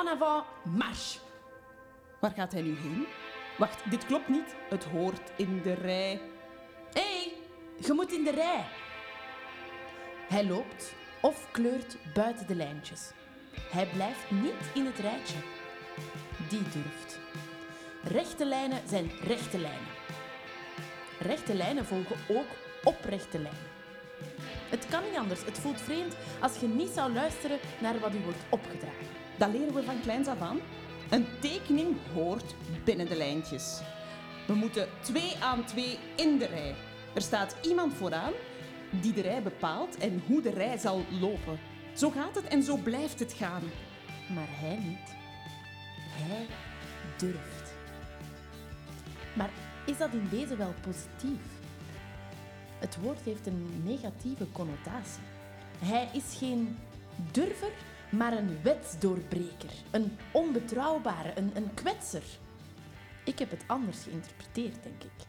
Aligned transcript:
En 0.00 0.08
avant. 0.08 0.44
Waar 2.18 2.30
gaat 2.30 2.52
hij 2.52 2.62
nu 2.62 2.76
heen? 2.76 3.06
Wacht, 3.58 3.90
dit 3.90 4.06
klopt 4.06 4.28
niet. 4.28 4.54
Het 4.68 4.84
hoort 4.84 5.30
in 5.36 5.62
de 5.62 5.72
rij. 5.72 6.20
Hé, 6.92 7.00
hey, 7.00 7.32
je 7.86 7.92
moet 7.92 8.12
in 8.12 8.24
de 8.24 8.30
rij. 8.30 8.64
Hij 10.28 10.46
loopt 10.46 10.92
of 11.20 11.50
kleurt 11.50 11.96
buiten 12.14 12.46
de 12.46 12.54
lijntjes. 12.54 13.10
Hij 13.70 13.86
blijft 13.86 14.30
niet 14.30 14.70
in 14.74 14.84
het 14.84 14.98
rijtje. 14.98 15.36
Die 16.48 16.62
durft. 16.62 17.18
Rechte 18.02 18.44
lijnen 18.44 18.88
zijn 18.88 19.10
rechte 19.22 19.58
lijnen. 19.58 19.92
Rechte 21.18 21.54
lijnen 21.54 21.86
volgen 21.86 22.16
ook 22.28 22.48
oprechte 22.84 23.38
lijnen. 23.38 23.68
Het 24.68 24.86
kan 24.88 25.02
niet 25.02 25.18
anders. 25.18 25.44
Het 25.44 25.58
voelt 25.58 25.80
vreemd 25.80 26.16
als 26.40 26.56
je 26.60 26.68
niet 26.68 26.90
zou 26.90 27.12
luisteren 27.12 27.58
naar 27.80 27.98
wat 27.98 28.14
u 28.14 28.18
wordt 28.18 28.44
opgedragen. 28.48 29.20
Dat 29.40 29.52
leren 29.52 29.74
we 29.74 29.82
van 29.82 30.00
kleins 30.00 30.28
af 30.28 30.40
aan. 30.40 30.58
Een 31.10 31.26
tekening 31.40 31.96
hoort 32.14 32.54
binnen 32.84 33.08
de 33.08 33.16
lijntjes. 33.16 33.80
We 34.46 34.54
moeten 34.54 34.88
twee 35.00 35.36
aan 35.42 35.64
twee 35.64 35.98
in 36.16 36.38
de 36.38 36.46
rij. 36.46 36.74
Er 37.14 37.22
staat 37.22 37.56
iemand 37.62 37.94
vooraan 37.94 38.32
die 38.90 39.12
de 39.12 39.20
rij 39.20 39.42
bepaalt 39.42 39.98
en 39.98 40.22
hoe 40.26 40.42
de 40.42 40.50
rij 40.50 40.78
zal 40.78 41.04
lopen. 41.20 41.58
Zo 41.94 42.10
gaat 42.10 42.34
het 42.34 42.44
en 42.44 42.62
zo 42.62 42.76
blijft 42.76 43.18
het 43.18 43.32
gaan. 43.32 43.62
Maar 44.34 44.48
hij 44.48 44.76
niet. 44.76 45.14
Hij 45.98 46.46
durft. 47.16 47.74
Maar 49.34 49.50
is 49.86 49.98
dat 49.98 50.12
in 50.12 50.28
deze 50.30 50.56
wel 50.56 50.74
positief? 50.80 51.42
Het 52.78 52.96
woord 53.00 53.20
heeft 53.20 53.46
een 53.46 53.82
negatieve 53.84 54.46
connotatie. 54.52 55.22
Hij 55.78 56.08
is 56.12 56.36
geen 56.38 56.78
durver, 57.30 57.72
maar 58.10 58.32
een 58.32 58.62
wetsdoorbreker. 58.62 59.70
Een 59.90 60.16
onbetrouwbare, 60.32 61.32
een, 61.34 61.50
een 61.54 61.74
kwetser. 61.74 62.22
Ik 63.24 63.38
heb 63.38 63.50
het 63.50 63.64
anders 63.66 64.02
geïnterpreteerd, 64.02 64.82
denk 64.82 65.02
ik. 65.02 65.26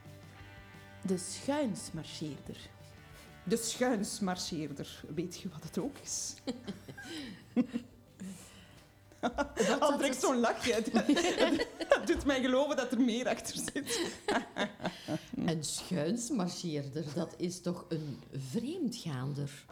De 1.01 1.17
schuinsmarcheerder. 1.17 2.57
De 3.43 3.57
schuinsmarcheerder. 3.57 5.03
Weet 5.15 5.39
je 5.39 5.49
wat 5.49 5.63
het 5.63 5.77
ook 5.77 5.97
is? 6.03 6.33
Al 9.79 9.97
direct 9.97 10.21
zo'n 10.21 10.39
lachje. 10.39 10.73
Het 10.73 12.07
doet 12.07 12.25
mij 12.25 12.41
geloven 12.41 12.75
dat 12.75 12.91
er 12.91 13.01
meer 13.01 13.27
achter 13.27 13.55
zit. 13.55 14.01
Een 15.35 15.63
schuinsmarcheerder, 15.63 17.05
dat 17.15 17.33
is 17.37 17.61
toch 17.61 17.85
een 17.89 18.19
vreemdgaander? 18.51 19.65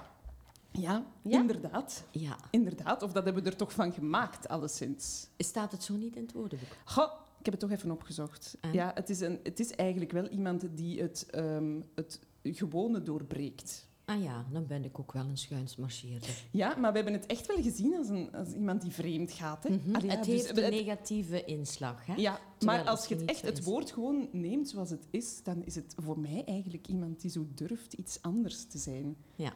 Ja, 0.71 1.05
Ja? 1.23 1.39
inderdaad. 1.39 2.03
Ja. 2.11 2.37
Inderdaad, 2.51 3.03
of 3.03 3.11
dat 3.11 3.23
hebben 3.25 3.43
we 3.43 3.49
er 3.49 3.55
toch 3.55 3.73
van 3.73 3.91
gemaakt, 3.93 4.47
alleszins. 4.47 5.27
Staat 5.37 5.71
het 5.71 5.83
zo 5.83 5.95
niet 5.95 6.15
in 6.15 6.21
het 6.21 6.33
woordenboek? 6.33 6.67
Goh, 6.85 7.11
ik 7.39 7.45
heb 7.45 7.53
het 7.53 7.59
toch 7.59 7.71
even 7.71 7.91
opgezocht. 7.91 8.57
Ah. 8.61 8.73
Ja, 8.73 8.91
het 8.93 9.09
is, 9.09 9.19
een, 9.19 9.39
het 9.43 9.59
is 9.59 9.71
eigenlijk 9.71 10.11
wel 10.11 10.27
iemand 10.27 10.67
die 10.71 11.01
het, 11.01 11.25
ehm, 11.29 11.79
het 11.95 12.19
gewone 12.43 13.01
doorbreekt. 13.03 13.87
Ah 14.05 14.23
ja, 14.23 14.45
dan 14.51 14.65
ben 14.67 14.83
ik 14.83 14.99
ook 14.99 15.11
wel 15.11 15.25
een 15.25 15.37
schuinsmarcheerder. 15.37 16.29
Ja, 16.51 16.75
maar 16.75 16.89
we 16.91 16.95
hebben 16.95 17.13
het 17.15 17.25
echt 17.25 17.45
wel 17.47 17.61
gezien 17.61 17.97
als, 17.97 18.09
een, 18.09 18.31
als 18.31 18.53
iemand 18.53 18.81
die 18.81 18.91
vreemd 18.91 19.31
gaat. 19.31 19.63
Hè? 19.63 19.69
Mhm. 19.69 19.95
Allee, 19.95 20.09
ja, 20.09 20.15
het 20.15 20.25
dus 20.25 20.33
heeft 20.33 20.57
een 20.57 20.69
negatieve 20.71 21.45
inslag. 21.45 22.05
Hè? 22.05 22.13
Ja, 22.13 22.39
Terwijl 22.57 22.83
maar 22.83 22.91
als 22.91 23.05
je 23.05 23.15
het 23.15 23.25
echt 23.25 23.41
het 23.41 23.63
woord 23.63 23.91
gewoon 23.91 24.29
neemt 24.31 24.69
zoals 24.69 24.89
het 24.89 25.07
is, 25.09 25.43
dan 25.43 25.63
is 25.63 25.75
het 25.75 25.95
voor 25.97 26.19
mij 26.19 26.43
eigenlijk 26.45 26.87
iemand 26.87 27.21
die 27.21 27.31
zo 27.31 27.47
durft 27.55 27.93
iets 27.93 28.21
anders 28.21 28.65
te 28.65 28.77
zijn. 28.77 29.15
Ja. 29.35 29.53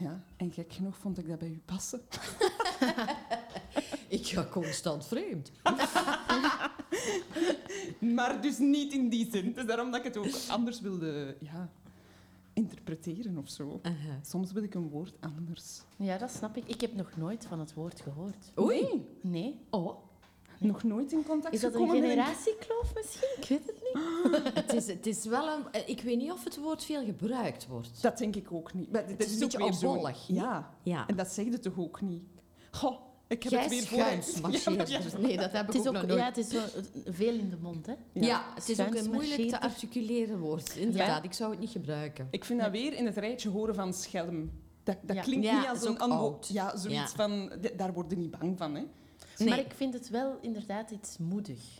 Ja, 0.00 0.24
en 0.36 0.52
gek 0.52 0.72
genoeg 0.72 0.96
vond 0.96 1.18
ik 1.18 1.28
dat 1.28 1.38
bij 1.38 1.48
u 1.48 1.62
passen. 1.64 2.00
Ik 4.08 4.26
ga 4.26 4.46
constant 4.50 5.06
vreemd. 5.06 5.50
Maar 8.14 8.42
dus 8.42 8.58
niet 8.58 8.92
in 8.92 9.08
die 9.08 9.30
zin. 9.30 9.52
Dus 9.52 9.66
daarom 9.66 9.90
dat 9.90 9.98
ik 9.98 10.04
het 10.04 10.16
ook 10.16 10.34
anders 10.48 10.80
wilde 10.80 11.36
ja, 11.40 11.70
interpreteren 12.52 13.38
of 13.38 13.48
zo. 13.48 13.80
Soms 14.22 14.52
wil 14.52 14.62
ik 14.62 14.74
een 14.74 14.88
woord 14.88 15.14
anders. 15.20 15.82
Ja, 15.96 16.18
dat 16.18 16.30
snap 16.30 16.56
ik. 16.56 16.64
Ik 16.66 16.80
heb 16.80 16.94
nog 16.94 17.16
nooit 17.16 17.46
van 17.46 17.60
het 17.60 17.74
woord 17.74 18.00
gehoord. 18.00 18.52
Oei. 18.58 18.80
Nee, 18.82 19.06
Nee. 19.20 19.60
Oh, 19.70 20.09
nog 20.60 20.82
nooit 20.82 21.12
in 21.12 21.24
contact 21.26 21.54
Is 21.54 21.60
dat 21.60 21.74
een 21.74 21.80
gekomen 21.80 22.00
met 22.02 22.10
generatiekloof 22.10 22.92
misschien? 22.94 23.28
Ik 23.40 23.48
weet 23.48 23.66
het 23.66 23.82
niet. 23.82 24.54
het 24.54 24.72
is, 24.72 24.86
het 24.86 25.06
is 25.06 25.24
wel 25.24 25.48
een... 25.48 25.72
eh, 25.72 25.88
Ik 25.88 26.00
weet 26.00 26.16
niet 26.18 26.32
of 26.32 26.44
het 26.44 26.56
woord 26.58 26.84
veel 26.84 27.04
gebruikt 27.04 27.66
wordt. 27.66 28.02
Dat 28.02 28.18
denk 28.18 28.36
ik 28.36 28.52
ook 28.52 28.74
niet. 28.74 28.92
Maar 28.92 29.06
dit 29.06 29.24
is 29.24 29.26
een 29.36 29.42
ook 29.44 29.50
beetje 29.50 29.58
weer 29.58 29.72
zo- 29.72 29.90
opbollig, 29.92 30.26
Ja, 30.26 30.74
Ja. 30.82 31.06
en 31.06 31.16
dat 31.16 31.28
zeg 31.28 31.44
je 31.44 31.58
toch 31.58 31.78
ook 31.78 32.00
niet? 32.00 32.22
Goh, 32.70 33.00
ik 33.28 33.42
heb 33.42 33.52
Jij 33.52 33.62
het 33.62 33.70
weer 33.70 33.82
voor... 33.82 33.98
Ja, 33.98 35.18
Nee, 35.18 35.36
dat 35.36 35.52
heb 35.52 35.66
Het 35.66 35.74
ik 35.74 35.80
is 35.80 35.86
ook 35.88 35.94
ook, 35.96 36.00
nog 36.00 36.06
nooit. 36.06 36.20
ja, 36.20 36.24
het 36.26 36.36
is 36.36 36.48
zo, 36.48 36.60
veel 37.06 37.34
in 37.34 37.50
de 37.50 37.56
mond, 37.60 37.86
hè? 37.86 37.94
Ja, 38.12 38.44
het 38.54 38.68
is 38.68 38.80
ook 38.80 38.94
een 38.94 39.10
moeilijk 39.10 39.48
te 39.48 39.60
articuleren 39.60 40.38
woord. 40.38 40.76
Inderdaad, 40.76 41.24
ik 41.24 41.32
zou 41.32 41.50
het 41.50 41.60
niet 41.60 41.70
gebruiken. 41.70 42.28
Ik 42.30 42.44
vind 42.44 42.60
dat 42.60 42.70
weer 42.70 42.92
in 42.92 43.06
het 43.06 43.16
rijtje 43.16 43.48
horen 43.48 43.74
van 43.74 43.94
schelm. 43.94 44.50
Dat, 44.82 44.96
dat 45.02 45.16
Ja. 45.16 45.22
klinkt 45.22 45.44
Ja, 45.46 45.58
niet 45.60 45.68
als 45.68 45.78
is 45.82 45.84
een 45.88 45.98
oud. 45.98 46.48
Ja, 46.52 46.76
zoiets 46.76 46.90
Ja. 46.90 47.06
van... 47.06 47.52
Daar 47.76 47.92
worden 47.92 48.18
niet 48.18 48.30
bang 48.38 48.58
van, 48.58 48.74
hè. 48.74 48.82
Nee. 49.38 49.48
Maar 49.48 49.58
ik 49.58 49.72
vind 49.72 49.94
het 49.94 50.08
wel 50.08 50.38
inderdaad 50.40 50.90
iets 50.90 51.18
moedig. 51.18 51.78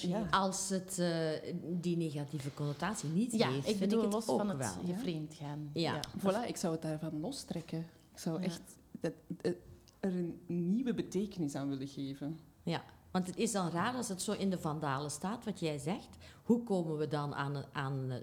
Ja. 0.00 0.26
Als 0.30 0.68
het 0.68 0.98
eh, 0.98 1.54
die 1.62 1.96
negatieve 1.96 2.54
connotatie 2.54 3.08
niet 3.08 3.32
Ja, 3.32 3.46
heeft, 3.50 3.58
ik 3.68 3.76
vind 3.76 3.78
bedoel 3.78 3.98
ik 3.98 4.04
het 4.04 4.14
los 4.14 4.28
ook 4.28 4.38
van 4.38 4.48
het 4.48 4.58
wel. 4.58 4.86
je 4.86 4.94
vreemd 4.94 5.34
gaan. 5.34 5.70
Ja. 5.72 6.00
Voilà, 6.18 6.46
ik 6.48 6.56
zou 6.56 6.72
het 6.72 6.82
daarvan 6.82 7.20
lostrekken. 7.20 7.78
Ik 8.12 8.18
zou 8.18 8.38
Ja. 8.40 8.44
echt 8.46 8.60
dat, 9.00 9.12
dat- 9.26 9.54
er 10.00 10.12
een 10.14 10.40
nieuwe 10.46 10.94
betekenis 10.94 11.54
aan 11.54 11.68
willen 11.68 11.88
geven. 11.88 12.38
Ja, 12.62 12.82
want 13.10 13.26
het 13.26 13.36
is 13.36 13.52
dan 13.52 13.70
raar 13.70 13.94
als 13.94 14.08
het 14.08 14.22
zo 14.22 14.32
in 14.32 14.50
de 14.50 14.58
vandalen 14.58 15.10
staat, 15.10 15.44
wat 15.44 15.60
jij 15.60 15.78
zegt. 15.78 16.08
Hoe 16.42 16.62
komen 16.64 16.96
we 16.96 17.08
dan 17.08 17.34
aan, 17.34 17.64
aan 17.72 18.10
eh, 18.10 18.18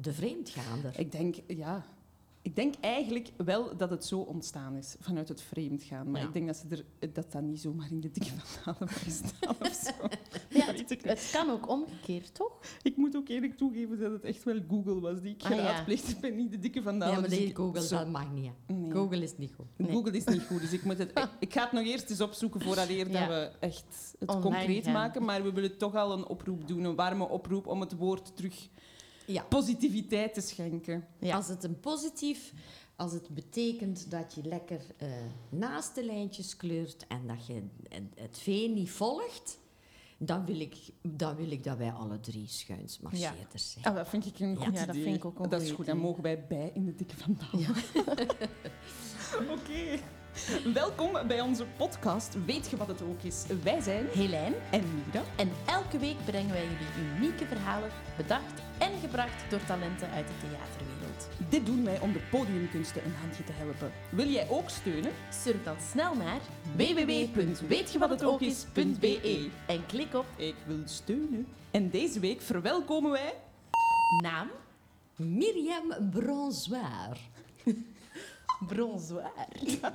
de 0.00 0.12
vreemdgaander? 0.12 0.98
Ik 0.98 1.12
denk, 1.12 1.36
ja... 1.46 1.84
Ik 2.42 2.56
denk 2.56 2.74
eigenlijk 2.80 3.30
wel 3.36 3.76
dat 3.76 3.90
het 3.90 4.04
zo 4.04 4.18
ontstaan 4.20 4.76
is, 4.76 4.96
vanuit 5.00 5.28
het 5.28 5.42
vreemd 5.42 5.82
gaan. 5.82 6.10
Maar 6.10 6.20
Ja. 6.20 6.26
ik 6.26 6.32
denk 6.32 6.46
dat, 6.46 6.56
ze 6.56 6.84
er, 6.98 7.12
dat 7.12 7.32
dat 7.32 7.42
niet 7.42 7.60
zomaar 7.60 7.90
in 7.90 8.00
de 8.00 8.10
dikke 8.10 8.30
vandalen 8.36 8.80
mag 8.80 9.04
staan 9.10 9.54
of 9.60 9.80
zo. 9.84 10.08
Ja, 10.58 10.72
ik 10.72 11.00
het, 11.02 11.28
kan 11.32 11.50
ook 11.50 11.68
omgekeerd, 11.68 12.34
toch? 12.34 12.52
Ik 12.82 12.96
moet 12.96 13.16
ook 13.16 13.28
eerlijk 13.28 13.56
toegeven 13.56 13.98
dat 13.98 14.12
het 14.12 14.24
echt 14.24 14.44
wel 14.44 14.58
Google 14.68 15.00
was 15.00 15.20
die 15.20 15.34
ik 15.34 15.42
Ah, 15.42 15.50
ja. 15.50 15.56
geraadpleegd 15.56 16.20
ben, 16.20 16.36
niet 16.36 16.50
de 16.50 16.58
dikke 16.58 16.82
vandalen. 16.82 17.14
ja, 17.14 17.20
maar 17.20 17.28
dus 17.30 17.38
ik- 17.38 17.56
Google, 17.56 17.82
zo- 17.82 17.96
dat 17.96 18.08
mag 18.08 18.32
niet. 18.32 18.50
Nee. 18.66 18.90
Google 18.90 19.22
is 19.22 19.36
niet 19.36 19.52
goed. 19.56 19.66
Nee. 19.76 19.90
Google 19.92 20.16
is 20.16 20.24
niet 20.24 20.42
goed, 20.42 20.60
dus 20.60 20.72
ik, 20.72 20.84
moet 20.84 20.98
het, 20.98 21.10
ik, 21.10 21.28
ik 21.48 21.52
ga 21.52 21.62
het 21.62 21.72
nog 21.72 21.84
eerst 21.84 22.10
eens 22.10 22.20
opzoeken 22.20 22.60
vooraleer 22.60 23.10
Ja. 23.10 23.20
dat 23.20 23.28
we 23.28 23.50
echt 23.66 24.14
het 24.18 24.28
Online 24.28 24.56
concreet 24.56 24.84
gaan. 24.84 24.92
maken. 24.92 25.24
Maar 25.24 25.42
we 25.42 25.52
willen 25.52 25.76
toch 25.78 25.94
al 25.94 26.12
een 26.12 26.26
oproep 26.26 26.68
doen, 26.68 26.84
een 26.84 26.94
warme 26.96 27.28
oproep 27.28 27.66
om 27.66 27.80
het 27.80 27.96
woord 27.96 28.36
terug 28.36 28.68
Ja. 29.32 29.42
positiviteit 29.42 30.34
te 30.34 30.40
schenken. 30.40 31.06
Ja. 31.18 31.36
Als 31.36 31.48
het 31.48 31.64
een 31.64 31.80
positief, 31.80 32.52
als 32.96 33.12
het 33.12 33.28
betekent 33.28 34.10
dat 34.10 34.34
je 34.34 34.42
lekker 34.44 34.80
eh, 34.96 35.08
naast 35.48 35.94
de 35.94 36.04
lijntjes 36.04 36.56
kleurt 36.56 37.06
en 37.06 37.26
dat 37.26 37.46
je 37.46 37.52
het- 37.88 38.02
het 38.14 38.38
vee 38.38 38.68
niet 38.68 38.90
volgt, 38.90 39.58
dan 40.18 40.44
wil 40.44 40.60
ik, 40.60 40.74
dan 41.02 41.36
wil 41.36 41.50
ik 41.50 41.64
dat 41.64 41.76
wij 41.76 41.92
alle 41.92 42.20
drie 42.20 42.46
schuinsmarcheerders 42.48 43.70
zijn. 43.72 43.84
Ah, 43.84 43.94
dat 43.94 44.08
vind 44.08 44.26
ik 44.26 44.38
een 44.38 44.56
goed 44.56 44.64
Ja, 44.78 44.86
dat 44.86 44.88
idee. 44.94 45.02
vind 45.02 45.16
ik 45.16 45.24
ook 45.24 45.38
een 45.38 45.48
Dat 45.48 45.62
is 45.62 45.70
goed 45.70 45.86
dan 45.86 45.98
mogen 45.98 46.22
wij 46.22 46.46
bij 46.46 46.70
in 46.74 46.84
de 46.84 46.94
dikke 46.94 47.14
vandalen. 47.16 47.66
Oké. 49.58 49.98
Welkom 50.74 51.12
bij 51.26 51.40
onze 51.40 51.66
podcast 51.76 52.36
Weet 52.46 52.70
je 52.70 52.76
wat 52.76 52.88
het 52.88 53.02
ook 53.02 53.22
is? 53.22 53.44
Wij 53.62 53.80
zijn 53.80 54.06
Helijn. 54.14 54.54
en 54.70 54.84
Mira. 54.94 55.22
En 55.36 55.50
elke 55.66 55.98
week 55.98 56.24
brengen 56.24 56.52
wij 56.52 56.62
jullie 56.62 56.86
unieke 57.16 57.46
verhalen, 57.46 57.90
bedacht 58.16 58.62
en 58.78 58.90
gebracht 59.00 59.50
door 59.50 59.64
talenten 59.64 60.10
uit 60.10 60.26
de 60.26 60.32
theaterwereld. 60.40 61.28
Dit 61.48 61.66
doen 61.66 61.84
wij 61.84 62.00
om 62.00 62.12
de 62.12 62.20
podiumkunsten 62.30 63.04
een 63.04 63.14
handje 63.20 63.44
te 63.44 63.52
helpen. 63.52 63.92
Wil 64.10 64.26
jij 64.26 64.48
ook 64.48 64.70
steunen? 64.70 65.12
Surf 65.30 65.62
dan 65.62 65.76
snel 65.90 66.14
naar 66.14 66.40
www.weetjewathetokis.be 66.76 69.50
en 69.66 69.86
klik 69.86 70.14
op 70.14 70.26
Ik 70.36 70.54
wil 70.66 70.82
steunen. 70.84 71.46
En 71.70 71.90
deze 71.90 72.20
week 72.20 72.40
verwelkomen 72.40 73.10
wij... 73.10 73.34
naam 74.22 74.48
Miriam 75.16 76.10
Bronzoir. 76.10 77.16
Bronzoir. 78.66 79.32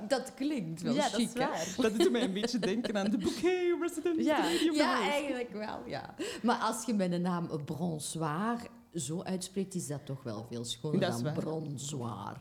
Dat 0.08 0.34
klinkt 0.34 0.82
wel 0.82 0.94
Ja, 0.94 1.02
dat 1.02 1.12
chic, 1.12 1.26
is 1.28 1.32
waar. 1.34 1.74
Dat 1.76 1.98
doet 1.98 2.10
mij 2.10 2.22
een 2.22 2.32
beetje 2.32 2.58
denken 2.58 2.96
aan 2.96 3.10
de 3.10 3.18
bouquet 3.18 3.76
resident. 3.80 4.24
Ja. 4.24 4.44
Ja, 4.72 5.00
eigenlijk 5.10 5.52
wel, 5.52 5.82
ja. 5.86 6.14
Maar 6.42 6.56
als 6.58 6.84
je 6.86 6.94
met 6.94 7.10
de 7.10 7.18
naam 7.18 7.64
Bronzoir 7.64 8.58
zo 8.94 9.22
uitspreekt, 9.22 9.74
is 9.74 9.86
dat 9.86 10.06
toch 10.06 10.22
wel 10.22 10.46
veel 10.50 10.64
schoner 10.64 11.00
Dat 11.00 11.08
is 11.08 11.22
dan 11.22 11.34
waar. 11.34 11.42
Bronzoir. 11.44 12.36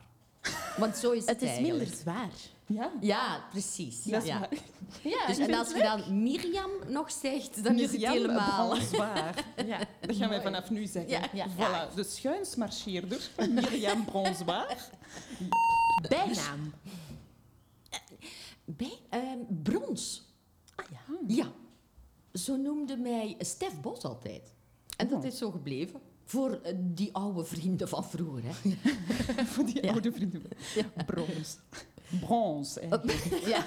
Want 0.77 0.97
zo 0.97 1.11
is 1.11 1.19
het, 1.19 1.29
Het 1.29 1.41
is 1.41 1.47
eigenlijk. 1.47 1.77
minder 1.79 1.97
zwaar. 1.97 2.29
Ja, 2.67 2.91
Ja, 3.01 3.43
precies. 3.51 4.03
ja. 4.03 4.21
Ja, 5.03 5.27
Dus, 5.27 5.37
en 5.37 5.53
als 5.53 5.71
je 5.71 5.79
dan 5.81 6.21
Miriam 6.21 6.69
nog 6.87 7.11
zegt, 7.11 7.63
dan 7.63 7.79
is 7.79 7.91
het 7.91 8.05
helemaal... 8.05 8.69
Bronzoir. 8.69 9.33
Ja. 9.65 9.79
Dat 10.01 10.15
gaan 10.15 10.29
wij 10.29 10.41
vanaf 10.41 10.69
nu 10.69 10.85
zeggen. 10.85 11.09
Ja, 11.11 11.21
ja. 11.33 11.47
Voilà, 11.49 11.93
de 11.95 12.03
schuinsmarcheerder 12.03 13.29
Miriam 13.49 14.05
Bronzoir. 14.05 14.77
Bijnaam. 16.09 16.73
Bij, 18.65 18.99
ehm, 19.09 19.39
brons. 19.63 20.23
Ah 20.75 20.85
ja. 20.91 20.99
Ja. 21.27 21.51
Zo 22.33 22.55
noemde 22.55 22.97
mij 22.97 23.35
Stef 23.39 23.81
Bos 23.81 24.03
altijd. 24.03 24.53
En 24.97 25.07
dat 25.07 25.19
Oh. 25.19 25.25
is 25.25 25.37
zo 25.37 25.51
gebleven. 25.51 25.99
Voor 26.25 26.59
eh, 26.63 26.73
die 26.77 27.13
oude 27.13 27.43
vrienden 27.45 27.89
van 27.89 28.05
vroeger. 28.05 28.41
Hè. 28.45 29.45
Voor 29.45 29.65
die 29.65 29.83
Ja. 29.85 29.91
oude 29.91 30.11
vrienden. 30.11 30.43
Brons. 31.05 31.57
Brons, 32.19 32.77
eigenlijk. 32.79 33.23
ja. 33.55 33.65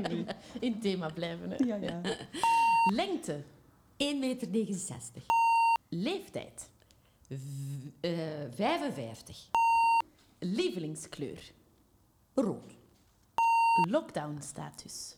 In 0.60 0.72
het 0.72 0.80
thema 0.82 1.08
blijven. 1.10 1.50
Hè. 1.50 1.56
Ja, 1.64 1.74
ja. 1.76 2.00
Lengte. 2.94 3.42
1,69 3.42 4.18
meter. 4.18 4.48
Leeftijd. 5.88 6.70
V- 7.20 7.32
eh, 8.00 8.12
55. 8.54 9.48
Lievelingskleur. 10.38 11.52
Rood. 12.34 12.72
Lockdown-status. 13.88 15.16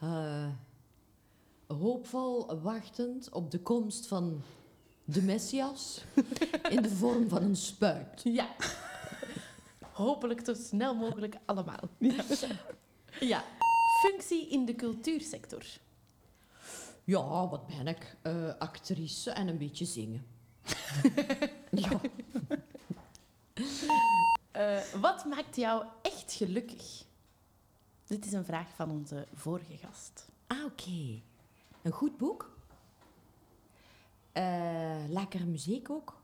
Eh, 0.00 0.48
hoopvol 1.66 2.60
wachtend 2.60 3.30
op 3.30 3.50
de 3.50 3.58
komst 3.60 4.06
van 4.06 4.42
de 5.04 5.22
Messias 5.22 6.04
in 6.68 6.82
de 6.82 6.90
vorm 6.90 7.28
van 7.28 7.42
een 7.42 7.56
spuit. 7.56 8.20
Ja. 8.24 8.48
Hopelijk 9.98 10.40
zo 10.44 10.54
snel 10.54 10.94
mogelijk 10.94 11.36
allemaal. 11.44 11.88
Ja. 13.20 13.44
Functie 14.02 14.48
in 14.48 14.64
de 14.64 14.74
cultuursector. 14.74 15.62
Ja, 17.04 17.48
wat 17.48 17.66
ben 17.66 17.86
ik? 17.86 18.16
Eh, 18.22 18.54
actrice 18.58 19.30
en 19.30 19.48
een 19.48 19.58
beetje 19.58 19.84
zingen. 19.84 20.26
ja. 21.70 22.00
Eh, 24.50 24.80
wat 25.00 25.24
maakt 25.24 25.56
jou 25.56 25.84
echt 26.02 26.32
gelukkig? 26.32 27.04
Dit 28.06 28.26
is 28.26 28.32
een 28.32 28.44
vraag 28.44 28.68
van 28.74 28.90
onze 28.90 29.26
vorige 29.34 29.76
gast. 29.76 30.28
Ah, 30.46 30.64
oké. 30.64 31.20
Een 31.82 31.92
goed 31.92 32.16
boek. 32.16 32.56
Lekkere 35.08 35.44
muziek 35.44 35.90
ook. 35.90 36.20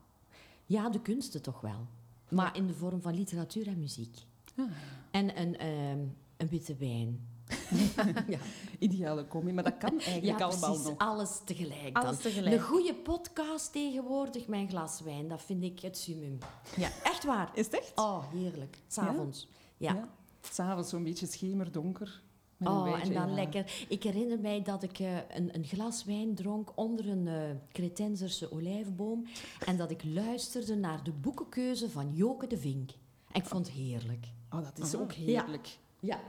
Ja, 0.65 0.89
de 0.89 1.01
kunsten 1.01 1.41
toch 1.41 1.61
wel. 1.61 1.87
Maar 2.29 2.55
in 2.57 2.67
de 2.67 2.73
vorm 2.73 3.01
van 3.01 3.13
literatuur 3.15 3.67
en 3.67 3.79
muziek. 3.79 4.17
Ah. 4.57 4.65
En 5.11 5.39
een, 5.41 5.57
ehm, 5.57 5.99
een 6.37 6.47
witte 6.49 6.75
wijn. 6.75 7.27
ja, 8.27 8.39
Ideale 8.79 9.27
combi, 9.27 9.53
maar 9.53 9.63
dat 9.63 9.77
kan 9.77 9.99
eigenlijk 9.99 10.39
ja 10.39 10.45
allemaal 10.45 10.69
precies. 10.71 10.89
nog. 10.89 10.97
Alles 10.97 11.39
tegelijk 11.45 11.97
Alles 11.97 12.09
dan. 12.21 12.31
tegelijk. 12.31 12.55
Een 12.55 12.61
goede 12.61 12.95
podcast 12.95 13.71
tegenwoordig, 13.71 14.47
mijn 14.47 14.69
glas 14.69 15.01
wijn, 15.01 15.27
dat 15.27 15.41
vind 15.41 15.63
ik 15.63 15.79
het 15.79 15.97
summum. 15.97 16.37
Ja. 16.75 16.89
Echt 17.03 17.23
waar. 17.23 17.51
Is 17.53 17.65
het 17.65 17.73
echt? 17.79 17.91
Oh, 17.95 18.23
heerlijk. 18.31 18.77
S'avonds. 18.87 19.47
Ja. 19.77 19.93
Ja. 19.93 20.09
S'avonds 20.41 20.89
zo'n 20.89 21.03
beetje 21.03 21.25
schemerdonker. 21.25 22.21
Oh, 22.63 22.99
en 23.03 23.13
dan 23.13 23.33
lekker. 23.33 23.85
Ik 23.89 24.03
herinner 24.03 24.39
mij 24.39 24.61
dat 24.61 24.83
ik 24.83 24.99
eh, 24.99 25.07
een, 25.33 25.55
een 25.55 25.65
glas 25.65 26.03
wijn 26.03 26.35
dronk 26.35 26.71
onder 26.75 27.09
een 27.09 27.27
eh 27.27 27.33
Cretenzerse 27.71 28.51
olijfboom 28.51 29.25
en 29.65 29.77
dat 29.77 29.91
ik 29.91 30.03
luisterde 30.03 30.75
naar 30.75 31.03
de 31.03 31.11
boekenkeuze 31.11 31.89
van 31.89 32.13
Joke 32.13 32.47
de 32.47 32.57
Vink. 32.57 32.91
En 33.31 33.41
ik 33.41 33.45
vond 33.47 33.67
het 33.67 33.75
heerlijk. 33.75 34.25
Oh, 34.51 34.63
dat 34.63 34.85
is 34.87 34.93
Ah. 34.95 35.01
ook 35.01 35.11
heerlijk. 35.13 35.77
Ja, 35.99 36.19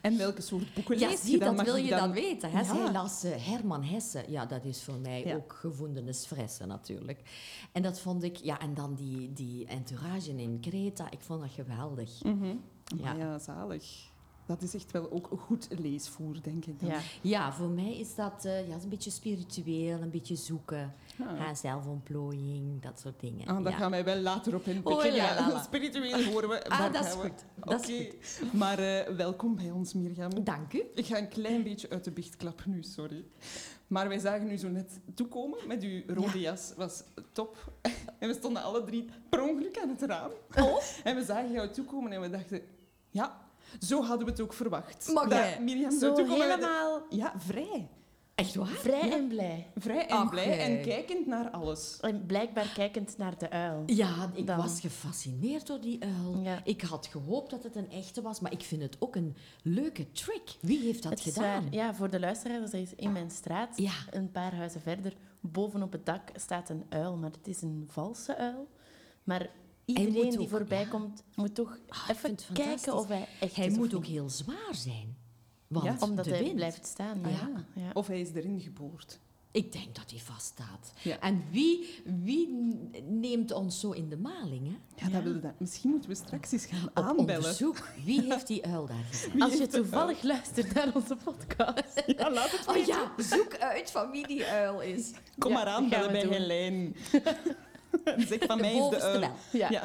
En 0.00 0.16
welke 0.18 0.42
soort 0.42 0.74
boeken 0.74 0.98
ja 0.98 1.08
lees 1.08 1.20
zie, 1.20 1.30
je 1.32 1.38
dan? 1.38 1.56
dat 1.56 1.64
wil 1.64 1.76
je 1.76 1.90
dan, 1.90 2.12
weten. 2.12 2.50
Hè? 2.50 2.58
Ja. 2.60 2.64
Zij 2.64 2.92
las 2.92 3.24
eh, 3.24 3.46
Herman 3.46 3.82
Hesse. 3.82 4.24
Ja, 4.28 4.46
dat 4.46 4.64
is 4.64 4.82
voor 4.82 4.98
mij 4.98 5.24
Ja. 5.24 5.34
ook 5.36 5.52
gevonden 5.52 6.08
espresso 6.08 6.66
natuurlijk. 6.66 7.20
En 7.72 7.82
dat 7.82 8.00
vond 8.00 8.22
ik... 8.22 8.36
Ja, 8.36 8.60
en 8.60 8.74
dan 8.74 8.94
die, 8.94 9.32
die 9.32 9.66
entourage 9.66 10.36
in 10.36 10.60
Kreta. 10.60 11.10
Ik 11.10 11.20
vond 11.20 11.40
dat 11.40 11.50
geweldig. 11.50 12.22
Mhm. 12.22 12.44
Ja. 12.44 12.56
Ja. 12.96 13.14
ja, 13.14 13.38
zalig. 13.38 14.10
Dat 14.46 14.62
is 14.62 14.74
echt 14.74 14.90
wel 14.90 15.10
ook 15.10 15.30
een 15.30 15.38
goed 15.38 15.68
leesvoer, 15.78 16.36
denk 16.42 16.64
ik 16.64 16.80
dan. 16.80 16.88
Ja. 16.88 16.98
Ja, 17.20 17.52
voor 17.52 17.68
mij 17.68 17.98
is 17.98 18.14
dat 18.14 18.44
eh, 18.44 18.68
ja, 18.68 18.76
is 18.76 18.82
een 18.82 18.88
beetje 18.88 19.10
spiritueel, 19.10 20.00
een 20.00 20.10
beetje 20.10 20.36
zoeken. 20.36 20.94
Ah. 21.20 21.38
Ja, 21.38 21.54
zelfontplooiing, 21.54 22.82
dat 22.82 23.00
soort 23.00 23.20
dingen. 23.20 23.46
Ah, 23.46 23.62
daar 23.62 23.72
ja. 23.72 23.78
gaan 23.78 23.90
wij 23.90 24.04
wel 24.04 24.16
later 24.16 24.54
op 24.54 24.66
inpikken. 24.66 25.10
Oh, 25.10 25.14
ja, 25.14 25.62
spiritueel 25.64 26.24
horen 26.24 26.48
we. 26.48 26.68
Ah, 26.68 26.92
dat 26.92 27.04
is 27.04 27.12
goed. 27.12 27.44
Dat 27.56 27.88
is 27.88 28.06
Oké, 28.06 28.56
maar 28.56 28.78
eh, 28.78 29.14
welkom 29.16 29.56
bij 29.56 29.70
ons, 29.70 29.94
Mirjam. 29.94 30.44
Dank 30.44 30.72
u. 30.72 30.82
Ik 30.94 31.06
ga 31.06 31.18
een 31.18 31.28
klein 31.28 31.62
beetje 31.62 31.90
uit 31.90 32.04
de 32.04 32.10
biecht 32.10 32.36
klappen 32.36 32.70
nu, 32.70 32.82
sorry. 32.82 33.24
Maar 33.86 34.08
wij 34.08 34.18
zagen 34.18 34.50
u 34.50 34.56
zo 34.56 34.68
net 34.68 35.00
toekomen 35.14 35.58
met 35.66 35.82
uw 35.82 36.02
rode 36.06 36.40
jas. 36.40 36.72
was 36.76 37.02
top. 37.32 37.56
En 38.18 38.28
we 38.28 38.34
stonden 38.34 38.62
alle 38.62 38.84
drie 38.84 39.08
per 39.28 39.42
ongeluk 39.42 39.78
aan 39.78 39.88
het 39.88 40.02
raam. 40.02 40.30
Oh. 40.58 40.82
En 41.04 41.16
we 41.16 41.24
zagen 41.24 41.52
jou 41.52 41.68
toekomen 41.70 42.12
en 42.12 42.20
we 42.20 42.30
dachten... 42.30 42.60
Ja, 43.10 43.40
zo 43.80 44.02
hadden 44.02 44.26
we 44.26 44.30
het 44.32 44.40
ook 44.40 44.52
verwacht. 44.52 45.10
Maar 45.14 45.28
dat 45.28 45.58
Mirjam 45.60 45.90
zou 45.98 46.14
toekomen. 46.14 46.50
helemaal 46.50 47.02
Ja, 47.10 47.32
vrij. 47.38 47.88
Echt 48.34 48.54
waar? 48.54 48.66
vrij 48.66 49.08
Ja. 49.08 49.14
en 49.16 49.28
blij. 49.28 49.66
Vrij 49.76 50.06
en 50.06 50.16
Ach, 50.16 50.30
blij 50.30 50.58
en 50.58 50.82
kijkend 50.82 51.26
naar 51.26 51.50
alles. 51.50 51.98
En 52.00 52.26
blijkbaar 52.26 52.72
kijkend 52.74 53.16
naar 53.18 53.38
de 53.38 53.50
uil. 53.50 53.82
Ja, 53.86 54.30
ik 54.34 54.46
Dan. 54.46 54.56
was 54.56 54.80
gefascineerd 54.80 55.66
door 55.66 55.80
die 55.80 55.98
uil. 56.04 56.40
Ja. 56.42 56.60
Ik 56.64 56.80
had 56.82 57.06
gehoopt 57.06 57.50
dat 57.50 57.62
het 57.62 57.76
een 57.76 57.90
echte 57.90 58.22
was, 58.22 58.40
maar 58.40 58.52
ik 58.52 58.62
vind 58.62 58.82
het 58.82 58.96
ook 58.98 59.16
een 59.16 59.36
leuke 59.62 60.12
trick. 60.12 60.56
Wie 60.60 60.80
heeft 60.80 61.02
dat 61.02 61.12
Het 61.12 61.26
is 61.26 61.34
gedaan? 61.34 61.66
Ja, 61.70 61.94
voor 61.94 62.10
de 62.10 62.20
luisteraars, 62.20 62.70
dat 62.70 62.80
is 62.80 62.94
in 62.94 63.12
mijn 63.12 63.30
straat. 63.30 63.78
Ja. 63.78 63.92
Een 64.10 64.30
paar 64.30 64.54
huizen 64.54 64.80
verder, 64.80 65.12
bovenop 65.40 65.92
het 65.92 66.06
dak, 66.06 66.30
staat 66.34 66.68
een 66.70 66.84
uil. 66.88 67.16
Maar 67.16 67.30
het 67.30 67.48
is 67.48 67.62
een 67.62 67.84
valse 67.88 68.36
uil. 68.36 68.68
Maar 69.24 69.50
iedereen 69.98 70.30
die 70.30 70.40
ook, 70.40 70.48
voorbij 70.48 70.80
ja. 70.80 70.86
komt, 70.88 71.22
moet 71.34 71.54
toch 71.54 71.78
Ah, 71.88 72.08
even 72.08 72.36
kijken 72.52 72.94
of 72.94 73.08
hij 73.08 73.26
echt 73.40 73.56
Hij 73.56 73.66
is 73.66 73.72
of 73.72 73.78
moet 73.78 73.94
ook 73.94 74.02
niet. 74.02 74.10
heel 74.10 74.30
zwaar 74.30 74.74
zijn. 74.74 75.16
Want 75.66 75.84
Ja, 75.84 75.96
Omdat 76.00 76.26
hij 76.26 76.42
wind. 76.42 76.54
blijft 76.54 76.86
staan. 76.86 77.24
Ah, 77.24 77.30
Ja. 77.30 77.38
ja. 77.74 77.82
Ja. 77.82 77.90
Of 77.92 78.06
hij 78.06 78.20
is 78.20 78.28
erin 78.34 78.60
geboord. 78.60 79.18
Ik 79.50 79.72
denk 79.72 79.94
dat 79.94 80.10
hij 80.10 80.18
vaststaat. 80.20 80.92
Ja. 81.02 81.18
En 81.20 81.44
wie, 81.50 82.02
wie 82.04 82.48
neemt 83.08 83.52
ons 83.52 83.80
zo 83.80 83.90
in 83.90 84.08
de 84.08 84.16
maling? 84.16 84.66
Hè? 84.66 85.04
Ja, 85.04 85.10
dat 85.12 85.22
wilde 85.22 85.40
dat. 85.40 85.52
Misschien 85.60 85.90
moeten 85.90 86.08
we 86.10 86.16
straks 86.16 86.52
eens 86.52 86.66
gaan 86.66 86.88
Op 86.88 86.96
aanbellen. 86.96 87.36
onderzoek. 87.36 87.88
Wie 88.04 88.20
heeft 88.22 88.46
die 88.46 88.64
uil 88.66 88.86
daar 88.86 89.32
Als 89.38 89.56
je 89.58 89.66
toevallig 89.66 90.22
luistert 90.22 90.74
naar 90.74 90.94
onze 90.94 91.16
podcast. 91.24 92.02
Ja, 92.18 92.30
laat 92.30 92.50
het 92.50 92.68
Oh 92.68 92.74
weten. 92.74 92.94
ja, 92.94 93.12
zoek 93.18 93.56
uit 93.58 93.90
van 93.90 94.10
wie 94.10 94.26
die 94.26 94.44
uil 94.44 94.80
is. 94.80 95.10
Kom 95.38 95.50
Ja, 95.50 95.56
maar 95.58 95.66
aanbellen 95.66 96.12
bij 96.12 96.22
doen. 96.22 96.32
Helijn. 96.32 96.96
zeg 98.28 98.44
van 98.44 98.60
mij 98.60 98.76
is 98.76 98.88
de 98.88 99.00
uil. 99.00 99.20
wel. 99.20 99.30
Ja. 99.52 99.70
Ja. 99.70 99.82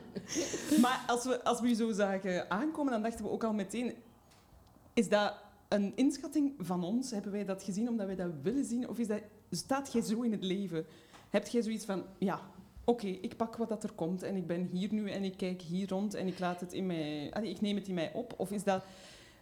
maar 0.82 1.04
als 1.06 1.24
we, 1.24 1.44
als 1.44 1.60
we 1.60 1.74
zo 1.74 1.92
zagen 1.92 2.50
aankomen, 2.50 2.92
dan 2.92 3.02
dachten 3.02 3.24
we 3.24 3.30
ook 3.30 3.44
al 3.44 3.52
meteen... 3.52 3.94
Is 4.94 5.08
dat 5.08 5.34
een 5.68 5.92
inschatting 5.96 6.54
van 6.58 6.84
ons? 6.84 7.10
Hebben 7.10 7.32
wij 7.32 7.44
dat 7.44 7.62
gezien 7.62 7.88
omdat 7.88 8.06
wij 8.06 8.16
dat 8.16 8.30
willen 8.42 8.64
zien? 8.64 8.88
Of 8.88 8.98
is 8.98 9.06
dat, 9.06 9.20
staat 9.50 9.92
jij 9.92 10.02
zo 10.02 10.22
in 10.22 10.32
het 10.32 10.44
leven? 10.44 10.86
Heb 11.30 11.46
jij 11.46 11.62
zoiets 11.62 11.84
van... 11.84 12.04
Ja, 12.18 12.40
oké, 12.84 13.06
ik 13.06 13.36
pak 13.36 13.56
wat 13.56 13.68
dat 13.68 13.82
er 13.82 13.92
komt 13.92 14.22
en 14.22 14.36
ik 14.36 14.46
ben 14.46 14.68
hier 14.72 14.92
nu 14.92 15.10
en 15.10 15.24
ik 15.24 15.36
kijk 15.36 15.62
hier 15.62 15.88
rond 15.88 16.14
en 16.14 16.26
ik, 16.26 16.38
laat 16.38 16.60
het 16.60 16.72
in 16.72 16.86
mij, 16.86 17.30
allee, 17.32 17.50
ik 17.50 17.60
neem 17.60 17.76
het 17.76 17.88
in 17.88 17.94
mij 17.94 18.12
op? 18.12 18.34
Of 18.36 18.50
is 18.50 18.64
dat... 18.64 18.84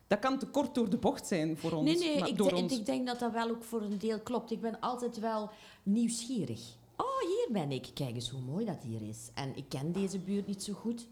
Dat 0.06 0.18
kan 0.18 0.38
te 0.38 0.46
kort 0.46 0.74
door 0.74 0.90
de 0.90 0.96
bocht 0.96 1.26
zijn 1.26 1.56
voor 1.56 1.72
ons. 1.72 1.84
Nee, 1.84 1.98
nee, 1.98 2.32
ik, 2.32 2.52
ons. 2.52 2.78
ik 2.78 2.86
denk 2.86 3.06
dat 3.06 3.18
dat 3.18 3.32
wel 3.32 3.50
ook 3.50 3.64
voor 3.64 3.82
een 3.82 3.98
deel 3.98 4.20
klopt. 4.20 4.50
Ik 4.50 4.60
ben 4.60 4.80
altijd 4.80 5.18
wel 5.18 5.50
nieuwsgierig. 5.82 6.60
Oh, 7.00 7.20
hier 7.20 7.48
ben 7.52 7.72
ik. 7.72 7.90
Kijk 7.94 8.14
eens 8.14 8.28
hoe 8.30 8.40
mooi 8.40 8.64
dat 8.64 8.82
hier 8.82 9.02
is. 9.08 9.30
En 9.34 9.56
ik 9.56 9.64
ken 9.68 9.92
deze 9.92 10.18
buurt 10.18 10.46
niet 10.46 10.62
zo 10.62 10.72
goed. 10.72 11.06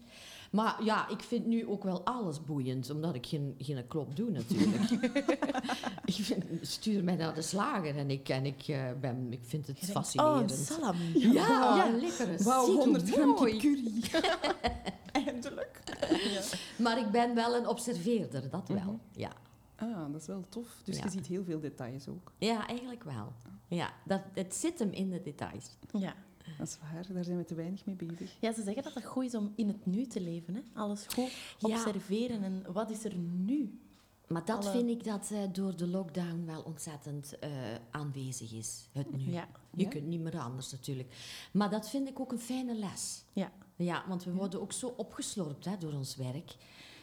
Maar 0.51 0.83
ja, 0.83 1.09
ik 1.09 1.21
vind 1.21 1.45
nu 1.45 1.67
ook 1.67 1.83
wel 1.83 2.05
alles 2.05 2.43
boeiend, 2.43 2.89
omdat 2.89 3.15
ik 3.15 3.25
geen, 3.25 3.55
geen 3.57 3.87
klop 3.87 4.15
doe 4.15 4.29
natuurlijk. 4.31 4.89
ik 6.05 6.13
vind, 6.13 6.43
stuur 6.61 7.03
mij 7.03 7.15
naar 7.15 7.33
de 7.33 7.41
slager 7.41 7.97
en 7.97 8.09
ik, 8.09 8.29
en 8.29 8.45
ik, 8.45 8.67
eh, 8.67 8.91
ben, 9.01 9.27
ik 9.29 9.39
vind 9.43 9.67
het 9.67 9.75
denkt, 9.75 9.91
fascinerend. 9.91 10.51
Oh, 10.51 10.57
een 10.57 10.65
salami. 10.65 11.33
ja, 11.33 11.75
Ja. 11.75 11.89
lekker. 12.01 12.43
Wauw, 12.43 12.65
Ziet 12.65 12.73
hoe 12.73 12.83
100 12.83 13.09
gram 13.09 13.35
kipcurry. 13.35 13.93
Eindelijk. 15.25 15.79
Ja. 16.09 16.41
Maar 16.77 16.97
ik 16.99 17.11
ben 17.11 17.35
wel 17.35 17.55
een 17.55 17.67
observeerder, 17.67 18.49
dat 18.49 18.67
wel. 18.67 18.77
Mhm. 18.77 18.95
Ja. 19.11 19.31
Ah, 19.79 20.11
dat 20.11 20.21
is 20.21 20.27
wel 20.27 20.45
tof. 20.49 20.81
Dus 20.83 20.97
Ja. 20.97 21.03
je 21.03 21.09
ziet 21.09 21.27
heel 21.27 21.43
veel 21.43 21.59
details 21.59 22.07
ook. 22.07 22.31
ja, 22.37 22.67
eigenlijk 22.67 23.03
wel. 23.03 23.33
Ja, 23.67 23.93
dat, 24.05 24.21
het 24.33 24.55
zit 24.55 24.79
hem 24.79 24.91
in 24.91 25.09
de 25.09 25.21
details. 25.21 25.69
Ja. 25.91 26.15
Dat 26.57 26.67
is 26.67 26.77
waar, 26.81 27.13
daar 27.13 27.23
zijn 27.23 27.37
we 27.37 27.45
te 27.45 27.55
weinig 27.55 27.85
mee 27.85 27.95
bezig. 27.95 28.35
ja, 28.39 28.53
ze 28.53 28.63
zeggen 28.63 28.83
dat 28.83 28.93
het 28.93 29.05
goed 29.05 29.23
is 29.23 29.35
om 29.35 29.53
in 29.55 29.67
het 29.67 29.85
nu 29.85 30.05
te 30.07 30.21
leven. 30.21 30.55
Hè? 30.55 30.61
Alles 30.73 31.05
goed 31.05 31.31
Ja. 31.59 31.67
observeren. 31.75 32.43
En 32.43 32.63
wat 32.73 32.89
is 32.89 33.03
er 33.03 33.15
nu? 33.15 33.79
Maar 34.27 34.45
dat 34.45 34.65
Alle- 34.65 34.71
vind 34.77 34.89
ik 34.89 35.03
dat 35.03 35.29
eh, 35.31 35.39
door 35.51 35.75
de 35.75 35.87
lockdown 35.87 36.45
wel 36.45 36.61
ontzettend 36.61 37.39
eh, 37.39 37.49
aanwezig 37.91 38.51
is, 38.53 38.87
het 38.91 39.11
nu. 39.17 39.31
Ja. 39.31 39.47
Je 39.73 39.83
Ja? 39.83 39.89
kunt 39.89 40.05
niet 40.07 40.19
meer 40.19 40.39
anders 40.39 40.71
natuurlijk. 40.71 41.13
Maar 41.53 41.69
dat 41.69 41.89
vind 41.89 42.07
ik 42.07 42.19
ook 42.19 42.31
een 42.31 42.39
fijne 42.39 42.75
les. 42.75 43.23
Ja. 43.33 43.51
Ja, 43.75 44.03
want 44.07 44.23
we 44.23 44.31
worden 44.33 44.61
ook 44.61 44.71
zo 44.71 44.93
opgeslorpt 44.97 45.65
hè, 45.65 45.77
door 45.77 45.93
ons 45.93 46.15
werk. 46.15 46.55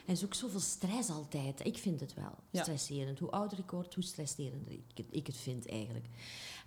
En 0.06 0.12
er 0.12 0.18
is 0.18 0.24
ook 0.24 0.34
zoveel 0.34 0.60
stress 0.60 1.10
altijd. 1.10 1.64
Ik 1.66 1.78
vind 1.78 2.00
het 2.00 2.14
wel 2.14 2.34
Ja. 2.50 2.62
stresserend. 2.62 3.18
Hoe 3.18 3.30
ouder 3.30 3.58
ik 3.58 3.70
word, 3.70 3.94
hoe 3.94 4.04
stresserender 4.04 4.72
ik 4.72 4.82
het, 4.94 5.06
ik 5.10 5.26
het 5.26 5.36
vind 5.36 5.68
eigenlijk. 5.68 6.06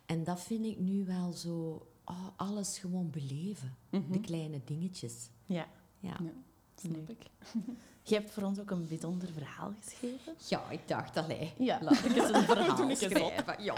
En 0.06 0.24
dat 0.24 0.42
vind 0.42 0.66
ik 0.66 0.80
nu 0.80 1.06
wel 1.06 1.32
zo... 1.34 1.88
oh, 2.06 2.28
alles 2.36 2.78
gewoon 2.78 3.10
beleven. 3.10 3.76
Mhm. 3.90 4.12
De 4.12 4.20
kleine 4.20 4.62
dingetjes. 4.66 5.30
Ja. 5.46 5.68
Ja. 6.00 6.18
Ja. 6.24 6.32
snap 6.76 7.10
ik. 7.10 7.22
Je 8.04 8.16
hebt 8.16 8.32
voor 8.32 8.44
ons 8.44 8.60
ook 8.60 8.72
een 8.72 8.88
bijzonder 8.88 9.30
verhaal 9.34 9.74
geschreven. 9.82 10.34
Ja, 10.48 10.70
ik 10.70 10.88
dacht, 10.88 11.18
allee, 11.18 11.54
Ja. 11.58 11.80
laat 11.82 12.06
ik 12.06 12.16
eens 12.16 12.30
een 12.30 12.44
verhaal 12.56 12.96
schrijven. 12.96 13.64
Ja. 13.64 13.76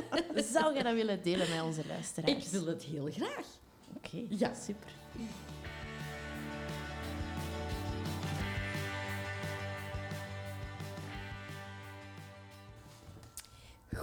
Zou 0.52 0.74
jij 0.74 0.82
dat 0.82 0.94
willen 0.94 1.22
delen 1.22 1.50
met 1.50 1.62
onze 1.62 1.86
luisteraars? 1.86 2.44
Ik 2.44 2.50
wil 2.50 2.66
het 2.66 2.82
heel 2.82 3.10
graag. 3.10 3.46
Oké, 3.96 4.22
Ja. 4.28 4.54
super. 4.54 4.90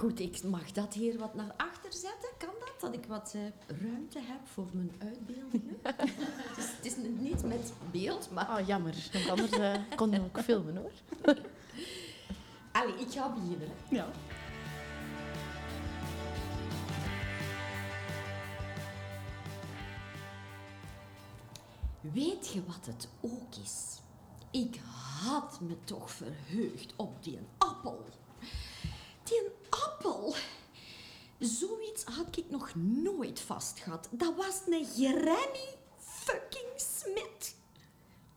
Goed, 0.00 0.20
ik 0.20 0.42
mag 0.42 0.72
dat 0.72 0.94
hier 0.94 1.18
wat 1.18 1.34
naar 1.34 1.54
achter 1.56 1.92
zetten. 1.92 2.28
Kan 2.38 2.54
dat? 2.58 2.80
Dat 2.80 2.94
ik 2.94 3.06
wat 3.06 3.34
eh, 3.34 3.76
ruimte 3.80 4.18
heb 4.18 4.46
voor 4.46 4.66
mijn 4.72 4.92
uitbeeldingen? 4.98 5.78
het, 5.82 6.56
is, 6.56 6.70
het 6.76 6.86
is 6.86 6.96
niet 6.96 7.42
met 7.44 7.72
beeld, 7.90 8.30
maar... 8.30 8.58
Oh, 8.60 8.66
jammer. 8.66 8.94
Want 9.12 9.28
anders 9.28 9.50
eh, 9.50 9.74
konden 9.96 10.20
we 10.20 10.26
ook 10.26 10.44
filmen, 10.44 10.76
hoor. 10.76 10.92
Allee, 12.72 12.94
ik 12.94 13.10
ga 13.10 13.32
beginnen. 13.32 13.68
hè. 13.68 13.96
Ja. 13.96 14.08
Weet 22.00 22.48
je 22.48 22.64
wat 22.64 22.86
het 22.86 23.08
ook 23.20 23.54
is? 23.62 24.00
Ik 24.50 24.80
had 25.22 25.60
me 25.60 25.76
toch 25.84 26.10
verheugd 26.10 26.96
op 26.96 27.22
die 27.22 27.38
appel. 27.58 28.04
Die 29.22 29.59
appel. 29.84 30.34
Zoiets 31.38 32.04
had 32.04 32.36
ik 32.36 32.50
nog 32.50 32.74
nooit 32.74 33.40
vast 33.40 33.78
gehad. 33.78 34.08
Dat 34.10 34.36
was 34.36 34.62
een 34.66 34.84
Granny 34.84 35.68
fucking 35.96 36.72
Smit. 36.76 37.56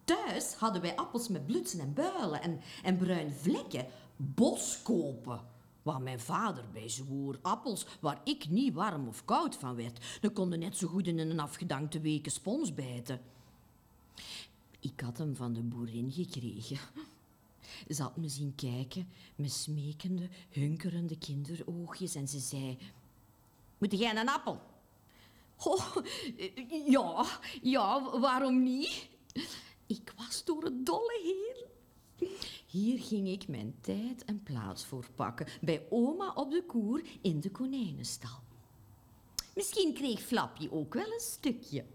Thuis 0.04 0.54
hadden 0.54 0.82
wij 0.82 0.96
appels 0.96 1.28
met 1.28 1.46
blutsen 1.46 1.80
en 1.80 1.94
builen 1.94 2.42
en, 2.42 2.60
en 2.84 2.98
bruin 2.98 3.34
vlekken. 3.34 3.88
Boskopen. 4.16 5.42
Waar 5.82 6.02
mijn 6.02 6.20
vader 6.20 6.64
bij 6.74 6.90
zwoer. 6.90 7.40
Appels 7.42 7.86
waar 8.00 8.22
ik 8.24 8.50
niet 8.50 8.74
warm 8.74 9.08
of 9.08 9.26
koud 9.26 9.56
van 9.56 9.76
werd. 9.76 10.20
Dan 10.22 10.34
konden 10.34 10.60
net 10.60 10.78
zo 10.78 10.88
goed 10.88 11.08
in 11.08 11.20
een 11.20 11.40
afgedankte 11.40 12.00
weken 12.00 12.32
spons 12.32 12.74
bijten. 12.74 13.22
Ik 14.80 15.00
had 15.00 15.18
hem 15.18 15.36
van 15.36 15.54
de 15.54 15.62
boerin 15.62 16.12
gekregen. 16.12 16.78
Had 17.98 18.18
me 18.18 18.28
zien 18.28 18.56
kijken 18.56 19.10
met 19.36 19.52
smekende, 19.52 20.30
hunkerende 20.50 21.18
kinderoogjes 21.18 22.16
en 22.16 22.28
ze 22.28 22.40
zei... 22.40 22.78
Moet 23.78 24.00
jij 24.00 24.16
een 24.18 24.30
appel? 24.30 24.62
Oh, 25.64 25.96
ja, 26.86 27.26
ja, 27.62 28.20
waarom 28.20 28.64
niet? 28.64 29.10
Ik 29.88 30.14
was 30.18 30.44
door 30.46 30.64
het 30.64 30.86
dolle 30.86 31.20
heen. 31.24 31.72
Hier 32.68 33.00
ging 33.00 33.28
ik 33.28 33.48
mijn 33.48 33.76
tijd 33.82 34.26
en 34.26 34.44
plaats 34.44 34.86
voor 34.86 35.06
pakken. 35.16 35.48
Bij 35.62 35.86
oma 35.90 36.34
op 36.34 36.52
de 36.52 36.64
koer 36.66 37.02
in 37.22 37.40
de 37.40 37.52
konijnenstal. 37.52 38.40
Misschien 39.56 39.94
kreeg 39.94 40.22
Flappy 40.22 40.68
ook 40.72 40.94
wel 40.94 41.14
een 41.14 41.20
stukje. 41.20 41.86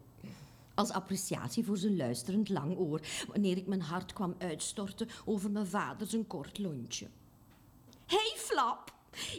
Als 0.79 0.91
appreciatie 0.91 1.65
voor 1.65 1.77
zijn 1.77 1.97
luisterend 1.97 2.49
lang 2.49 2.77
oor, 2.77 3.01
wanneer 3.33 3.57
ik 3.57 3.67
mijn 3.67 3.81
hart 3.81 4.13
kwam 4.13 4.35
uitstorten 4.39 5.09
over 5.25 5.51
mijn 5.51 5.67
vader 5.67 6.07
zijn 6.07 6.27
kort 6.27 6.59
lontje. 6.59 7.09
hey 8.07 8.33
Flap, 8.37 8.93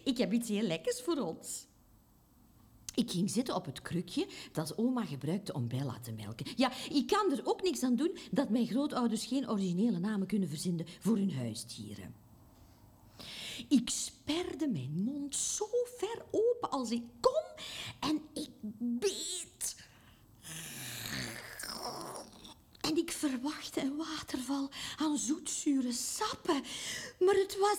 ik 0.04 0.18
heb 0.18 0.34
iets 0.34 0.50
heel 0.50 0.68
lekkers 0.68 1.02
voor 1.02 1.18
ons. 1.18 1.68
Ik 2.96 3.12
ging 3.12 3.30
zitten 3.30 3.56
op 3.56 3.66
het 3.66 3.82
krukje 3.82 4.28
dat 4.52 4.78
oma 4.78 5.06
gebruikte 5.06 5.54
om 5.54 5.68
Bella 5.68 6.00
te 6.00 6.12
melken. 6.12 6.46
Ja, 6.56 6.72
ik 6.90 7.08
kan 7.08 7.32
er 7.32 7.42
ook 7.44 7.62
niks 7.62 7.84
aan 7.84 7.96
doen 7.96 8.18
dat 8.32 8.50
mijn 8.50 8.68
grootouders 8.68 9.26
geen 9.26 9.50
originele 9.50 10.00
namen 10.00 10.28
kunnen 10.28 10.50
verzinnen 10.50 10.86
voor 11.00 11.18
hun 11.18 11.34
huisdieren. 11.34 12.14
Ik 13.68 13.90
sperde 13.90 14.68
mijn 14.68 15.04
mond 15.04 15.36
zo 15.36 15.68
ver 15.98 16.26
open 16.32 16.70
als 16.70 16.92
ik 16.92 17.04
kon 17.20 17.66
en 18.00 18.22
ik 18.34 18.50
beet. 19.00 19.48
En 22.90 22.98
ik 22.98 23.12
verwachtte 23.12 23.82
een 23.82 23.98
waterval 23.98 24.70
aan 24.98 25.18
zoetzure 25.18 25.92
sappen. 25.92 26.64
Maar 27.20 27.36
het 27.36 27.58
was... 27.58 27.78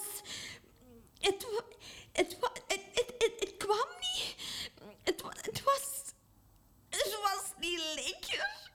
Het, 1.19 1.47
het, 2.12 2.37
het, 2.67 2.83
het, 2.95 3.35
het, 3.38 3.57
kwam 3.57 3.88
niet. 4.00 4.35
Het 5.02 5.62
was... 5.64 5.99
Het 6.88 7.19
was 7.23 7.43
niet 7.59 7.83
lekker. 7.95 8.71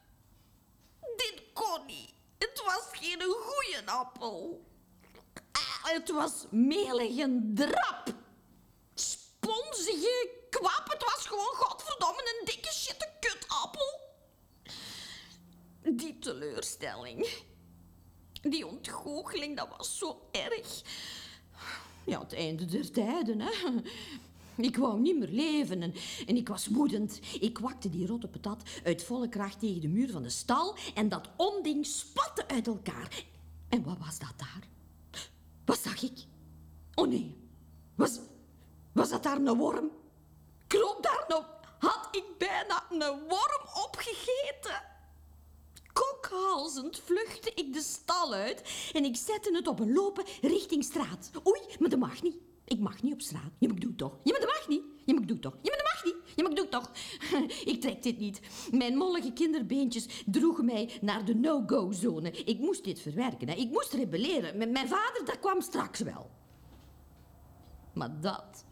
Dit 1.16 1.44
kon 1.54 1.86
niet. 1.86 2.14
Het 2.38 2.62
was 2.66 2.84
geen 2.92 3.22
goeie 3.22 3.90
appel. 3.90 4.66
Ah, 5.52 5.84
Het 5.84 6.10
was 6.10 6.46
melig 6.50 7.18
en 7.18 7.52
drap. 7.56 8.16
Sponsige 8.94 10.30
kwap. 10.50 10.84
Het 10.86 11.02
was 11.02 11.26
gewoon 11.28 11.56
godverdomme 11.56 12.40
een 12.40 12.46
dikke 12.46 12.74
shitte 12.74 13.10
kutappel. 13.20 14.04
Die 15.88 16.20
teleurstelling. 16.20 17.28
Die 18.42 18.66
dat 19.54 19.68
was 19.78 19.98
zo 19.98 20.28
erg. 20.32 20.82
Ja, 22.04 22.20
het 22.20 22.34
einde 22.34 22.66
der 22.66 22.92
tijden, 22.92 23.40
hè. 23.42 23.52
Ik 24.58 24.78
wou 24.78 25.00
niet 25.00 25.18
meer 25.20 25.28
leven 25.28 25.82
en, 25.82 25.94
en 26.28 26.36
ik 26.36 26.48
was 26.48 26.68
woedend. 26.68 27.20
Ik 27.40 27.54
kwakte 27.54 27.90
die 27.90 28.08
rotte 28.08 28.28
patat 28.28 28.64
uit 28.84 29.04
volle 29.04 29.30
kracht 29.30 29.60
tegen 29.60 29.82
de 29.82 29.88
muur 29.88 30.12
van 30.12 30.24
de 30.24 30.30
stal 30.30 30.76
en 30.94 31.10
dat 31.10 31.30
onding 31.36 31.86
spatte 31.86 32.48
uit 32.48 32.68
elkaar. 32.68 33.24
En 33.70 33.84
wat 33.84 33.98
was 34.06 34.20
dat 34.20 34.34
daar? 34.38 34.68
Wat 35.66 35.80
zag 35.80 36.02
ik? 36.02 36.18
Oh 36.94 37.08
nee, 37.08 37.36
was, 37.96 38.20
was 38.92 39.10
dat 39.10 39.24
daar 39.24 39.38
een 39.38 39.58
worm? 39.58 39.90
Klopt 40.68 41.04
daar 41.04 41.26
nou? 41.28 41.44
Had 41.80 42.08
ik 42.12 42.26
bijna 42.38 42.86
een 42.90 43.20
worm 43.28 43.84
opgegeten? 43.86 44.82
Kokhalzend 46.36 47.00
vluchtte 47.00 47.52
ik 47.56 47.74
de 47.74 47.82
stal 47.82 48.34
uit 48.34 48.90
en 48.94 49.04
ik 49.04 49.16
zette 49.16 49.56
het 49.56 49.68
op 49.68 49.80
een 49.80 49.94
lopen 49.94 50.24
richting 50.42 50.84
straat. 50.84 51.32
Oei, 51.48 51.62
maar 51.80 51.90
dat 51.90 52.00
mag 52.00 52.22
niet. 52.22 52.36
Ik 52.66 52.80
mag 52.80 53.04
niet 53.04 53.14
op 53.14 53.22
straat. 53.22 53.52
Ja, 53.60 53.68
maar 53.68 53.76
ik 53.76 53.82
doe 53.82 53.90
het 53.90 53.98
toch. 53.98 54.18
Ja, 54.24 54.32
maar 54.32 54.42
dat 54.42 54.50
mag 54.50 54.68
niet. 54.68 54.82
Ja, 55.06 55.14
maar 55.14 55.22
ik 55.22 55.28
doe 55.28 55.38
het 55.38 55.42
toch. 55.42 55.58
Ja, 55.62 55.70
maar 55.70 55.78
dat 55.78 55.94
mag 55.94 56.04
niet. 56.04 56.36
Ja, 56.36 56.44
maar 56.44 56.52
ik 56.52 56.58
doe 56.58 56.66
het 56.66 56.72
toch. 56.72 56.92
Ik 57.74 57.82
trek 57.82 58.04
dit 58.04 58.18
niet. 58.20 58.40
Mijn 58.72 58.98
mollige 58.98 59.34
kinderbeentjes 59.34 60.24
droegen 60.26 60.66
mij 60.66 60.92
naar 61.02 61.26
de 61.26 61.36
no-go-zone. 61.36 62.32
Ik 62.32 62.60
moest 62.60 62.84
dit 62.84 63.00
verwerken. 63.00 63.58
Ik 63.58 63.70
moest 63.70 63.94
rebelleren. 63.94 64.58
Mijn 64.72 64.88
vader, 64.88 65.26
dat 65.26 65.40
kwam 65.40 65.62
straks 65.62 66.00
wel. 66.00 66.30
Maar 67.94 68.22
dat 68.22 68.66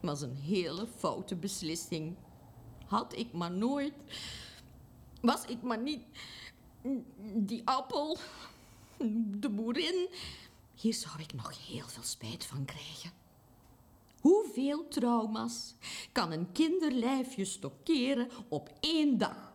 was 0.00 0.20
een 0.20 0.36
hele 0.36 0.86
foute 0.96 1.36
beslissing. 1.36 2.16
Had 2.86 3.16
ik 3.16 3.32
maar 3.32 3.52
nooit... 3.52 3.92
Was 5.20 5.44
ik 5.44 5.62
maar 5.62 5.82
niet... 5.82 6.02
Die 7.34 7.62
appel... 7.64 8.18
De 9.24 9.48
boerin... 9.48 10.08
Hier 10.74 10.94
zou 10.94 11.20
ik 11.20 11.34
nog 11.34 11.66
heel 11.66 11.86
veel 11.86 12.02
spijt 12.02 12.44
van 12.44 12.64
krijgen. 12.64 13.10
Hoeveel 14.20 14.88
trauma's 14.88 15.74
kan 16.12 16.32
een 16.32 16.52
kinderlijfje 16.52 17.44
stockeren 17.44 18.28
op 18.48 18.72
één 18.80 19.18
dag? 19.18 19.52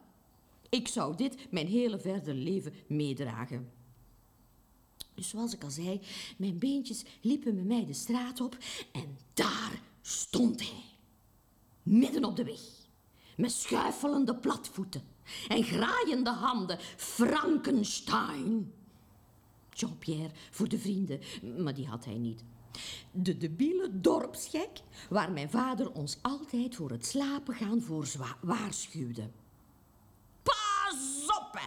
Ik 0.69 0.87
zou 0.87 1.15
dit 1.15 1.51
mijn 1.51 1.67
hele 1.67 1.99
verdere 1.99 2.33
leven 2.33 2.73
meedragen. 2.87 3.71
Dus 5.15 5.29
zoals 5.29 5.53
ik 5.53 5.63
al 5.63 5.71
zei, 5.71 6.01
mijn 6.37 6.59
beentjes 6.59 7.03
liepen 7.21 7.55
met 7.55 7.65
mij 7.65 7.85
de 7.85 7.93
straat 7.93 8.41
op 8.41 8.57
en 8.91 9.17
daar 9.33 9.81
stond 10.01 10.59
hij. 10.59 10.83
Midden 11.83 12.25
op 12.25 12.35
de 12.35 12.43
weg, 12.43 12.61
met 13.37 13.51
schuifelende 13.51 14.35
platvoeten 14.35 15.03
en 15.47 15.63
graaiende 15.63 16.29
handen, 16.29 16.79
Frankenstein. 16.95 18.73
Jean-Pierre 19.73 20.31
voor 20.51 20.67
de 20.67 20.79
vrienden, 20.79 21.19
maar 21.63 21.73
die 21.73 21.87
had 21.87 22.05
hij 22.05 22.17
niet. 22.17 22.43
De 23.11 23.37
debiele 23.37 23.99
dorpsgek 23.99 24.81
waar 25.09 25.31
mijn 25.31 25.49
vader 25.49 25.91
ons 25.91 26.17
altijd 26.21 26.75
voor 26.75 26.89
het 26.89 27.05
slapen 27.05 27.55
gaan 27.55 27.81
voor 27.81 28.07
waarschuwde. 28.41 29.29
Pas 30.43 31.25
op. 31.25 31.59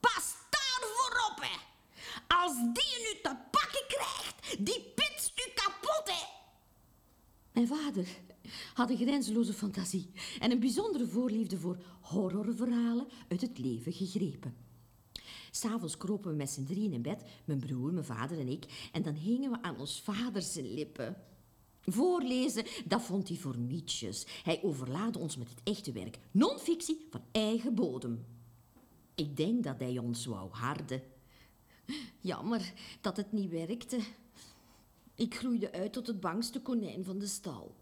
Pas 0.00 0.34
daar 0.50 0.88
voorop. 0.94 1.46
Als 2.28 2.54
die 2.54 2.90
je 2.90 3.12
nu 3.14 3.20
te 3.22 3.36
pakken 3.50 3.84
krijgt, 3.88 4.66
die 4.66 4.92
pitst 4.94 5.32
u 5.36 5.50
kapot, 5.54 6.02
hè. 6.04 6.26
Mijn 7.52 7.66
vader 7.66 8.06
had 8.74 8.90
een 8.90 8.96
grenzeloze 8.96 9.52
fantasie 9.52 10.10
en 10.40 10.50
een 10.50 10.60
bijzondere 10.60 11.06
voorliefde 11.06 11.58
voor 11.58 11.78
horrorverhalen 12.00 13.06
uit 13.28 13.40
het 13.40 13.58
leven 13.58 13.92
gegrepen. 13.92 14.54
S'avonds 15.50 15.96
kropen 15.96 16.30
we 16.30 16.36
met 16.36 16.50
z'n 16.50 16.64
drieën 16.64 16.92
in 16.92 17.02
bed, 17.02 17.22
mijn 17.44 17.58
broer, 17.58 17.92
mijn 17.92 18.04
vader 18.04 18.38
en 18.38 18.48
ik, 18.48 18.88
en 18.92 19.02
dan 19.02 19.14
hingen 19.14 19.50
we 19.50 19.62
aan 19.62 19.78
ons 19.78 20.00
vader 20.00 20.42
zijn 20.42 20.74
lippen. 20.74 21.16
Voorlezen, 21.80 22.64
dat 22.84 23.02
vond 23.02 23.28
hij 23.28 23.36
voor 23.36 23.58
mietjes. 23.58 24.26
Hij 24.42 24.62
overlaadde 24.62 25.18
ons 25.18 25.36
met 25.36 25.48
het 25.48 25.60
echte 25.62 25.92
werk, 25.92 26.18
non-fictie 26.30 27.06
van 27.10 27.20
eigen 27.32 27.74
bodem. 27.74 28.24
Ik 29.14 29.36
denk 29.36 29.64
dat 29.64 29.78
hij 29.78 29.98
ons 29.98 30.26
wou 30.26 30.50
harden. 30.50 31.02
Jammer 32.20 32.72
dat 33.00 33.16
het 33.16 33.32
niet 33.32 33.50
werkte. 33.50 33.98
Ik 35.14 35.34
groeide 35.34 35.72
uit 35.72 35.92
tot 35.92 36.06
het 36.06 36.20
bangste 36.20 36.60
konijn 36.60 37.04
van 37.04 37.18
de 37.18 37.26
stal. 37.26 37.74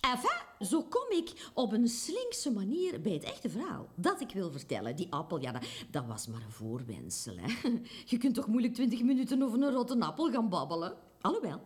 Enfin, 0.00 0.66
zo 0.66 0.82
kom 0.82 1.10
ik 1.10 1.50
op 1.54 1.72
een 1.72 1.88
slinkse 1.88 2.50
manier 2.52 3.00
bij 3.00 3.12
het 3.12 3.24
echte 3.24 3.50
verhaal. 3.50 3.88
Dat 3.94 4.20
ik 4.20 4.30
wil 4.30 4.50
vertellen. 4.50 4.96
Die 4.96 5.12
appel, 5.12 5.40
ja, 5.40 5.60
dat, 5.90 6.06
was 6.06 6.26
maar 6.26 6.42
een 6.42 6.52
voorwensel. 6.52 7.36
Hè. 7.36 7.68
Je 8.06 8.18
kunt 8.18 8.34
toch 8.34 8.46
moeilijk 8.46 8.74
twintig 8.74 9.02
minuten 9.02 9.42
over 9.42 9.62
een 9.62 9.72
rotte 9.72 10.00
appel 10.00 10.30
gaan 10.30 10.48
babbelen? 10.48 10.96
Alhoewel, 11.20 11.60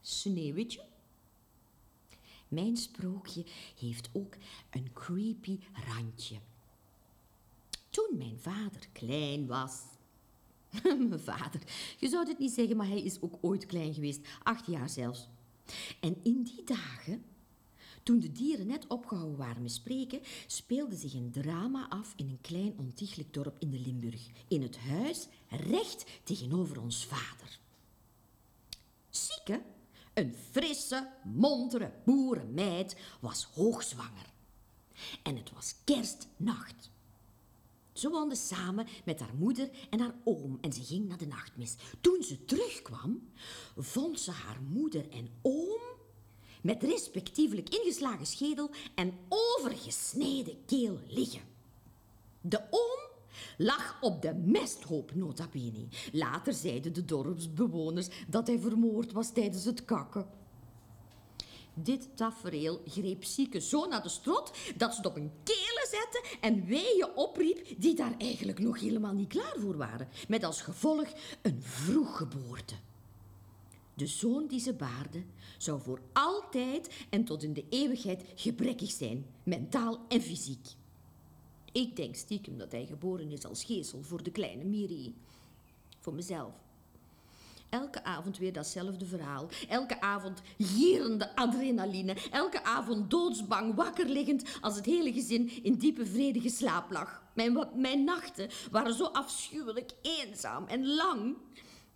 Sneeuwwitje. 0.00 0.84
Mijn 2.48 2.76
sprookje 2.76 3.44
heeft 3.78 4.10
ook 4.12 4.34
een 4.70 4.92
creepy 4.92 5.58
randje. 5.86 6.36
Toen 7.90 8.16
mijn 8.18 8.38
vader 8.38 8.88
klein 8.92 9.46
was. 9.46 9.82
mijn 11.08 11.20
vader, 11.20 11.60
je 11.98 12.08
zou 12.08 12.28
het 12.28 12.38
niet 12.38 12.52
zeggen, 12.52 12.76
maar 12.76 12.88
hij 12.88 13.02
is 13.02 13.20
ook 13.20 13.34
ooit 13.40 13.66
klein 13.66 13.94
geweest. 13.94 14.20
Acht 14.42 14.66
jaar 14.66 14.88
zelfs. 14.88 15.28
En 16.00 16.16
in 16.22 16.42
die 16.42 16.64
dagen 16.64 17.24
toen 18.04 18.20
de 18.20 18.32
dieren 18.32 18.66
net 18.66 18.86
opgehouden 18.86 19.38
waren 19.38 19.62
met 19.62 19.72
spreken, 19.72 20.20
speelde 20.46 20.96
zich 20.96 21.14
een 21.14 21.30
drama 21.30 21.88
af 21.88 22.12
in 22.16 22.28
een 22.28 22.40
klein 22.40 22.74
ontiegelijk 22.78 23.34
dorp 23.34 23.56
in 23.58 23.70
de 23.70 23.78
Limburg. 23.78 24.26
In 24.48 24.62
het 24.62 24.78
huis 24.78 25.28
recht 25.48 26.06
tegenover 26.22 26.80
ons 26.80 27.06
vader. 27.06 27.58
Sieke, 29.10 29.62
een 30.14 30.34
frisse, 30.50 31.10
montere 31.24 31.92
boerenmeid, 32.04 32.96
was 33.20 33.44
hoogzwanger. 33.44 34.32
En 35.22 35.36
het 35.36 35.52
was 35.52 35.74
kerstnacht. 35.84 36.90
Ze 37.92 38.08
woonde 38.08 38.36
samen 38.36 38.86
met 39.04 39.20
haar 39.20 39.34
moeder 39.34 39.70
en 39.90 40.00
haar 40.00 40.14
oom 40.24 40.58
en 40.60 40.72
ze 40.72 40.84
ging 40.84 41.08
naar 41.08 41.18
de 41.18 41.26
nachtmis. 41.26 41.74
Toen 42.00 42.22
ze 42.22 42.44
terugkwam, 42.44 43.28
vond 43.76 44.20
ze 44.20 44.30
haar 44.30 44.60
moeder 44.62 45.10
en 45.10 45.28
oom 45.42 45.93
met 46.64 46.82
respectievelijk 46.82 47.68
ingeslagen 47.68 48.26
schedel 48.26 48.70
en 48.94 49.12
overgesneden 49.28 50.64
keel 50.66 50.98
liggen. 51.08 51.40
De 52.40 52.60
oom 52.70 53.00
lag 53.56 53.98
op 54.00 54.22
de 54.22 54.34
mesthoop 54.34 55.14
nota 55.14 55.48
bene. 55.52 55.86
Later 56.12 56.52
zeiden 56.52 56.92
de 56.92 57.04
dorpsbewoners 57.04 58.08
dat 58.28 58.46
hij 58.46 58.58
vermoord 58.58 59.12
was 59.12 59.32
tijdens 59.32 59.64
het 59.64 59.84
kakken. 59.84 60.26
Dit 61.74 62.08
tafereel 62.14 62.82
greep 62.86 63.24
Sieke 63.24 63.60
zo 63.60 63.86
naar 63.86 64.02
de 64.02 64.08
strot 64.08 64.52
dat 64.76 64.90
ze 64.90 64.96
het 64.96 65.06
op 65.06 65.16
een 65.16 65.32
kelen 65.42 65.88
zette 65.90 66.24
en 66.40 66.64
weeën 66.64 67.08
opriep 67.14 67.66
die 67.78 67.94
daar 67.94 68.14
eigenlijk 68.18 68.58
nog 68.58 68.80
helemaal 68.80 69.14
niet 69.14 69.28
klaar 69.28 69.56
voor 69.56 69.76
waren. 69.76 70.08
Met 70.28 70.44
als 70.44 70.62
gevolg 70.62 71.08
een 71.42 71.62
vroeggeboorte. 71.62 72.74
De 73.94 74.06
zoon 74.06 74.46
die 74.46 74.60
ze 74.60 74.72
baarde 74.72 75.22
zou 75.58 75.80
voor 75.80 76.00
altijd 76.12 77.06
en 77.10 77.24
tot 77.24 77.42
in 77.42 77.52
de 77.52 77.64
eeuwigheid 77.68 78.24
gebrekkig 78.34 78.90
zijn, 78.90 79.26
mentaal 79.42 79.98
en 80.08 80.20
fysiek. 80.20 80.66
Ik 81.72 81.96
denk 81.96 82.14
stiekem 82.14 82.58
dat 82.58 82.72
hij 82.72 82.86
geboren 82.86 83.30
is 83.30 83.44
als 83.44 83.64
geesel 83.64 84.02
voor 84.02 84.22
de 84.22 84.30
kleine 84.30 84.64
Miri. 84.64 85.14
Voor 86.00 86.14
mezelf. 86.14 86.52
Elke 87.68 88.04
avond 88.04 88.38
weer 88.38 88.52
datzelfde 88.52 89.06
verhaal. 89.06 89.48
Elke 89.68 90.00
avond 90.00 90.42
gierende 90.58 91.36
adrenaline. 91.36 92.16
Elke 92.30 92.64
avond 92.64 93.10
doodsbang 93.10 93.74
wakker 93.74 94.06
liggend 94.06 94.44
als 94.60 94.76
het 94.76 94.84
hele 94.84 95.12
gezin 95.12 95.64
in 95.64 95.74
diepe 95.74 96.06
vredige 96.06 96.48
slaap 96.48 96.90
lag. 96.90 97.22
Mijn, 97.34 97.68
mijn 97.74 98.04
nachten 98.04 98.48
waren 98.70 98.94
zo 98.94 99.04
afschuwelijk 99.04 99.92
eenzaam 100.02 100.66
en 100.66 100.94
lang 100.94 101.36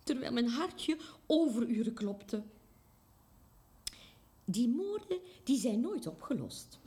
terwijl 0.09 0.33
mijn 0.33 0.47
hartje 0.47 0.97
overuren 1.25 1.93
klopte. 1.93 2.43
Die 4.45 4.67
moorden 4.67 5.19
die 5.43 5.59
zijn 5.59 5.79
nooit 5.79 6.07
opgelost. 6.07 6.79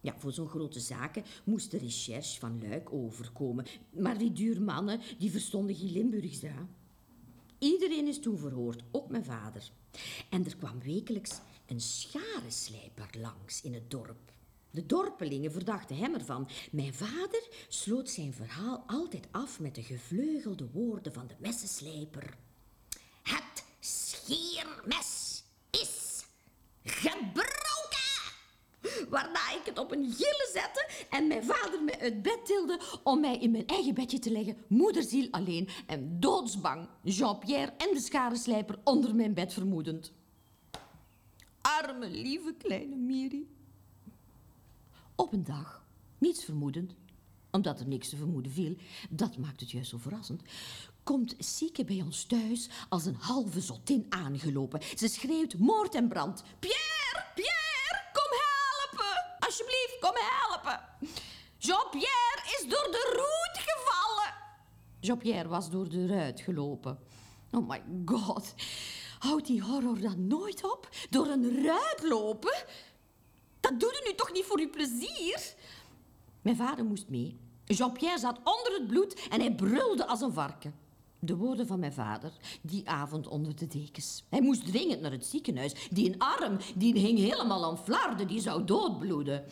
Ja, 0.00 0.14
voor 0.18 0.32
zo'n 0.32 0.48
grote 0.48 0.80
zaken 0.80 1.24
moest 1.44 1.70
de 1.70 1.78
recherche 1.78 2.40
van 2.40 2.68
Luik 2.68 2.92
overkomen. 2.92 3.66
Maar 3.90 4.18
die 4.18 4.32
duurmannen, 4.32 5.00
die 5.18 5.30
verstonden 5.30 5.76
geen 5.76 5.92
Limburgs, 5.92 6.40
hè. 6.40 6.54
Iedereen 7.58 8.06
is 8.06 8.20
toen 8.20 8.38
verhoord, 8.38 8.82
ook 8.90 9.10
mijn 9.10 9.24
vader. 9.24 9.70
En 10.30 10.44
er 10.44 10.56
kwam 10.56 10.80
wekelijks 10.80 11.40
een 11.66 11.80
scharenslijper 11.80 13.08
langs 13.20 13.62
in 13.62 13.74
het 13.74 13.90
dorp. 13.90 14.32
De 14.70 14.86
dorpelingen 14.86 15.52
verdachten 15.52 15.96
hem 15.96 16.14
ervan. 16.14 16.48
Mijn 16.72 16.94
vader 16.94 17.48
sloot 17.68 18.10
zijn 18.10 18.32
verhaal 18.32 18.84
altijd 18.86 19.28
af 19.30 19.60
met 19.60 19.74
de 19.74 19.82
gevleugelde 19.82 20.70
woorden 20.70 21.12
van 21.12 21.26
de 21.26 21.34
messenslijper. 21.38 22.36
Het 24.24 24.36
schiermes 24.36 25.44
is 25.70 26.24
gebroken. 26.82 27.52
Waarna 29.08 29.52
ik 29.52 29.62
het 29.64 29.78
op 29.78 29.92
een 29.92 30.12
gillen 30.12 30.48
zette 30.52 30.88
en 31.10 31.26
mijn 31.26 31.44
vader 31.44 31.82
me 31.82 32.00
uit 32.00 32.22
bed 32.22 32.46
tilde 32.46 32.80
om 33.02 33.20
mij 33.20 33.38
in 33.38 33.50
mijn 33.50 33.66
eigen 33.66 33.94
bedje 33.94 34.18
te 34.18 34.30
leggen, 34.30 34.56
moederziel 34.66 35.28
alleen 35.30 35.68
en 35.86 36.20
doodsbang, 36.20 36.88
Jean-Pierre 37.02 37.72
en 37.76 37.94
de 37.94 38.00
scharenslijper 38.00 38.78
onder 38.84 39.14
mijn 39.14 39.34
bed 39.34 39.52
vermoedend. 39.52 40.12
Arme, 41.60 42.08
lieve 42.08 42.54
kleine 42.58 42.96
Miri. 42.96 43.48
Op 45.14 45.32
een 45.32 45.44
dag, 45.44 45.84
niets 46.18 46.44
vermoedend, 46.44 46.94
omdat 47.54 47.80
er 47.80 47.88
niks 47.88 48.08
te 48.08 48.16
vermoeden 48.16 48.52
viel, 48.52 48.76
dat 49.10 49.36
maakt 49.36 49.60
het 49.60 49.70
juist 49.70 49.90
zo 49.90 49.98
verrassend, 49.98 50.42
komt 51.02 51.34
Sieke 51.38 51.84
bij 51.84 52.02
ons 52.02 52.24
thuis 52.24 52.68
als 52.88 53.04
een 53.06 53.16
halve 53.18 53.60
zottin 53.60 54.06
aangelopen. 54.08 54.80
Ze 54.96 55.08
schreeuwt 55.08 55.58
moord 55.58 55.94
en 55.94 56.08
brand. 56.08 56.42
Pierre, 56.58 57.24
Pierre, 57.34 58.02
kom 58.12 58.38
helpen. 58.48 59.36
Alsjeblieft, 59.38 59.96
kom 60.00 60.14
helpen. 60.14 60.80
Jean-Pierre 61.58 62.42
is 62.44 62.66
door 62.68 62.88
de 62.90 63.12
roet 63.12 63.62
gevallen. 63.62 64.34
Jean-Pierre 65.00 65.48
was 65.48 65.70
door 65.70 65.88
de 65.88 66.06
ruit 66.06 66.40
gelopen. 66.40 66.98
Oh 67.50 67.68
my 67.68 67.82
god. 68.04 68.54
Houdt 69.18 69.46
die 69.46 69.62
horror 69.62 70.00
dan 70.00 70.26
nooit 70.26 70.64
op? 70.64 70.88
Door 71.10 71.26
een 71.26 71.64
ruit 71.64 72.02
lopen? 72.02 72.64
Dat 73.60 73.80
doet 73.80 74.00
u 74.02 74.08
nu 74.08 74.14
toch 74.14 74.32
niet 74.32 74.44
voor 74.44 74.58
uw 74.58 74.70
plezier? 74.70 75.54
Mijn 76.42 76.56
vader 76.56 76.84
moest 76.84 77.08
mee. 77.08 77.43
Jean-Pierre 77.66 78.18
zat 78.18 78.38
onder 78.38 78.78
het 78.78 78.86
bloed 78.86 79.28
en 79.30 79.40
hij 79.40 79.54
brulde 79.54 80.06
als 80.06 80.20
een 80.20 80.32
varken. 80.32 80.74
De 81.18 81.36
woorden 81.36 81.66
van 81.66 81.78
mijn 81.78 81.92
vader, 81.92 82.32
die 82.62 82.88
avond 82.88 83.28
onder 83.28 83.56
de 83.56 83.66
dekens. 83.66 84.24
Hij 84.28 84.42
moest 84.42 84.66
dringend 84.66 85.00
naar 85.00 85.10
het 85.10 85.26
ziekenhuis. 85.26 85.88
Die 85.90 86.12
een 86.12 86.18
arm, 86.18 86.58
die 86.74 86.98
hing 86.98 87.18
helemaal 87.18 87.64
aan 87.64 87.78
flarden, 87.78 88.26
die 88.26 88.40
zou 88.40 88.64
doodbloeden. 88.64 89.44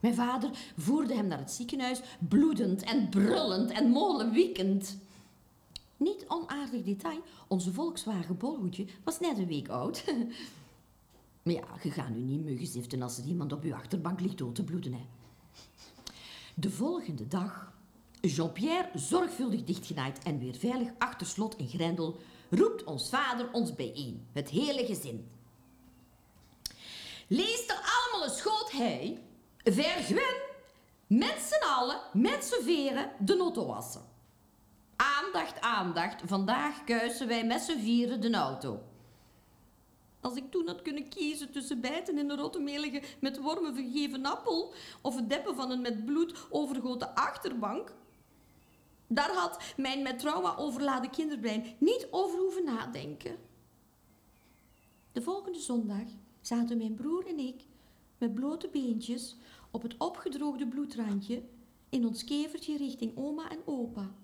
Mijn 0.00 0.14
vader 0.14 0.50
voerde 0.76 1.14
hem 1.14 1.26
naar 1.26 1.38
het 1.38 1.50
ziekenhuis, 1.50 2.00
bloedend 2.28 2.82
en 2.82 3.08
brullend 3.08 3.70
en 3.70 3.90
molenwiekend. 3.90 4.98
Niet 5.96 6.24
onaardig 6.28 6.82
detail, 6.82 7.20
onze 7.48 7.72
Volkswagen 7.72 8.36
Bolhoedje 8.36 8.86
was 9.04 9.20
net 9.20 9.38
een 9.38 9.46
week 9.46 9.68
oud. 9.68 10.04
maar 11.42 11.54
ja, 11.54 11.64
je 11.82 11.90
gaat 11.90 12.08
nu 12.08 12.20
niet 12.20 12.44
muggen 12.44 12.66
ziften 12.66 13.02
als 13.02 13.18
er 13.18 13.24
iemand 13.24 13.52
op 13.52 13.62
uw 13.62 13.74
achterbank 13.74 14.20
ligt 14.20 14.38
dood 14.38 14.54
te 14.54 14.64
bloeden. 14.64 14.92
Hè. 14.92 15.06
De 16.54 16.70
volgende 16.70 17.26
dag 17.26 17.72
Jean-Pierre, 18.20 18.88
zorgvuldig 18.94 19.64
dichtgenaaid 19.64 20.22
en 20.22 20.38
weer 20.38 20.54
veilig 20.54 20.88
achter 20.98 21.26
slot 21.26 21.56
en 21.56 21.68
grendel, 21.68 22.20
roept 22.50 22.84
ons 22.84 23.08
vader 23.08 23.52
ons 23.52 23.74
bijeen, 23.74 24.26
het 24.32 24.48
hele 24.48 24.86
gezin. 24.86 25.30
Lees 27.28 27.66
er 27.66 27.80
allemaal 27.94 28.28
een 28.28 28.36
schoot 28.36 28.70
hij, 28.70 29.22
vergwen, 29.56 30.36
met 31.06 31.48
z'n 31.50 31.64
allen, 31.64 32.00
met 32.12 32.44
z'n 32.44 32.64
veren, 32.64 33.10
de 33.18 33.34
noten 33.34 33.66
wassen. 33.66 34.02
Aandacht, 34.96 35.60
aandacht, 35.60 36.22
vandaag 36.26 36.84
kuisen 36.84 37.28
wij 37.28 37.46
met 37.46 37.62
z'n 37.62 37.78
vieren 37.78 38.20
de 38.20 38.34
auto. 38.34 38.82
Als 40.24 40.36
ik 40.36 40.50
toen 40.50 40.66
had 40.66 40.82
kunnen 40.82 41.08
kiezen 41.08 41.50
tussen 41.50 41.80
bijten 41.80 42.18
in 42.18 42.30
een 42.30 42.36
rottemelige 42.36 43.02
met 43.20 43.40
wormen 43.40 43.74
vergeven 43.74 44.24
appel 44.24 44.74
of 45.00 45.16
het 45.16 45.28
deppen 45.28 45.54
van 45.54 45.70
een 45.70 45.80
met 45.80 46.04
bloed 46.04 46.46
overgoten 46.50 47.14
achterbank, 47.14 47.94
daar 49.06 49.30
had 49.30 49.62
mijn 49.76 50.02
met 50.02 50.18
trauma 50.18 50.56
overladen 50.56 51.10
kinderbrein 51.10 51.76
niet 51.78 52.08
over 52.10 52.38
hoeven 52.38 52.64
nadenken. 52.64 53.36
De 55.12 55.22
volgende 55.22 55.58
zondag 55.58 56.06
zaten 56.40 56.78
mijn 56.78 56.94
broer 56.94 57.26
en 57.26 57.38
ik 57.38 57.62
met 58.18 58.34
blote 58.34 58.68
beentjes 58.68 59.36
op 59.70 59.82
het 59.82 59.94
opgedroogde 59.98 60.66
bloedrandje 60.66 61.42
in 61.88 62.06
ons 62.06 62.24
kevertje 62.24 62.76
richting 62.76 63.16
oma 63.16 63.50
en 63.50 63.60
opa. 63.64 64.14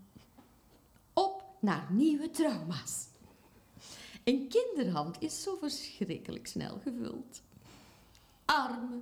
Op 1.13 1.45
naar 1.61 1.89
nieuwe 1.93 2.31
trauma's. 2.31 3.10
Een 4.25 4.49
kinderhand 4.49 5.17
is 5.23 5.43
zo 5.43 5.57
verschrikkelijk 5.57 6.47
snel 6.47 6.81
gevuld. 6.83 7.43
Arme, 8.45 9.01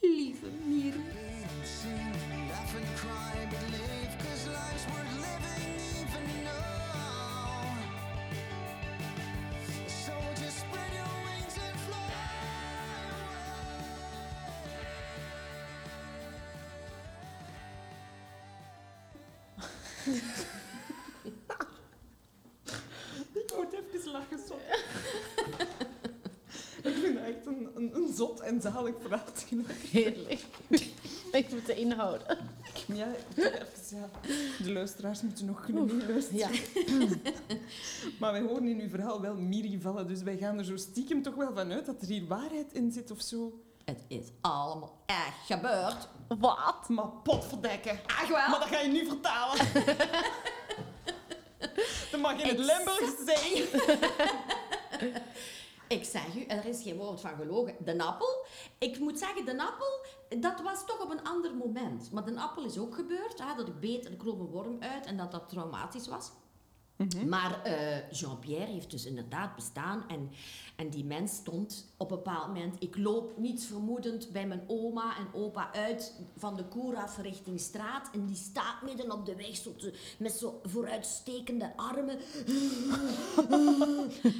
lieve 0.00 0.46
mieren. 0.66 1.04
en 28.46 28.60
zalig 28.60 28.94
verhaal 29.00 29.32
tegelijk. 29.34 29.82
Heerlijk. 29.90 30.44
Ik 31.32 31.50
moet 31.50 31.66
de 31.66 31.74
inhouden. 31.74 32.38
Ja, 32.86 33.08
ja, 33.90 34.08
de 34.62 34.72
luisteraars 34.72 35.22
moeten 35.22 35.46
nog 35.46 35.64
kunnen 35.64 35.96
meeluisteren. 35.96 36.38
Ja. 36.38 36.48
Maar 38.20 38.32
wij 38.32 38.40
horen 38.40 38.66
in 38.66 38.80
uw 38.80 38.88
verhaal 38.88 39.20
wel 39.20 39.34
Miri 39.34 39.80
vallen, 39.80 40.08
dus 40.08 40.22
wij 40.22 40.36
gaan 40.36 40.58
er 40.58 40.64
zo 40.64 40.76
stiekem 40.76 41.22
toch 41.22 41.34
wel 41.34 41.54
vanuit 41.54 41.86
dat 41.86 42.02
er 42.02 42.08
hier 42.08 42.26
waarheid 42.26 42.72
in 42.72 42.92
zit 42.92 43.10
of 43.10 43.20
zo. 43.20 43.60
Het 43.84 44.04
is 44.08 44.26
allemaal 44.40 45.02
echt 45.06 45.46
gebeurd. 45.46 46.08
Wat? 46.28 46.88
Maar 46.88 47.08
potverdekken. 47.22 48.00
Ach 48.06 48.28
wel. 48.28 48.48
Maar 48.48 48.58
dat 48.58 48.68
ga 48.68 48.80
je 48.80 48.88
nu 48.88 49.06
vertalen. 49.06 49.66
dat 52.10 52.20
mag 52.20 52.42
in 52.42 52.48
het 52.48 52.58
Limburgs 52.58 53.24
zijn. 53.24 53.64
Ik 55.88 56.04
zeg 56.04 56.34
u, 56.36 56.42
er 56.42 56.64
is 56.64 56.82
geen 56.82 56.96
woord 56.96 57.20
van 57.20 57.36
gelogen. 57.36 57.76
De 57.84 58.02
appel, 58.02 58.44
ik 58.78 58.98
moet 58.98 59.18
zeggen, 59.18 59.44
de 59.44 59.62
appel, 59.62 60.04
dat 60.40 60.60
was 60.60 60.86
toch 60.86 61.02
op 61.02 61.10
een 61.10 61.24
ander 61.24 61.54
moment. 61.54 62.12
Maar 62.12 62.24
de 62.24 62.40
appel 62.40 62.64
is 62.64 62.78
ook 62.78 62.94
gebeurd, 62.94 63.38
hè, 63.38 63.54
dat 63.56 63.68
ik 63.68 63.80
beet 63.80 64.06
en 64.06 64.12
ik 64.12 64.18
kroop 64.18 64.40
een 64.40 64.46
worm 64.46 64.82
uit 64.82 65.06
en 65.06 65.16
dat 65.16 65.30
dat 65.30 65.48
traumatisch 65.48 66.08
was. 66.08 66.30
Maar 67.26 67.62
eh, 67.62 68.10
Jean-Pierre 68.10 68.72
heeft 68.72 68.90
dus 68.90 69.06
inderdaad 69.06 69.54
bestaan 69.54 70.08
en, 70.08 70.30
en 70.76 70.90
die 70.90 71.04
mens 71.04 71.34
stond 71.34 71.92
op 71.96 72.10
een 72.10 72.16
bepaald 72.16 72.46
moment, 72.46 72.76
ik 72.78 72.96
loop 72.96 73.38
niets 73.38 73.66
vermoedend 73.66 74.32
bij 74.32 74.46
mijn 74.46 74.62
oma 74.66 75.16
en 75.18 75.26
opa 75.32 75.72
uit 75.72 76.12
van 76.36 76.56
de 76.56 76.64
koer 76.64 76.96
af 76.96 77.18
richting 77.18 77.60
straat 77.60 78.10
en 78.12 78.26
die 78.26 78.36
staat 78.36 78.82
midden 78.82 79.12
op 79.12 79.26
de 79.26 79.36
weg 79.36 79.56
zo 79.56 79.74
met 80.18 80.32
zo 80.32 80.60
vooruitstekende 80.62 81.76
armen. 81.76 82.18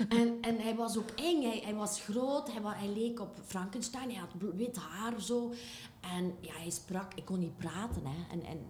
En, 0.09 0.39
en 0.41 0.59
hij 0.59 0.75
was 0.75 0.97
ook 0.99 1.11
eng, 1.11 1.43
hij, 1.43 1.61
hij 1.65 1.75
was 1.75 2.01
groot, 2.01 2.53
hij, 2.53 2.63
hij 2.65 2.89
leek 2.89 3.21
op 3.21 3.41
Frankenstein, 3.45 4.11
hij 4.11 4.19
had 4.19 4.53
wit 4.55 4.77
haar 4.77 5.21
zo. 5.21 5.53
En 6.01 6.35
ja, 6.41 6.53
hij 6.55 6.71
sprak, 6.71 7.15
ik 7.15 7.25
kon 7.25 7.39
niet 7.39 7.57
praten. 7.57 8.03
Hè. 8.05 8.33
En, 8.33 8.45
en, 8.45 8.67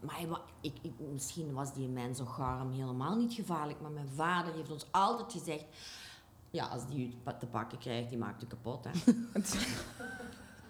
maar 0.00 0.20
ik, 0.60 0.74
ik, 0.82 0.92
misschien 1.12 1.52
was 1.52 1.74
die 1.74 1.88
mens 1.88 2.20
of 2.20 2.28
garm 2.28 2.72
helemaal 2.72 3.16
niet 3.16 3.32
gevaarlijk, 3.32 3.80
maar 3.80 3.90
mijn 3.90 4.08
vader 4.14 4.54
heeft 4.54 4.70
ons 4.70 4.86
altijd 4.90 5.32
gezegd, 5.32 5.64
ja, 6.50 6.66
als 6.66 6.86
die 6.86 7.06
u 7.06 7.32
te 7.38 7.46
pakken 7.46 7.78
krijgt, 7.78 8.08
die 8.08 8.18
maakt 8.18 8.42
u 8.42 8.46
kapot. 8.46 8.84
Hè. 8.84 9.12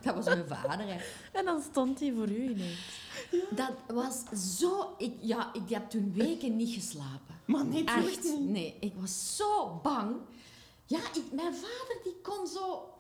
Dat 0.03 0.15
was 0.15 0.25
mijn 0.25 0.49
vader. 0.49 0.87
Hè. 0.87 0.97
En 1.33 1.45
dan 1.45 1.63
stond 1.71 2.01
hij 2.01 2.13
voor 2.13 2.29
u 2.29 2.51
ineens. 2.51 3.01
Dat 3.51 3.73
was 3.87 4.23
zo... 4.59 4.95
Ik, 4.99 5.13
ja, 5.21 5.55
ik 5.55 5.69
heb 5.69 5.91
toen 5.91 6.13
weken 6.13 6.57
niet 6.57 6.75
geslapen. 6.75 7.35
Maar 7.45 7.67
nee, 7.67 7.85
echt 7.85 8.23
niet. 8.23 8.49
nee. 8.49 8.77
Ik 8.81 8.93
was 9.01 9.37
zo 9.37 9.81
bang. 9.83 10.17
Ja, 10.87 10.99
ik, 10.99 11.33
mijn 11.33 11.55
vader 11.55 12.01
die 12.03 12.17
kon 12.23 12.47
zo... 12.47 12.93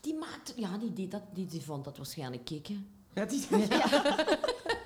Die 0.00 0.14
maakte... 0.14 0.52
Ja, 0.56 0.78
die, 0.78 0.92
deed 0.92 1.10
dat, 1.10 1.22
die, 1.32 1.46
die 1.46 1.62
vond 1.62 1.84
dat 1.84 1.96
waarschijnlijk 1.96 2.44
kicken. 2.44 2.88
Ja, 3.14 3.24
die... 3.24 3.46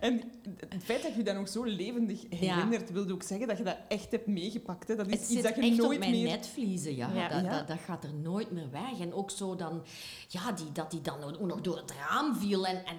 En 0.00 0.22
het 0.68 0.84
feit 0.84 1.02
dat 1.02 1.14
je 1.14 1.22
dat 1.22 1.34
nog 1.34 1.48
zo 1.48 1.64
levendig 1.64 2.22
herinnert, 2.28 2.90
wilde 2.92 3.12
ook 3.12 3.22
zeggen 3.22 3.48
dat 3.48 3.58
je 3.58 3.64
dat 3.64 3.76
echt 3.88 4.10
hebt 4.10 4.26
meegepakt. 4.26 4.88
Hè? 4.88 4.96
Dat 4.96 5.06
is 5.06 5.12
Het 5.12 5.22
iets 5.22 5.32
zit 5.32 5.42
dat 5.42 5.56
je 5.56 5.62
echt 5.62 5.76
nooit 5.76 5.92
op 5.92 5.98
mijn 5.98 6.10
meer... 6.10 6.30
netvliezen, 6.30 6.96
ja. 6.96 7.10
Ja. 7.14 7.28
Dat, 7.28 7.42
Ja. 7.44 7.50
Dat, 7.58 7.68
dat 7.68 7.78
gaat 7.78 8.04
er 8.04 8.14
nooit 8.14 8.50
meer 8.50 8.70
weg. 8.70 9.00
En 9.00 9.12
ook 9.12 9.30
zo 9.30 9.56
dan... 9.56 9.82
Ja, 10.28 10.52
die, 10.52 10.72
dat 10.72 10.90
die 10.90 11.00
dan 11.00 11.22
ook 11.22 11.40
nog 11.40 11.60
door 11.60 11.76
het 11.76 11.90
raam 11.90 12.36
viel 12.36 12.66
en... 12.66 12.84
en 12.86 12.96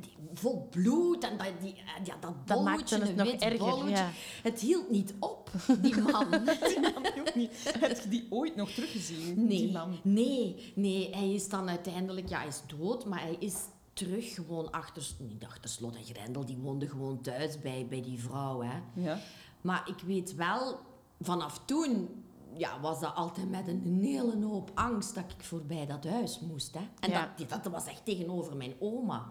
die, 0.00 0.12
vol 0.34 0.68
bloed 0.70 1.24
en 1.24 1.36
dat, 1.38 1.46
die, 1.60 1.72
eh, 1.74 2.04
ja, 2.04 2.14
dat 2.20 2.20
Dat 2.20 2.46
bolhoedje, 2.46 2.64
maakte 2.76 2.94
het 2.94 3.08
een 3.08 3.14
nog 3.14 3.30
wit 3.30 3.42
erger, 3.42 3.88
ja. 3.88 4.10
Het 4.42 4.60
hield 4.60 4.90
niet 4.90 5.14
op, 5.18 5.50
die 5.80 5.96
man. 5.96 6.26
Die 6.68 6.80
man 6.80 7.06
ook 7.18 7.34
niet. 7.34 7.74
Heb 7.78 8.00
je 8.02 8.08
die 8.08 8.26
ooit 8.30 8.56
nog 8.56 8.70
teruggezien, 8.70 9.34
die 9.48 9.62
Nee, 9.62 9.72
man? 9.72 9.98
nee, 10.02 10.72
nee. 10.74 11.10
Hij 11.14 11.32
is 11.32 11.48
dan 11.48 11.68
uiteindelijk, 11.68 12.28
ja, 12.28 12.38
hij 12.38 12.48
is 12.48 12.60
dood, 12.66 13.04
maar 13.04 13.20
hij 13.22 13.36
is 13.38 13.54
terug 13.94 14.34
gewoon 14.34 14.70
achter, 14.70 15.06
niet 15.18 15.44
achter 15.44 15.70
slot 15.70 15.94
en 15.96 16.04
grendel. 16.04 16.44
Die 16.44 16.56
woonde 16.58 16.88
gewoon 16.88 17.20
thuis 17.20 17.60
bij, 17.60 17.86
bij 17.88 18.02
die 18.02 18.20
vrouw, 18.22 18.62
hè. 18.62 18.80
Ja. 18.94 19.18
Maar 19.60 19.88
ik 19.88 19.98
weet 20.06 20.34
wel, 20.34 20.78
vanaf 21.20 21.60
toen 21.64 22.08
ja, 22.56 22.80
was 22.80 23.00
dat 23.00 23.14
altijd 23.14 23.50
met 23.50 23.68
een 23.68 23.98
hele 24.02 24.44
hoop 24.46 24.70
angst 24.74 25.14
dat 25.14 25.24
ik 25.38 25.44
voorbij 25.44 25.86
dat 25.86 26.04
huis 26.04 26.40
moest. 26.40 26.74
Hè. 26.74 26.88
En 27.00 27.10
Ja. 27.10 27.34
dat, 27.36 27.48
dat 27.62 27.72
was 27.72 27.86
echt 27.86 28.04
tegenover 28.04 28.56
mijn 28.56 28.74
oma. 28.80 29.26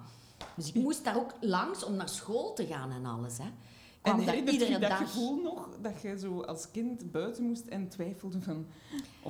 Dus 0.56 0.67
ik 0.67 0.76
moest 0.76 1.04
daar 1.04 1.15
ook 1.17 1.34
langs 1.41 1.84
om 1.84 1.95
naar 1.95 2.10
school 2.10 2.54
te 2.54 2.65
gaan 2.65 2.91
en 2.91 3.06
alles. 3.06 3.38
Hè. 3.38 3.47
En 4.03 4.17
daar 4.17 4.25
herinnert 4.25 4.55
je 4.55 4.61
iedere 4.61 4.79
dat 4.79 4.89
dag. 4.89 4.97
gevoel 4.97 5.41
nog, 5.41 5.69
dat 5.81 6.01
je 6.01 6.19
zo 6.19 6.41
als 6.41 6.71
kind 6.71 7.11
buiten 7.11 7.43
moest 7.43 7.65
en 7.65 7.89
twijfelde 7.89 8.41
van... 8.41 8.65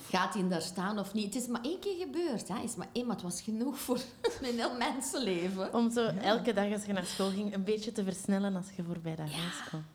Gaat 0.09 0.33
hij 0.33 0.47
daar 0.47 0.62
staan 0.62 0.99
of 0.99 1.13
niet? 1.13 1.33
Het 1.33 1.43
is 1.43 1.47
maar 1.47 1.62
één 1.62 1.79
keer 1.79 1.95
gebeurd. 1.97 2.47
Hè. 2.47 2.55
Het 2.55 2.63
is 2.63 2.75
maar 2.75 2.89
één, 2.91 3.05
maar 3.05 3.15
het 3.15 3.23
was 3.23 3.41
genoeg 3.41 3.77
voor 3.79 3.99
mijn 4.41 4.53
heel 4.53 4.77
mensenleven. 4.77 5.73
Om 5.73 5.91
zo 5.91 6.05
elke 6.05 6.53
dag 6.53 6.71
als 6.71 6.86
je 6.86 6.93
naar 6.93 7.05
school 7.05 7.29
ging 7.29 7.53
een 7.53 7.63
beetje 7.63 7.91
te 7.91 8.03
versnellen 8.03 8.55
als 8.55 8.71
je 8.75 8.83
voorbij 8.83 9.15
dat 9.15 9.29
huis 9.31 9.63
kwam. 9.65 9.86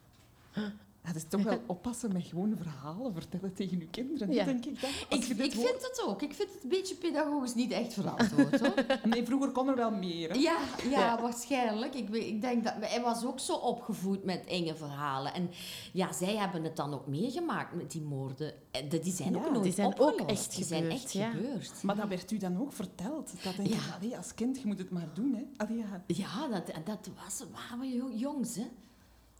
Dat 1.12 1.16
is 1.16 1.28
toch 1.28 1.42
wel 1.42 1.60
oppassen 1.66 2.12
met 2.12 2.24
gewone 2.26 2.56
verhalen 2.56 3.12
vertellen 3.12 3.54
tegen 3.54 3.78
je 3.78 3.86
kinderen, 3.86 4.32
Ja. 4.32 4.44
denk 4.44 4.64
ik 4.64 4.72
Ik, 5.08 5.22
je 5.24 5.34
ik 5.34 5.52
hoort. 5.52 5.66
vind 5.68 5.82
het 5.82 6.02
ook. 6.06 6.22
Ik 6.22 6.34
vind 6.34 6.52
het 6.52 6.62
een 6.62 6.68
beetje 6.68 6.94
pedagogisch 6.94 7.54
niet 7.54 7.70
echt 7.70 7.92
verantwoord. 7.94 8.60
Hoor. 8.60 8.74
Nee, 9.04 9.24
vroeger 9.24 9.50
kon 9.50 9.68
er 9.68 9.76
wel 9.76 9.90
meer. 9.90 10.28
hè. 10.30 10.34
Ja, 10.38 10.58
ja, 10.82 10.90
Ja. 10.90 11.20
waarschijnlijk. 11.22 11.94
Ik, 11.94 12.08
ik 12.08 12.40
denk 12.40 12.64
dat, 12.64 12.74
hij 12.80 13.00
was 13.02 13.24
ook 13.24 13.40
zo 13.40 13.54
opgevoed 13.54 14.24
met 14.24 14.46
enge 14.46 14.76
verhalen. 14.76 15.34
En 15.34 15.50
ja, 15.92 16.12
zij 16.12 16.36
hebben 16.36 16.64
het 16.64 16.76
dan 16.76 16.94
ook 16.94 17.06
meegemaakt 17.06 17.74
met 17.74 17.90
die 17.90 18.02
moorden. 18.02 18.52
En 18.70 18.88
die 18.88 19.12
zijn 19.12 19.32
Ja, 19.32 19.38
ook 19.38 19.50
nooit 19.50 19.62
die 19.62 19.72
zijn 19.72 19.98
ook 19.98 20.20
echt 20.20 20.54
Die 20.56 20.64
zijn 20.64 20.82
gebeurd, 20.82 21.02
echt 21.02 21.12
ja. 21.12 21.30
gebeurd. 21.30 21.82
Maar 21.82 21.96
dat 21.96 22.08
werd 22.08 22.30
u 22.30 22.36
dan 22.36 22.60
ook 22.60 22.72
verteld. 22.72 23.30
Dat 23.42 23.56
denk 23.56 23.68
Ja. 23.68 23.74
ik, 23.74 23.82
allee, 24.00 24.16
als 24.16 24.34
kind, 24.34 24.60
je 24.60 24.66
moet 24.66 24.78
het 24.78 24.90
maar 24.90 25.08
doen. 25.14 25.34
Hè. 25.34 25.42
Allee, 25.64 25.76
ja. 25.78 26.02
Ja, 26.06 26.48
dat, 26.48 26.66
dat 26.86 27.08
was, 27.24 27.44
waren 27.52 27.78
we 27.80 27.86
jo- 27.86 28.10
jongs, 28.14 28.56
hè. 28.56 28.66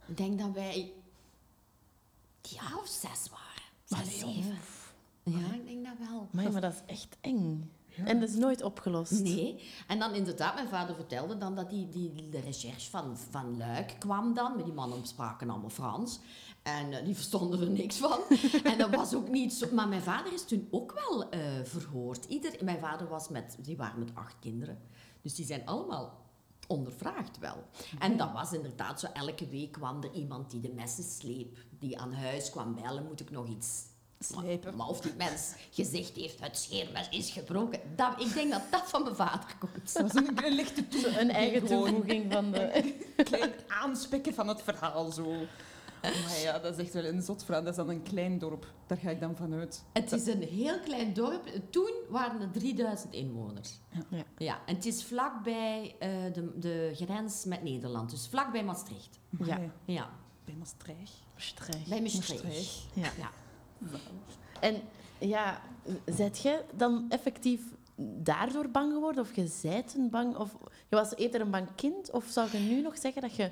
Ik 0.07 0.17
denk 0.17 0.39
dat 0.39 0.51
wij 0.53 0.93
ja 2.43 2.77
of 2.77 2.87
zes 2.87 3.31
waren. 3.31 3.63
Maar 3.89 4.05
Zes, 4.05 4.19
zeven. 4.19 4.59
Ja, 5.23 5.55
ik 5.55 5.67
denk 5.67 5.85
dat 5.85 6.09
wel. 6.09 6.29
Maar, 6.31 6.53
maar 6.53 6.61
dat 6.61 6.73
is 6.73 6.83
echt 6.87 7.17
eng. 7.21 7.71
En 8.05 8.21
dat 8.21 8.29
is 8.29 8.35
nooit 8.35 8.63
opgelost. 8.63 9.23
Nee. 9.23 9.61
En 9.87 9.99
dan 9.99 10.15
inderdaad, 10.15 10.55
mijn 10.55 10.69
vader 10.69 10.95
vertelde 10.95 11.39
dan 11.39 11.55
dat 11.55 11.71
die, 11.71 11.89
die, 11.89 12.29
de 12.29 12.41
recherche 12.41 12.91
van, 12.91 13.19
van 13.31 13.57
Luik 13.57 13.97
kwam 13.99 14.35
dan. 14.35 14.57
Met 14.57 14.65
die 14.65 14.75
mannen 14.75 15.07
spraken 15.07 15.51
allemaal 15.51 15.71
Frans. 15.71 16.21
En 16.63 16.93
eh, 16.93 17.05
die 17.05 17.15
verstonden 17.15 17.61
er 17.61 17.71
niks 17.71 17.97
van. 17.97 18.19
en 18.73 18.79
dat 18.79 18.91
was 18.95 19.15
ook 19.15 19.29
niet 19.29 19.53
zo... 19.53 19.67
Maar 19.73 19.89
mijn 19.89 20.03
vader 20.03 20.33
is 20.33 20.45
toen 20.45 20.69
ook 20.71 20.93
wel 20.93 21.31
eh, 21.31 21.41
verhoord. 21.65 22.25
Ieder, 22.25 22.65
mijn 22.65 22.79
vader 22.79 23.09
was 23.09 23.29
met... 23.29 23.57
Die 23.61 23.77
waren 23.77 23.99
met 23.99 24.15
acht 24.15 24.37
kinderen. 24.41 24.79
Dus 25.23 25.35
die 25.35 25.47
zijn 25.47 25.67
allemaal 25.67 26.27
ondervraagd 26.67 27.39
wel. 27.39 27.65
En 27.99 28.17
dat 28.17 28.33
was 28.33 28.53
inderdaad 28.53 29.01
zo. 29.01 29.07
Elke 29.07 29.49
week 29.49 29.73
kwam 29.73 30.03
er 30.03 30.13
iemand 30.13 30.51
die 30.51 30.61
de 30.61 30.73
messen 30.75 31.05
sleep. 31.05 31.59
Die 31.79 31.99
aan 31.99 32.13
huis 32.13 32.51
kwam 32.51 32.75
bellen. 32.75 33.05
Moet 33.05 33.21
ik 33.21 33.31
nog 33.31 33.49
iets... 33.49 33.83
Slijpen. 34.21 34.69
Maar, 34.69 34.77
maar 34.77 34.89
of 34.89 35.01
die 35.01 35.13
mens 35.17 35.55
gezegd 35.71 36.17
heeft, 36.17 36.41
het 36.41 36.59
scheermes 36.59 37.09
is 37.09 37.31
gebroken. 37.31 37.81
Dat, 37.97 38.21
ik 38.21 38.35
denk 38.35 38.51
dat 38.51 38.63
dat 38.71 38.83
van 38.91 39.03
mijn 39.03 39.17
vader 39.17 39.57
komt. 39.59 39.95
Dat 39.95 40.03
was 40.03 40.15
een, 40.15 40.45
een 40.45 40.53
lichte 40.53 40.89
toe. 40.89 41.21
Een 41.21 41.31
eigen 41.31 41.65
toevoeging 41.67 42.33
van 42.33 42.51
de... 42.53 42.77
Een 43.17 43.25
klein 43.25 43.53
aanspekken 43.69 44.35
van 44.35 44.49
het 44.49 44.63
verhaal. 44.63 45.11
Zo. 45.11 45.35
Maar 46.03 46.39
ja, 46.43 46.59
dat 46.59 46.79
is 46.79 46.85
echt 46.85 46.95
wel 46.95 47.05
een 47.05 47.23
zot 47.23 47.45
verhaal. 47.45 47.63
Dat 47.63 47.71
is 47.71 47.77
dan 47.77 47.89
een 47.89 48.03
klein 48.03 48.39
dorp. 48.39 48.73
Daar 48.87 48.99
ga 48.99 49.11
ik 49.11 49.21
dan 49.21 49.37
vanuit. 49.37 49.85
Het 49.93 50.13
is 50.13 50.27
een 50.27 50.43
heel 50.43 50.81
klein 50.81 51.13
dorp. 51.13 51.51
Toen 51.71 51.93
waren 52.09 52.41
er 52.41 52.51
3000 52.51 53.13
inwoners. 53.13 53.79
Ja. 54.11 54.25
Ja, 54.37 54.59
en 54.67 54.75
het 54.75 54.87
is 54.87 55.05
vlakbij 55.05 55.97
eh, 55.99 56.11
de, 56.33 56.59
de 56.59 56.93
grens 56.95 57.45
met 57.45 57.63
Nederland. 57.63 58.11
Dus 58.11 58.27
vlakbij 58.27 58.65
Maastricht. 58.65 59.19
Ja. 59.45 59.61
Ja, 59.85 60.11
bij 60.45 60.55
Maastricht. 60.55 61.27
Maastricht. 61.39 61.89
bij 61.89 62.01
Maastricht. 62.01 62.45
Maastricht. 62.45 62.87
Ja. 62.93 63.11
Ja. 63.19 63.31
En 64.61 64.83
ja, 65.19 65.61
zet 66.07 66.39
jij 66.39 66.65
dan 66.75 67.07
effectief 67.09 67.63
daardoor 67.97 68.69
bang 68.69 68.93
geworden? 68.93 69.23
Of 69.23 69.37
je 69.37 69.47
zijt 69.47 69.95
een 69.95 70.11
bang... 70.11 70.37
Of 70.37 70.57
je 70.89 70.97
was 70.97 71.17
eerder 71.17 71.41
een 71.41 71.51
bang 71.51 71.69
kind? 71.75 72.11
Of 72.11 72.27
zou 72.27 72.49
je 72.53 72.59
nu 72.59 72.81
nog 72.81 72.99
zeggen 72.99 73.23
dat 73.23 73.37
je 73.37 73.51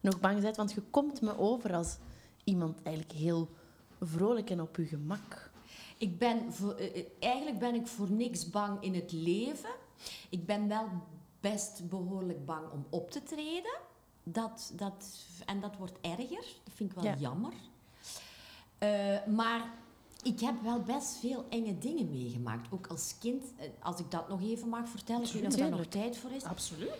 nog 0.00 0.20
bang 0.20 0.40
bent? 0.40 0.56
Want 0.56 0.72
je 0.72 0.80
komt 0.80 1.20
me 1.20 1.38
over 1.38 1.74
als 1.74 1.96
iemand 2.44 2.82
eigenlijk 2.82 3.18
heel 3.18 3.48
vrolijk 4.00 4.50
en 4.50 4.60
op 4.60 4.76
je 4.76 4.86
gemak. 4.86 5.50
Ik 5.98 6.18
ben 6.18 6.52
voor, 6.52 6.74
eh, 6.74 6.96
eh, 6.96 7.04
eigenlijk 7.18 7.58
ben 7.58 7.74
ik 7.74 7.86
voor 7.86 8.10
niks 8.10 8.50
bang 8.50 8.82
in 8.82 8.94
het 8.94 9.12
leven. 9.12 9.70
Ik 10.28 10.46
ben 10.46 10.68
wel 10.68 10.88
best 11.40 11.88
behoorlijk 11.88 12.44
bang 12.46 12.70
om 12.72 12.86
op 12.90 13.10
te 13.10 13.22
treden. 13.22 13.88
Dat, 14.22 14.72
dat, 14.76 15.04
en 15.46 15.60
dat 15.60 15.76
wordt 15.76 15.98
erger. 16.00 16.44
Dat 16.64 16.74
vind 16.74 16.90
ik 16.90 16.96
wel 16.96 17.04
Ja. 17.04 17.16
jammer. 17.18 17.52
Eh, 18.78 19.26
maar 19.26 19.70
ik 20.22 20.40
heb 20.40 20.62
wel 20.62 20.82
best 20.82 21.16
veel 21.16 21.44
enge 21.48 21.78
dingen 21.78 22.10
meegemaakt. 22.10 22.72
Ook 22.72 22.86
als 22.86 23.14
kind, 23.18 23.44
eh, 23.56 23.68
als 23.82 23.98
ik 24.00 24.10
dat 24.10 24.28
nog 24.28 24.42
even 24.42 24.68
mag 24.68 24.88
vertellen, 24.88 25.22
ik 25.26 25.32
weet 25.32 25.42
niet 25.42 25.52
of 25.52 25.58
daar 25.58 25.70
nog 25.70 25.86
tijd 25.86 26.16
voor 26.16 26.30
is. 26.30 26.44
Absoluut. 26.44 26.92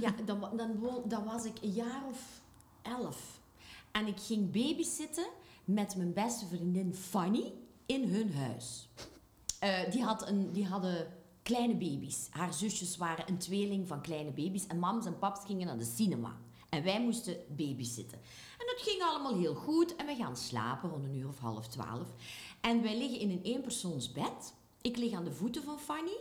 Ja, 0.00 0.14
dan, 0.24 0.40
dan 1.06 1.24
was 1.24 1.44
ik 1.44 1.62
een 1.62 1.72
jaar 1.72 2.02
of 2.10 2.40
elf. 2.82 3.40
En 3.92 4.06
ik 4.06 4.20
ging 4.20 4.50
babysitten 4.52 5.26
met 5.64 5.96
mijn 5.96 6.12
beste 6.12 6.46
vriendin 6.46 6.94
Fanny 6.94 7.52
in 7.86 8.08
hun 8.08 8.34
huis. 8.34 8.88
Eh, 9.58 9.90
die, 9.90 10.02
had 10.02 10.28
een, 10.28 10.52
die 10.52 10.66
hadden 10.66 11.06
kleine 11.42 11.72
baby's. 11.74 12.26
Haar 12.30 12.54
zusjes 12.54 12.96
waren 12.96 13.28
een 13.28 13.38
tweeling 13.38 13.88
van 13.88 14.00
kleine 14.00 14.30
baby's. 14.30 14.66
En 14.66 14.78
mams 14.78 15.06
en 15.06 15.18
paps 15.18 15.44
gingen 15.44 15.66
naar 15.66 15.78
de 15.78 15.84
cinema. 15.96 16.36
En 16.76 16.82
wij 16.82 17.00
moesten 17.00 17.36
babysitten. 17.48 18.18
En 18.58 18.66
dat 18.66 18.80
ging 18.80 19.02
allemaal 19.02 19.36
heel 19.36 19.54
goed. 19.54 19.96
En 19.96 20.06
we 20.06 20.14
gaan 20.14 20.36
slapen 20.36 20.90
rond 20.90 21.04
een 21.04 21.16
uur 21.16 21.28
of 21.28 21.38
half 21.38 21.68
twaalf. 21.68 22.08
En 22.60 22.82
wij 22.82 22.98
liggen 22.98 23.18
in 23.18 23.30
een 23.30 23.42
eenpersoonsbed. 23.42 24.54
Ik 24.80 24.96
lig 24.96 25.12
aan 25.12 25.24
de 25.24 25.32
voeten 25.32 25.62
van 25.62 25.78
Fanny. 25.78 26.16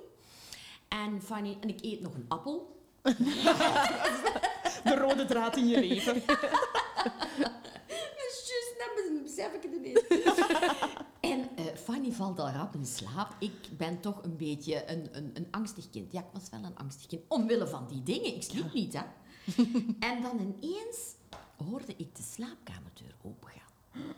En, 0.88 1.22
Fanny, 1.22 1.58
en 1.62 1.70
ik 1.70 1.82
eet 1.82 2.02
nog 2.02 2.14
een 2.14 2.26
appel. 2.28 2.80
De 4.84 4.96
rode 4.98 5.26
draad 5.26 5.58
in 5.58 5.68
je 5.68 5.80
leven. 5.80 6.24
Besef 9.24 9.54
ik 9.54 9.64
het 9.64 9.74
ineens. 9.74 10.08
en 11.32 11.50
eh, 11.56 11.66
Fanny 11.76 12.12
valt 12.12 12.40
al 12.40 12.50
rap 12.50 12.76
in 12.76 12.86
slaap. 12.86 13.36
Ik 13.40 13.78
ben 13.78 14.00
toch 14.00 14.24
een 14.24 14.38
beetje 14.38 14.90
een, 14.92 15.10
een, 15.12 15.32
een 15.34 15.48
angstig 15.52 15.90
kind. 15.90 16.12
Ja, 16.12 16.20
ik 16.20 16.26
was 16.34 16.50
wel 16.50 16.64
een 16.64 16.76
angstig 16.76 17.08
kind. 17.08 17.22
Omwille 17.28 17.68
van 17.68 17.88
die 17.88 18.04
dingen. 18.04 18.36
Ik 18.36 18.44
sliep 18.44 18.74
niet, 18.74 18.94
hè. 18.94 19.02
en 20.10 20.22
dan 20.22 20.40
ineens 20.60 20.98
hoorde 21.70 21.94
ik 21.98 22.16
de 22.16 22.24
slaapkamerdeur 22.34 23.16
opengaan. 23.24 24.14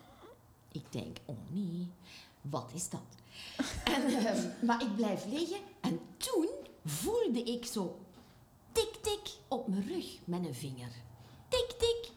Ik 0.71 0.91
denk, 0.91 1.17
oh 1.25 1.37
nee, 1.49 1.87
wat 2.41 2.69
is 2.73 2.89
dat? 2.89 3.01
en, 3.95 4.03
ehm, 4.25 4.65
maar 4.65 4.81
ik 4.81 4.95
blijf 4.95 5.25
liggen 5.25 5.59
en 5.81 5.99
toen 6.17 6.47
voelde 6.85 7.43
ik 7.43 7.65
zo 7.65 7.99
tik 8.71 8.93
tik 9.01 9.29
op 9.47 9.67
mijn 9.67 9.87
rug 9.87 10.05
met 10.25 10.45
een 10.45 10.55
vinger. 10.55 10.91
Tik 11.49 11.71
tik. 11.79 12.11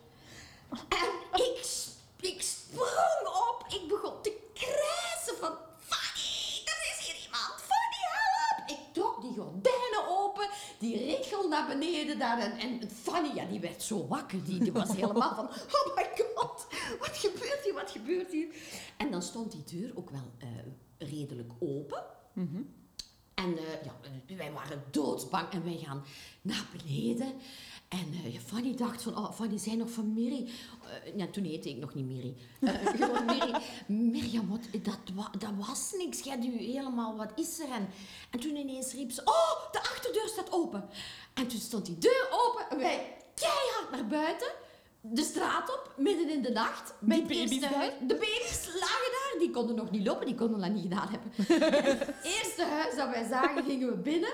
En 0.89 1.41
ik, 1.41 1.61
s- 1.65 1.89
ik 2.21 2.43
sprong 2.43 3.27
op. 3.49 3.65
Ik 3.69 3.89
begon 3.89 4.23
te 4.23 4.37
krijsen 4.55 5.37
van... 5.41 5.55
Fanny, 5.79 6.63
er 6.65 6.81
is 6.93 7.07
hier 7.07 7.25
iemand. 7.25 7.55
Fanny, 7.69 8.01
help. 8.11 8.69
Ik 8.71 8.95
trok 8.95 9.21
die 9.23 9.35
gordijnen 9.35 10.09
open. 10.09 10.49
Die 10.79 10.97
richel 11.17 11.49
naar 11.49 11.67
beneden 11.67 12.10
daar. 12.21 12.39
En, 12.39 12.59
en 12.59 12.91
Fanny, 12.91 13.35
ja, 13.35 13.45
die 13.45 13.61
werd 13.61 13.83
zo 13.83 14.07
wakker. 14.07 14.45
Die, 14.45 14.59
die 14.59 14.73
was 14.73 14.93
helemaal 14.97 15.35
van... 15.35 15.45
Oh 15.47 15.97
my 15.97 16.09
god, 16.35 16.67
wat 16.99 17.17
gebeurt 17.17 17.61
hier, 17.65 17.75
wat 17.75 17.91
gebeurt 17.91 18.33
hier? 18.33 18.49
En 18.97 19.11
dan 19.11 19.23
stond 19.23 19.53
die 19.53 19.81
deur 19.81 19.97
ook 19.97 20.11
wel 20.11 20.33
eh, 20.39 20.49
redelijk 21.09 21.53
open. 21.61 22.03
En 23.35 23.59
eh, 23.59 23.85
ja, 23.85 23.95
eh, 24.29 24.37
wij 24.37 24.53
waren 24.53 24.83
doodsbang 24.91 25.49
en 25.51 25.65
wij 25.65 25.77
gaan 25.85 26.05
naar 26.43 26.67
beneden. 26.77 27.33
En 27.89 28.31
ja, 28.33 28.41
Fanny 28.41 28.75
dacht 28.77 29.03
van, 29.03 29.17
oh, 29.19 29.33
Fanny 29.33 29.59
zei 29.59 29.77
nog 29.77 29.91
van 29.91 30.13
Miri. 30.15 30.51
Ja, 31.17 31.27
toen 31.27 31.45
heette 31.45 31.69
ik 31.69 31.77
nog 31.77 31.95
niet 31.95 32.07
Miri. 32.07 32.37
Gewoon 32.85 33.25
Miri. 33.25 33.53
Mirjam, 33.87 34.49
wat, 34.49 34.61
dat, 34.83 34.99
wa- 35.15 35.31
dat 35.39 35.51
was 35.67 35.93
niks. 35.97 36.21
Jij 36.21 36.39
u 36.39 36.57
helemaal, 36.63 37.17
wat 37.17 37.33
is 37.37 37.59
er? 37.61 37.71
En, 37.71 37.89
en 38.31 38.41
toen 38.41 38.57
ineens 38.57 38.93
riep 38.93 39.11
ze, 39.11 39.21
oh, 39.25 39.73
de 39.73 39.79
achterdeur 39.79 40.29
staat 40.29 40.53
open. 40.53 40.89
En 41.41 41.49
toen 41.49 41.61
stond 41.61 41.87
die 41.87 41.99
deur 41.99 42.29
open 42.31 42.71
en 42.71 42.79
wij 42.79 43.17
keihard 43.35 43.91
naar 43.91 44.07
buiten. 44.07 44.49
De 45.01 45.23
straat 45.23 45.71
op, 45.71 45.93
midden 45.97 46.31
in 46.31 46.43
de 46.43 46.51
nacht. 46.51 46.95
Bij 46.99 47.27
Die 47.27 47.41
het 47.41 47.51
baby's 47.51 47.65
huis. 47.65 47.93
De 48.01 48.15
baby's 48.15 48.67
lagen 48.67 49.11
daar. 49.13 49.35
Die 49.39 49.51
konden 49.51 49.77
nog 49.77 49.91
niet 49.91 50.07
lopen, 50.07 50.27
die 50.27 50.35
konden 50.35 50.61
dat 50.61 50.71
niet 50.71 50.83
gedaan 50.83 51.09
hebben. 51.09 51.33
eerste 52.37 52.65
huis 52.65 52.95
dat 52.97 53.09
wij 53.09 53.27
zagen, 53.29 53.65
gingen 53.65 53.89
we 53.89 53.97
binnen. 53.97 54.33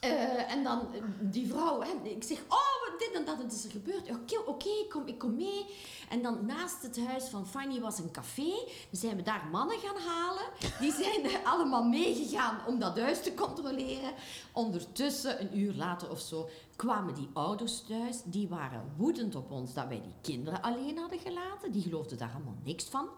Eh, 0.00 0.52
en 0.52 0.62
dan 0.62 0.80
eh, 0.94 1.00
die 1.20 1.48
vrouw, 1.48 1.80
hè, 1.80 2.08
ik 2.08 2.22
zeg, 2.24 2.38
oh, 2.48 2.67
en 3.14 3.24
dat, 3.24 3.38
het 3.38 3.52
is 3.52 3.64
er 3.64 3.70
gebeurd. 3.70 4.10
Oké, 4.46 4.68
ik, 4.68 4.86
kom, 4.90 5.06
ik 5.06 5.18
kom 5.18 5.36
mee. 5.36 5.66
En 6.08 6.22
dan 6.22 6.46
naast 6.46 6.82
het 6.82 7.06
huis 7.06 7.24
van 7.24 7.46
Fanny 7.46 7.80
was 7.80 7.98
een 7.98 8.10
café. 8.10 8.52
Dan 8.90 9.00
zijn 9.00 9.16
we 9.16 9.22
daar 9.22 9.48
mannen 9.52 9.78
gaan 9.78 9.96
halen. 9.96 10.44
Die 10.80 10.92
zijn 10.92 11.44
allemaal 11.52 11.84
meegegaan 11.84 12.58
om 12.66 12.78
dat 12.78 12.98
huis 12.98 13.22
te 13.22 13.34
controleren. 13.34 14.12
Ondertussen, 14.52 15.40
een 15.40 15.58
uur 15.58 15.74
later 15.74 16.10
of 16.10 16.20
zo, 16.20 16.48
kwamen 16.76 17.14
die 17.14 17.28
ouders 17.32 17.82
thuis. 17.88 18.20
Die 18.24 18.48
waren 18.48 18.92
woedend 18.96 19.34
op 19.34 19.50
ons 19.50 19.74
dat 19.74 19.88
wij 19.88 20.00
die 20.00 20.14
kinderen 20.22 20.62
alleen 20.62 20.98
hadden 20.98 21.18
gelaten. 21.18 21.72
Die 21.72 21.82
geloofden 21.82 22.18
daar 22.18 22.32
allemaal 22.34 22.58
niks 22.64 22.84
van. 22.84 23.08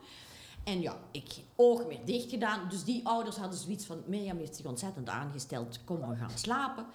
En 0.64 0.81
ja, 0.81 0.99
ik 1.11 1.43
oog 1.57 1.87
meer 1.87 2.05
dicht 2.05 2.31
gedaan. 2.31 2.69
Dus 2.69 2.85
die 2.85 3.07
ouders 3.07 3.37
hadden 3.37 3.59
zoiets 3.59 3.85
van... 3.85 4.03
Mirjam 4.07 4.38
heeft 4.38 4.57
zich 4.57 4.66
ontzettend 4.66 5.09
aangesteld. 5.09 5.85
Kom, 5.85 6.09
we 6.09 6.16
gaan 6.16 6.31
slapen. 6.35 6.87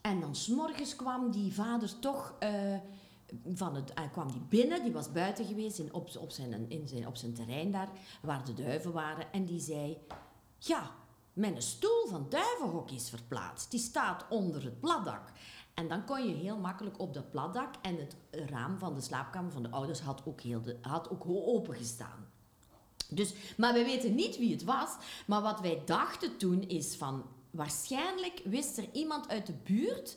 En 0.00 0.20
dan 0.20 0.34
s'morgens 0.34 0.96
kwam 0.96 1.30
die 1.30 1.54
vader 1.54 1.98
toch... 1.98 2.34
eh, 2.38 2.76
van 3.54 3.74
het, 3.74 3.90
hij 3.94 4.08
kwam 4.08 4.32
die 4.32 4.40
binnen, 4.48 4.82
die 4.82 4.92
was 4.92 5.12
buiten 5.12 5.44
geweest 5.44 5.78
in, 5.78 5.94
op, 5.94 6.16
op, 6.18 6.30
zijn, 6.30 6.70
in 6.70 6.88
zijn, 6.88 7.06
op 7.06 7.16
zijn 7.16 7.34
terrein 7.34 7.70
daar, 7.70 7.88
waar 8.22 8.44
de 8.44 8.54
duiven 8.54 8.92
waren. 8.92 9.32
En 9.32 9.44
die 9.44 9.60
zei, 9.60 9.98
ja, 10.58 10.90
mijn 11.32 11.62
stoel 11.62 12.06
van 12.08 12.26
duivenhok 12.28 12.90
is 12.90 13.08
verplaatst. 13.08 13.70
Die 13.70 13.80
staat 13.80 14.26
onder 14.28 14.64
het 14.64 14.80
platdak. 14.80 15.32
En 15.74 15.88
dan 15.88 16.04
kon 16.04 16.28
je 16.28 16.34
heel 16.34 16.56
makkelijk 16.56 17.00
op 17.00 17.14
dat 17.14 17.30
platdak. 17.30 17.74
En 17.82 17.96
het 17.96 18.16
raam 18.30 18.78
van 18.78 18.94
de 18.94 19.00
slaapkamer 19.00 19.52
van 19.52 19.62
de 19.62 19.70
ouders 19.70 20.00
had 20.00 20.22
ook, 20.24 20.40
heel 20.40 20.62
had 20.80 21.10
ook 21.10 21.24
open 21.26 21.74
gestaan. 21.74 22.26
Dus, 23.08 23.34
maar 23.56 23.72
we 23.72 23.84
weten 23.84 24.14
niet 24.14 24.38
wie 24.38 24.52
het 24.52 24.64
was. 24.64 24.96
Maar 25.26 25.42
wat 25.42 25.60
wij 25.60 25.82
dachten 25.84 26.36
toen 26.36 26.62
is 26.68 26.96
van... 26.96 27.24
Waarschijnlijk 27.50 28.40
wist 28.44 28.78
er 28.78 28.84
iemand 28.92 29.28
uit 29.28 29.46
de 29.46 29.54
buurt... 29.64 30.16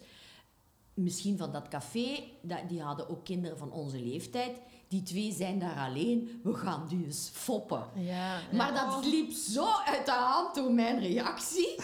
Misschien 0.95 1.37
van 1.37 1.51
dat 1.51 1.67
café, 1.67 2.23
dat- 2.41 2.69
die 2.69 2.81
hadden 2.81 3.09
ook 3.09 3.23
kinderen 3.25 3.57
van 3.57 3.71
onze 3.71 3.99
leeftijd. 4.03 4.57
Die 4.87 5.03
twee 5.03 5.31
zijn 5.31 5.59
daar 5.59 5.77
alleen. 5.77 6.39
We 6.43 6.53
gaan 6.53 6.87
die 6.87 7.05
eens 7.05 7.29
foppen. 7.33 7.85
Ja, 7.95 8.39
Maar 8.51 8.73
dat 8.73 9.05
liep 9.05 9.31
zo 9.31 9.65
uit 9.85 10.05
de 10.05 10.11
hand 10.11 10.55
door 10.55 10.71
mijn 10.71 10.99
reactie, 10.99 11.75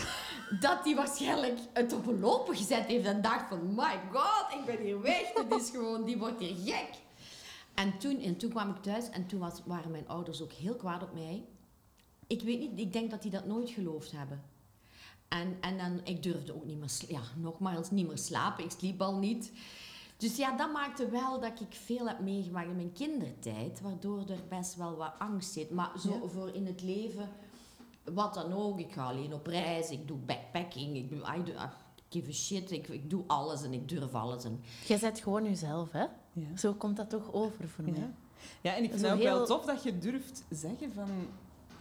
dat 0.60 0.84
hij 0.84 0.96
waarschijnlijk 0.96 1.60
het 1.74 1.94
op 1.94 2.08
een 2.08 2.20
lopen 2.20 2.56
gezet 2.56 2.86
heeft 2.86 3.06
en 3.06 3.22
dacht 3.22 3.48
van, 3.50 3.76
my 3.76 4.00
god, 4.12 4.60
ik 4.60 4.66
ben 4.66 4.78
hier 4.86 5.02
weg. 5.02 5.34
Het 5.34 5.54
is 5.62 5.70
gewoon, 5.70 6.04
die 6.06 6.18
wordt 6.18 6.40
hier 6.40 6.74
gek. 6.76 6.90
En 7.76 7.98
toen, 7.98 8.20
en 8.22 8.38
toen 8.38 8.50
kwam 8.50 8.70
ik 8.70 8.82
thuis 8.82 9.10
en 9.10 9.28
toen 9.28 9.40
was, 9.40 9.54
waren 9.66 9.92
mijn 9.92 10.08
ouders 10.08 10.42
ook 10.42 10.52
heel 10.54 10.76
kwaad 10.76 11.04
op 11.04 11.14
mij. 11.14 11.46
Ik 12.28 12.42
weet 12.42 12.60
niet, 12.60 12.80
ik 12.80 12.94
denk 12.94 13.12
dat 13.12 13.22
die 13.22 13.32
dat 13.32 13.46
nooit 13.46 13.70
geloofd 13.70 14.12
hebben. 14.12 14.44
En, 15.30 15.58
en 15.62 15.78
dan, 15.78 16.02
ik 16.04 16.24
durfde 16.24 16.56
ook 16.56 16.66
niet 16.66 16.80
meer, 16.80 16.90
ja, 17.08 17.22
nogmaals, 17.36 17.92
niet 17.92 18.08
meer 18.08 18.18
slapen. 18.18 18.64
Ik 18.64 18.72
sliep 18.72 19.02
al 19.02 19.16
niet. 19.18 19.52
Dus 20.18 20.36
ja, 20.36 20.58
dat 20.58 20.72
maakte 20.74 21.10
wel 21.10 21.40
dat 21.40 21.60
ik 21.60 21.76
veel 21.76 22.08
heb 22.08 22.20
meegemaakt 22.20 22.68
in 22.70 22.76
mijn 22.76 22.92
kindertijd, 22.94 23.82
waardoor 23.82 24.20
er 24.20 24.40
best 24.50 24.76
wel 24.76 24.96
wat 24.96 25.14
angst 25.20 25.52
zit. 25.54 25.70
Maar 25.72 25.92
zo 26.00 26.28
voor 26.28 26.50
in 26.54 26.66
het 26.66 26.82
leven, 26.82 27.30
wat 28.04 28.34
dan 28.34 28.54
ook. 28.54 28.80
Ik 28.80 28.92
ga 28.92 29.06
alleen 29.06 29.34
op 29.34 29.48
reis, 29.48 29.90
ik 29.90 30.08
doe 30.08 30.18
backpacking, 30.18 30.96
ik 30.96 31.10
doe, 31.10 31.20
I 31.20 31.44
do, 31.44 31.52
I 31.52 31.68
give 32.10 32.30
a 32.30 32.34
shit, 32.34 32.72
ik, 32.72 32.88
ik 32.88 33.10
doe 33.10 33.24
alles 33.28 33.64
en 33.64 33.74
ik 33.74 33.90
durf 33.90 34.14
alles. 34.16 34.44
En, 34.44 34.62
Jij 34.88 34.98
zet 34.98 35.20
gewoon 35.20 35.44
jezelf, 35.44 35.92
hè? 35.92 36.06
Ja. 36.34 36.58
Zo 36.58 36.74
komt 36.74 36.98
dat 36.98 37.10
toch 37.10 37.34
over 37.34 37.68
voor 37.70 37.84
mij. 37.84 38.10
Ja. 38.62 38.76
en 38.76 38.84
ik 38.84 38.90
vind 38.90 39.02
Zo 39.02 39.08
het 39.08 39.16
ook 39.18 39.24
wel 39.24 39.36
heel- 39.38 39.46
tof 39.46 39.66
dat 39.66 39.84
je 39.84 39.98
durft 39.98 40.44
zeggen 40.50 40.94
van... 40.94 41.10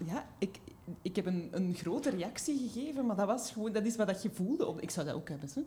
Ja, 0.07 0.27
ik, 0.39 0.61
ik 1.03 1.17
heb 1.17 1.27
een, 1.27 1.49
een 1.53 1.75
grote 1.75 2.11
reactie 2.11 2.69
gegeven, 2.71 3.07
maar 3.07 3.17
dat, 3.17 3.27
was 3.27 3.51
gewoon, 3.51 3.73
dat 3.73 3.85
is 3.85 3.97
wat 3.97 4.07
dat 4.07 4.23
je 4.23 4.31
voelde. 4.31 4.67
Op- 4.67 4.81
Ik 4.81 4.91
zou 4.91 5.07
dat 5.07 5.15
ook 5.15 5.29
hebben. 5.29 5.49
Hè? 5.55 5.61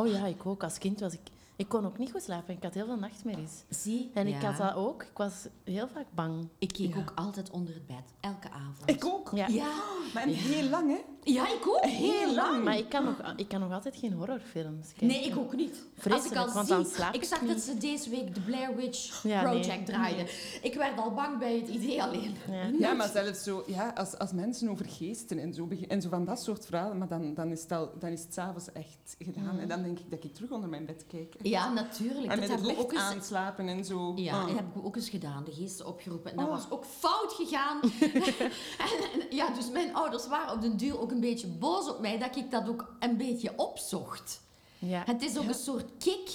Oh 0.00 0.06
ja, 0.06 0.26
ik 0.26 0.46
ook. 0.46 0.62
Als 0.62 0.78
kind 0.78 1.00
was 1.00 1.12
ik... 1.12 1.20
Ik 1.56 1.68
kon 1.68 1.86
ook 1.86 1.98
niet 1.98 2.10
goed 2.10 2.22
slapen. 2.22 2.54
Ik 2.56 2.62
had 2.62 2.74
heel 2.74 2.86
veel 2.86 2.96
nachtmerries. 2.98 3.64
zie, 3.68 4.10
En 4.14 4.26
ik 4.26 4.42
had 4.42 4.56
dat 4.56 4.74
ook. 4.74 5.02
Ik 5.02 5.16
was 5.16 5.46
heel 5.64 5.88
vaak 5.88 6.06
bang. 6.14 6.48
Ik 6.58 6.68
keek 6.68 6.94
Ja. 6.94 7.00
ook 7.00 7.12
altijd 7.14 7.50
onder 7.50 7.74
het 7.74 7.86
bed, 7.86 8.02
elke 8.20 8.50
avond. 8.50 8.90
Ik 8.90 9.04
ook. 9.04 9.30
Ja. 9.34 9.46
Ja, 9.46 9.72
Maar 10.14 10.22
en 10.22 10.28
heel 10.28 10.68
lang, 10.68 10.90
hè? 10.90 11.00
Ja 11.22 11.48
ik 11.48 11.68
ook. 11.68 11.84
Heel 11.84 12.34
lang. 12.34 12.64
Maar 12.64 12.76
ik 12.78 12.88
kan, 12.88 13.04
nog, 13.04 13.32
ik 13.36 13.48
kan 13.48 13.60
nog 13.60 13.72
altijd 13.72 13.96
geen 13.96 14.12
horrorfilms 14.12 14.88
kijken. 14.88 15.06
Nee, 15.06 15.24
ik 15.24 15.36
ook 15.36 15.56
niet. 15.56 15.82
Vreselijk, 15.98 16.36
Als 16.36 16.46
ik 16.46 16.48
al 16.48 16.54
want 16.54 16.66
zie, 16.66 16.76
dan 16.76 16.86
slaap 16.86 17.14
ik 17.14 17.22
ik 17.22 17.28
zag 17.28 17.40
niet. 17.40 17.50
dat 17.50 17.60
ze 17.60 17.78
deze 17.78 18.10
week 18.10 18.34
de 18.34 18.40
Blair 18.40 18.76
Witch 18.76 19.22
Ja, 19.22 19.42
nee. 19.42 19.60
Project 19.60 19.86
draaiden. 19.86 20.26
Ik 20.62 20.74
werd 20.74 20.98
al 20.98 21.10
bang 21.14 21.38
bij 21.38 21.56
het 21.56 21.68
idee 21.68 22.02
alleen. 22.02 22.34
Ja. 22.50 22.70
Ja, 22.78 22.92
maar 22.92 23.08
zelfs 23.08 23.42
zo, 23.42 23.64
ja, 23.66 23.92
als, 23.96 24.18
als 24.18 24.32
mensen 24.32 24.68
over 24.68 24.86
geesten 24.88 25.38
en 25.38 25.54
zo, 25.54 25.68
en 25.88 26.02
zo 26.02 26.08
van 26.08 26.24
dat 26.24 26.42
soort 26.42 26.66
verhalen, 26.66 26.98
maar 26.98 27.08
dan, 27.08 27.34
dan 27.34 27.50
is 27.50 27.62
het, 27.62 27.72
al, 27.72 27.90
dan 27.98 28.10
is 28.10 28.22
het 28.22 28.32
s'avonds 28.34 28.72
echt 28.72 29.16
gedaan. 29.18 29.58
En 29.58 29.68
dan 29.68 29.82
denk 29.82 29.98
ik 29.98 30.10
dat 30.10 30.24
ik 30.24 30.34
terug 30.34 30.50
onder 30.50 30.68
mijn 30.68 30.86
bed 30.86 31.04
kijk. 31.08 31.34
Ja, 31.42 31.72
natuurlijk. 31.72 32.32
En 32.32 32.40
dat 32.40 32.48
met 32.48 32.58
het 32.58 32.66
licht 32.66 32.78
ook 32.78 32.92
eens, 32.92 33.00
aanslapen 33.02 33.68
en 33.68 33.84
zo. 33.84 34.12
ja, 34.16 34.32
Ah. 34.40 34.46
dat 34.46 34.56
heb 34.56 34.76
ik 34.76 34.84
ook 34.84 34.96
eens 34.96 35.08
gedaan. 35.10 35.44
De 35.44 35.52
geesten 35.52 35.86
opgeroepen. 35.86 36.30
En 36.30 36.36
dat 36.36 36.46
Oh. 36.46 36.52
was 36.52 36.70
ook 36.70 36.84
fout 36.84 37.32
gegaan. 37.32 37.80
en, 38.86 39.20
en- 39.20 39.36
ja, 39.36 39.50
dus 39.50 39.70
mijn 39.70 39.94
ouders 39.94 40.28
waren 40.28 40.54
op 40.54 40.60
den 40.60 40.76
duur 40.76 41.00
ook 41.00 41.09
een 41.10 41.20
beetje 41.20 41.46
boos 41.46 41.88
op 41.88 42.00
mij 42.00 42.18
dat 42.18 42.36
ik 42.36 42.50
dat 42.50 42.68
ook 42.68 42.94
een 42.98 43.16
beetje 43.16 43.52
opzocht. 43.58 44.40
Ja. 44.78 45.02
Het 45.06 45.22
is 45.22 45.36
ook 45.36 45.42
Ja. 45.42 45.48
een 45.48 45.54
soort 45.54 45.86
kick. 45.98 46.30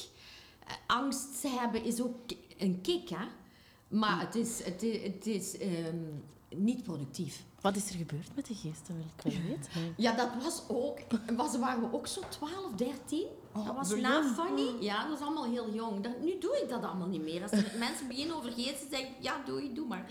Eh, 0.67 0.73
Angst 0.87 1.43
hebben 1.47 1.83
is 1.83 2.01
ook 2.01 2.15
een 2.57 2.81
kick, 2.81 3.09
hè. 3.09 3.25
Maar 3.87 4.19
het 4.19 4.35
is... 4.35 4.63
Het 4.63 4.83
is, 4.83 5.03
het 5.03 5.25
is 5.27 5.57
ehm, 5.57 5.97
niet 6.49 6.83
productief. 6.83 7.43
Wat 7.61 7.75
is 7.75 7.89
er 7.89 7.95
gebeurd 7.95 8.35
met 8.35 8.45
de 8.45 8.53
geesten, 8.53 8.95
wil 8.95 9.05
ik 9.17 9.33
wel 9.33 9.41
weten. 9.49 9.93
Ja, 9.97 10.15
dat 10.15 10.29
was 10.43 10.61
ook... 10.67 10.97
Was, 11.35 11.57
waren 11.57 11.81
we 11.81 11.93
ook 11.97 12.07
zo 12.07 12.21
12, 12.29 12.71
13? 12.75 13.23
Oh, 13.55 13.65
dat 13.65 13.75
was 13.75 13.95
na. 13.95 14.23
Fanny. 14.33 14.69
Ja, 14.79 15.01
dat 15.01 15.09
was 15.19 15.27
allemaal 15.27 15.45
heel 15.51 15.73
jong. 15.73 16.01
Dat, 16.03 16.19
nu 16.21 16.37
doe 16.39 16.59
ik 16.63 16.69
dat 16.69 16.83
allemaal 16.83 17.07
niet 17.07 17.23
meer. 17.23 17.41
Als 17.41 17.51
er 17.51 17.71
mensen 17.79 18.07
beginnen 18.07 18.35
over 18.35 18.51
geesten, 18.51 18.89
zeg 18.91 18.99
ik, 18.99 19.09
ja, 19.19 19.41
doe 19.45 19.63
je, 19.63 19.73
doe 19.73 19.87
maar. 19.87 20.05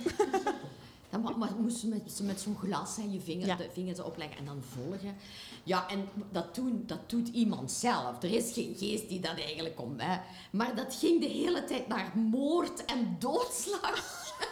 Dan 1.23 1.39
maar 1.39 1.51
moest 1.59 1.81
je 1.81 1.87
met, 1.87 2.21
met 2.23 2.41
zo'n 2.41 2.57
glas 2.57 2.97
hè, 2.97 3.03
je 3.11 3.21
vinger, 3.21 3.47
Ja. 3.47 3.57
de 3.57 3.69
vingers 3.73 4.01
opleggen 4.01 4.39
en 4.39 4.45
dan 4.45 4.63
volgen. 4.63 5.17
Ja, 5.65 5.89
en 5.91 6.09
dat, 6.33 6.55
doen, 6.55 6.83
dat 6.87 7.11
doet 7.11 7.29
iemand 7.29 7.73
zelf. 7.73 8.23
Er 8.23 8.33
is 8.35 8.53
geen 8.53 8.75
geest 8.79 9.09
die 9.09 9.21
dat 9.21 9.39
eigenlijk 9.39 9.77
komt. 9.77 10.03
Hè. 10.03 10.19
Maar 10.51 10.75
dat 10.75 10.95
ging 10.95 11.21
de 11.21 11.27
hele 11.29 11.65
tijd 11.65 11.89
naar 11.89 12.13
moord 12.17 12.85
en 12.85 13.17
doodslag. 13.19 14.03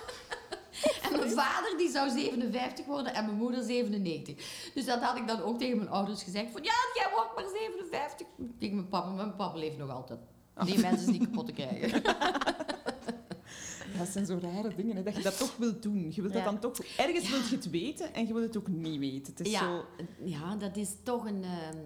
En 1.03 1.19
mijn 1.19 1.31
vader 1.31 1.77
die 1.77 1.91
zou 1.91 2.11
57 2.11 2.87
worden 2.87 3.15
en 3.15 3.25
mijn 3.25 3.37
moeder 3.37 3.63
97. 3.63 4.71
Dus 4.75 4.85
dat 4.85 5.03
had 5.03 5.17
ik 5.17 5.27
dan 5.27 5.43
ook 5.43 5.59
tegen 5.59 5.77
mijn 5.77 5.89
ouders 5.91 6.23
gezegd. 6.23 6.53
Van 6.53 6.63
ja, 6.63 6.73
jij 6.95 7.07
wordt 7.15 7.35
maar 7.35 7.45
57. 7.61 8.27
Tegen 8.59 8.75
mijn 8.77 8.89
papa, 8.89 9.11
mijn 9.11 9.37
papa 9.37 9.59
leeft 9.59 9.79
nog 9.79 9.91
altijd. 9.91 10.19
Die 10.65 10.79
mensen 10.79 11.13
is 11.13 11.19
niet 11.19 11.29
kapot 11.29 11.47
te 11.47 11.53
krijgen. 11.53 12.03
Dat 14.05 14.13
zijn 14.13 14.27
zo 14.27 14.39
rare 14.43 14.75
dingen, 14.75 14.97
hè, 14.97 15.03
dat 15.03 15.17
je 15.17 15.23
dat 15.23 15.39
toch 15.39 15.57
wilt 15.57 15.83
doen. 15.83 16.13
Je 16.15 16.21
wilt 16.23 16.35
Ja. 16.35 16.45
dat 16.45 16.61
dan 16.61 16.73
toch... 16.73 16.87
Ergens 16.97 17.25
Ja. 17.25 17.31
wil 17.31 17.41
je 17.49 17.55
het 17.57 17.71
weten 17.71 18.15
en 18.15 18.27
je 18.27 18.33
wilt 18.33 18.47
het 18.47 18.57
ook 18.57 18.69
niet 18.69 18.99
weten. 18.99 19.33
Het 19.37 19.47
is 19.47 19.53
Ja, 19.53 19.61
zo... 19.61 19.85
ja, 20.25 20.57
dat 20.57 20.77
is 20.77 20.91
toch 21.03 21.27
een... 21.27 21.45
ehm, 21.45 21.79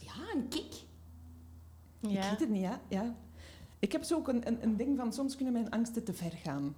ja, 0.00 0.12
een 0.34 0.48
kick. 0.48 0.74
Ik 2.00 2.08
weet 2.08 2.40
het 2.40 2.48
niet, 2.48 2.60
ja. 2.62 2.80
ja. 2.88 3.14
Ik 3.78 3.92
heb 3.92 4.02
zo 4.02 4.16
ook 4.16 4.28
een, 4.28 4.46
een, 4.46 4.62
een 4.62 4.76
ding 4.76 4.96
van, 4.96 5.12
soms 5.12 5.36
kunnen 5.36 5.52
mijn 5.54 5.70
angsten 5.70 6.04
te 6.04 6.12
ver 6.12 6.32
gaan. 6.32 6.74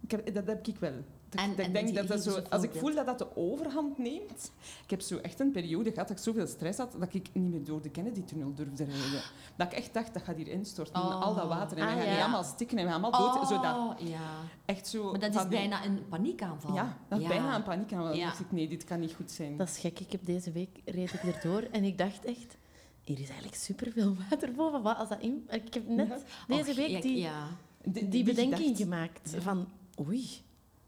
Ik 0.00 0.10
heb, 0.10 0.34
dat 0.34 0.46
heb 0.46 0.66
ik 0.66 0.76
wel. 0.78 1.04
Dat, 1.28 1.40
En- 1.40 1.48
dat 1.50 1.58
en 1.58 1.64
ik 1.66 1.72
denk 1.72 1.94
dat 1.94 2.08
dat 2.08 2.22
zo, 2.22 2.40
als 2.50 2.62
ik 2.62 2.70
voel 2.74 2.94
dat 2.94 3.06
dat 3.06 3.18
de 3.18 3.36
overhand 3.36 3.98
neemt... 3.98 4.52
Ik 4.84 4.90
heb 4.90 5.00
zo 5.00 5.16
echt 5.18 5.40
een 5.40 5.50
periode 5.50 5.90
gehad 5.92 6.08
dat 6.08 6.16
ik 6.16 6.22
zoveel 6.22 6.46
stress 6.46 6.78
had, 6.78 6.92
dat 6.98 7.14
ik 7.14 7.28
niet 7.32 7.50
meer 7.50 7.64
door 7.64 7.82
de 7.82 7.90
Kennedy-tunnel 7.90 8.54
durfde 8.54 8.84
rijden. 8.84 9.22
Dat 9.56 9.66
ik 9.72 9.78
echt 9.78 9.94
dacht, 9.94 10.14
dat 10.14 10.22
gaat 10.22 10.36
hier 10.36 10.48
instorten. 10.48 11.02
Oh. 11.02 11.20
Al 11.22 11.34
dat 11.34 11.48
water. 11.48 11.76
En 11.78 11.82
Ah, 11.86 11.90
we 11.92 11.96
gaan 11.98 12.06
ja. 12.06 12.12
hier 12.12 12.22
allemaal 12.22 12.44
stikken 12.44 12.78
en 12.78 12.84
we 12.84 12.90
gaan 12.90 13.02
allemaal 13.04 13.34
dood. 13.34 13.48
Zo 13.48 13.60
dat, 13.60 13.76
Oh, 13.76 14.08
ja. 14.08 14.20
echt 14.64 14.88
zo 14.88 15.10
Maar 15.10 15.20
dat 15.20 15.34
is 15.34 15.48
bijna 15.48 15.84
een 15.84 16.08
paniekaanval. 16.08 16.74
Ja, 16.74 16.98
dat 17.08 17.18
is 17.18 17.24
Ja. 17.24 17.30
bijna 17.30 17.54
een 17.54 17.62
paniek 17.62 17.92
aan. 17.92 18.04
Dan 18.04 18.16
Ja. 18.16 18.24
dacht 18.26 18.40
ik, 18.40 18.52
nee, 18.52 18.68
dit 18.68 18.84
kan 18.84 19.00
niet 19.00 19.14
goed 19.14 19.30
zijn. 19.30 19.56
Dat 19.56 19.68
is 19.68 19.78
gek. 19.78 20.00
Ik 20.00 20.12
heb 20.12 20.24
deze 20.26 20.52
week 20.52 20.80
reed 20.84 21.12
ik 21.12 21.22
erdoor 21.22 21.62
en 21.62 21.84
ik 21.84 21.98
dacht 21.98 22.24
echt... 22.24 22.56
Hier 23.04 23.18
is 23.20 23.26
eigenlijk 23.28 23.56
superveel 23.56 24.16
water 24.30 24.52
boven. 24.52 24.82
Wat 24.82 24.96
als 24.96 25.08
dat 25.08 25.20
in... 25.20 25.48
Ik 25.50 25.74
heb 25.74 25.88
net 25.88 26.08
Ja. 26.48 26.56
deze 26.56 26.70
Och, 26.70 26.76
week 26.76 27.02
die, 27.02 27.16
Ja. 27.18 27.46
Die, 27.84 28.08
die 28.08 28.24
bedenking 28.24 28.76
gemaakt 28.76 29.30
Ja. 29.32 29.40
van... 29.40 29.68
Oei. 30.08 30.28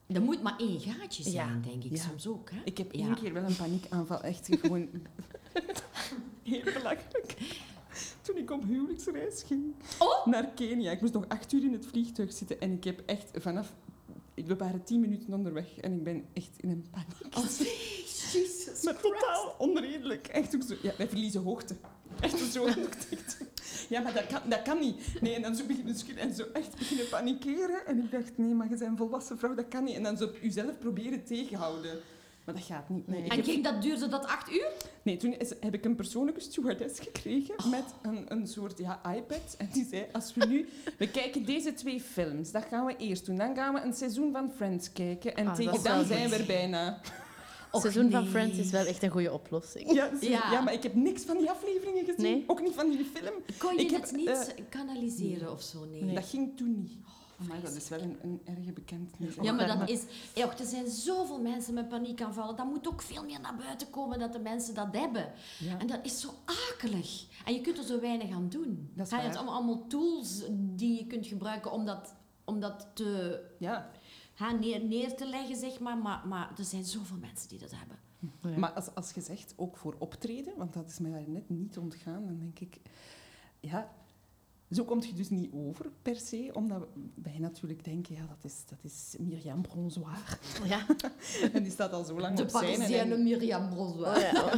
Er 0.09 0.23
moet 0.23 0.43
maar 0.43 0.57
één 0.59 0.81
gaatje 0.81 1.23
zijn, 1.23 1.35
Ja. 1.35 1.59
denk 1.71 1.85
ik 1.85 1.97
Ja. 1.97 2.03
soms 2.03 2.27
ook. 2.27 2.51
Hè? 2.51 2.61
Ik 2.65 2.79
heb 2.79 2.93
Ja. 2.93 3.07
één 3.07 3.15
keer 3.15 3.33
wel 3.33 3.43
een 3.45 3.57
paniekaanval. 3.57 4.21
Echt 4.23 4.49
gewoon... 4.61 4.89
Heel 6.43 6.63
belachelijk. 6.63 7.37
Toen 8.23 8.37
ik 8.37 8.51
op 8.51 8.65
huwelijksreis 8.65 9.43
ging 9.43 9.75
Oh! 9.99 10.27
naar 10.27 10.47
Kenia. 10.55 10.91
Ik 10.91 11.01
moest 11.01 11.13
nog 11.13 11.29
acht 11.29 11.53
uur 11.53 11.65
in 11.65 11.73
het 11.73 11.87
vliegtuig 11.87 12.33
zitten. 12.33 12.61
En 12.61 12.73
ik 12.73 12.85
heb 12.85 13.03
echt 13.07 13.31
vanaf... 13.35 13.75
We 14.35 14.57
waren 14.57 14.85
tien 14.85 15.01
minuten 15.01 15.33
onderweg 15.35 15.79
en 15.79 15.93
ik 15.93 16.03
ben 16.05 16.25
echt 16.33 16.51
in 16.61 16.69
een 16.71 16.87
paniek. 16.91 17.37
Oh, 17.37 17.45
Jesus 18.33 18.83
maar 18.83 19.01
totaal 19.01 19.55
onredelijk. 19.59 20.27
Echt 20.27 20.55
ook 20.55 20.63
zo... 20.63 20.75
Ja, 20.83 20.93
wij 20.97 21.09
verliezen 21.09 21.43
hoogte. 21.43 21.77
Echt 22.21 22.39
zo. 22.53 22.67
Ja, 23.89 24.01
maar 24.01 24.13
dat 24.15 24.27
kan, 24.27 24.41
dat 24.49 24.63
kan 24.63 24.79
niet. 24.79 25.21
Nee, 25.21 25.35
en 25.35 25.43
dan 25.43 25.57
zo 25.57 25.65
beginnen 25.67 25.95
schudden 25.97 26.25
en 26.25 26.35
zo 26.35 26.45
echt 26.53 26.77
beginnen 26.79 27.09
panikeren. 27.09 27.87
En 27.87 27.99
ik 27.99 28.11
dacht, 28.11 28.33
nee, 28.39 28.55
maar 28.55 28.69
je 28.71 28.77
bent 28.77 28.91
een 28.91 28.97
volwassen 28.97 29.39
vrouw, 29.39 29.55
dat 29.55 29.69
kan 29.69 29.85
niet. 29.85 29.95
En 29.97 30.03
dan 30.03 30.17
zo 30.17 30.31
jezelf 30.43 30.79
proberen 30.79 31.25
tegenhouden. 31.25 31.99
Maar 32.45 32.55
dat 32.57 32.65
gaat 32.67 32.89
niet. 32.89 33.09
Nee, 33.09 33.29
En 33.29 33.45
ging 33.45 33.65
dat, 33.65 33.83
duurde 33.83 34.09
dat 34.09 34.25
acht 34.27 34.51
uur? 34.53 34.67
Nee, 35.03 35.17
toen 35.17 35.33
is- 35.39 35.53
heb 35.61 35.75
ik 35.75 35.85
een 35.85 35.95
persoonlijke 35.95 36.41
stewardess 36.41 37.01
gekregen 37.01 37.55
met 37.71 37.85
een, 38.03 38.25
een 38.29 38.47
soort 38.47 38.79
ja, 38.79 39.01
iPad. 39.17 39.55
En 39.59 39.69
die 39.73 39.87
zei, 39.91 40.07
als 40.13 40.35
we 40.35 40.47
nu... 40.47 40.69
We 40.99 41.09
kijken 41.11 41.45
deze 41.45 41.75
twee 41.75 42.01
films. 42.01 42.51
Dat 42.51 42.65
gaan 42.65 42.85
we 42.87 42.97
eerst 42.97 43.27
doen. 43.27 43.37
Dan 43.37 43.55
gaan 43.55 43.75
we 43.75 43.81
een 43.81 43.93
seizoen 43.95 44.33
van 44.33 44.53
Friends 44.57 44.93
kijken. 44.93 45.35
En 45.37 45.47
Ah, 45.47 45.55
tegen 45.55 45.83
dan 45.83 46.05
zijn 46.05 46.29
we 46.31 46.37
er 46.37 46.47
bijna. 46.47 47.01
Och, 47.71 47.83
Het 47.83 47.93
seizoen 47.93 48.11
van. 48.11 48.27
Friends 48.27 48.59
is 48.59 48.71
wel 48.71 48.85
echt 48.85 49.03
een 49.03 49.11
goede 49.11 49.33
oplossing. 49.33 49.93
Ja, 49.93 50.11
Ja. 50.21 50.29
ja. 50.51 50.61
maar 50.61 50.73
ik 50.73 50.83
heb 50.83 50.95
niks 50.95 51.23
van 51.23 51.39
die 51.39 51.51
afleveringen 51.51 52.05
gezien. 52.05 52.23
Nee? 52.23 52.45
Ook 52.47 52.61
niet 52.63 52.75
van 52.75 52.91
die 52.91 53.05
film. 53.15 53.35
Kon 53.59 53.75
je 53.77 53.81
Ik 53.81 53.91
heb, 53.91 54.03
het 54.03 54.13
niet 54.13 54.29
eh, 54.29 54.65
kanaliseren 54.69 55.53
of 55.53 55.63
zo? 55.63 55.85
Nee. 55.85 56.15
Dat 56.15 56.25
ging 56.27 56.57
toen 56.57 56.81
niet. 56.81 56.93
maar 57.49 57.61
dat 57.61 57.75
is 57.75 57.89
wel 57.89 58.01
een, 58.01 58.19
een 58.23 58.41
erge 58.45 58.73
bekentenis. 58.73 59.35
Ja, 59.43 59.53
maar 59.53 59.79
dat 59.79 59.89
is... 59.89 60.03
Och, 60.45 60.59
er 60.59 60.67
zijn 60.67 60.91
zoveel 60.91 61.41
mensen 61.41 61.75
met 61.75 61.89
paniekaanvallen. 61.89 62.57
Dat 62.57 62.67
moet 62.67 62.89
ook 62.89 63.03
veel 63.03 63.25
meer 63.25 63.41
naar 63.41 63.57
buiten 63.57 63.91
komen 63.91 64.19
dat 64.19 64.33
de 64.33 64.39
mensen 64.39 64.75
dat 64.75 64.89
hebben. 64.93 65.33
Ja. 65.59 65.79
En 65.79 65.87
dat 65.87 65.99
is 66.03 66.21
zo 66.21 66.29
akelig. 66.45 67.25
En 67.45 67.55
je 67.55 67.61
kunt 67.61 67.79
er 67.79 67.85
zo 67.85 68.01
weinig 68.01 68.31
aan 68.31 68.49
doen. 68.49 68.91
Dat 68.95 69.07
is 69.07 69.13
het 69.13 69.23
waar. 69.23 69.33
zijn 69.33 69.37
allemaal, 69.37 69.55
allemaal 69.55 69.87
tools 69.87 70.43
die 70.51 70.99
je 70.99 71.07
kunt 71.07 71.27
gebruiken 71.27 71.73
om 71.73 71.85
dat, 71.87 72.15
om 72.45 72.61
dat 72.61 72.87
te, 72.95 73.41
Ja, 73.59 73.91
hè, 74.39 74.53
neer, 74.53 74.85
neer 74.85 75.15
te 75.15 75.29
leggen, 75.29 75.57
zeg 75.57 75.81
maar. 75.81 75.99
maar. 75.99 76.29
Maar 76.29 76.53
er 76.59 76.65
zijn 76.65 76.85
zoveel 76.85 77.17
mensen 77.17 77.49
die 77.49 77.59
dat 77.59 77.73
hebben. 77.75 77.99
Ja. 78.43 78.59
maar 78.59 78.71
als, 78.71 78.95
als 78.95 79.11
je 79.11 79.21
zegt, 79.21 79.55
ook 79.57 79.77
voor 79.77 79.97
optreden, 79.99 80.57
want 80.57 80.73
dat 80.73 80.89
is 80.89 80.99
mij 80.99 81.11
daar 81.11 81.29
net 81.29 81.49
niet 81.49 81.79
ontgaan, 81.79 82.27
dan 82.27 82.39
denk 82.39 82.59
ik, 82.59 82.81
ja, 83.61 83.93
zo 84.71 84.85
komt 84.85 85.07
je 85.07 85.13
dus 85.13 85.31
niet 85.31 85.51
over 85.53 85.91
per 86.03 86.17
se, 86.17 86.51
omdat 86.53 86.87
wij 87.15 87.39
natuurlijk 87.39 87.85
denken, 87.85 88.15
ja, 88.15 88.27
dat 88.27 88.45
is, 88.45 88.65
dat 88.67 88.79
is 88.83 89.17
Myriam 89.19 89.63
Bronzoir. 89.63 90.39
Ja. 90.65 90.87
en 91.53 91.63
die 91.63 91.73
staat 91.73 91.93
al 91.93 92.05
zo 92.05 92.21
lang 92.21 92.37
De 92.37 92.43
op 92.43 92.49
scène. 92.49 92.77
Parisienne 92.77 93.15
En 93.15 93.23
Myriam 93.23 93.69
Brossois. 93.69 94.17
Oh, 94.17 94.23
ja. 94.23 94.53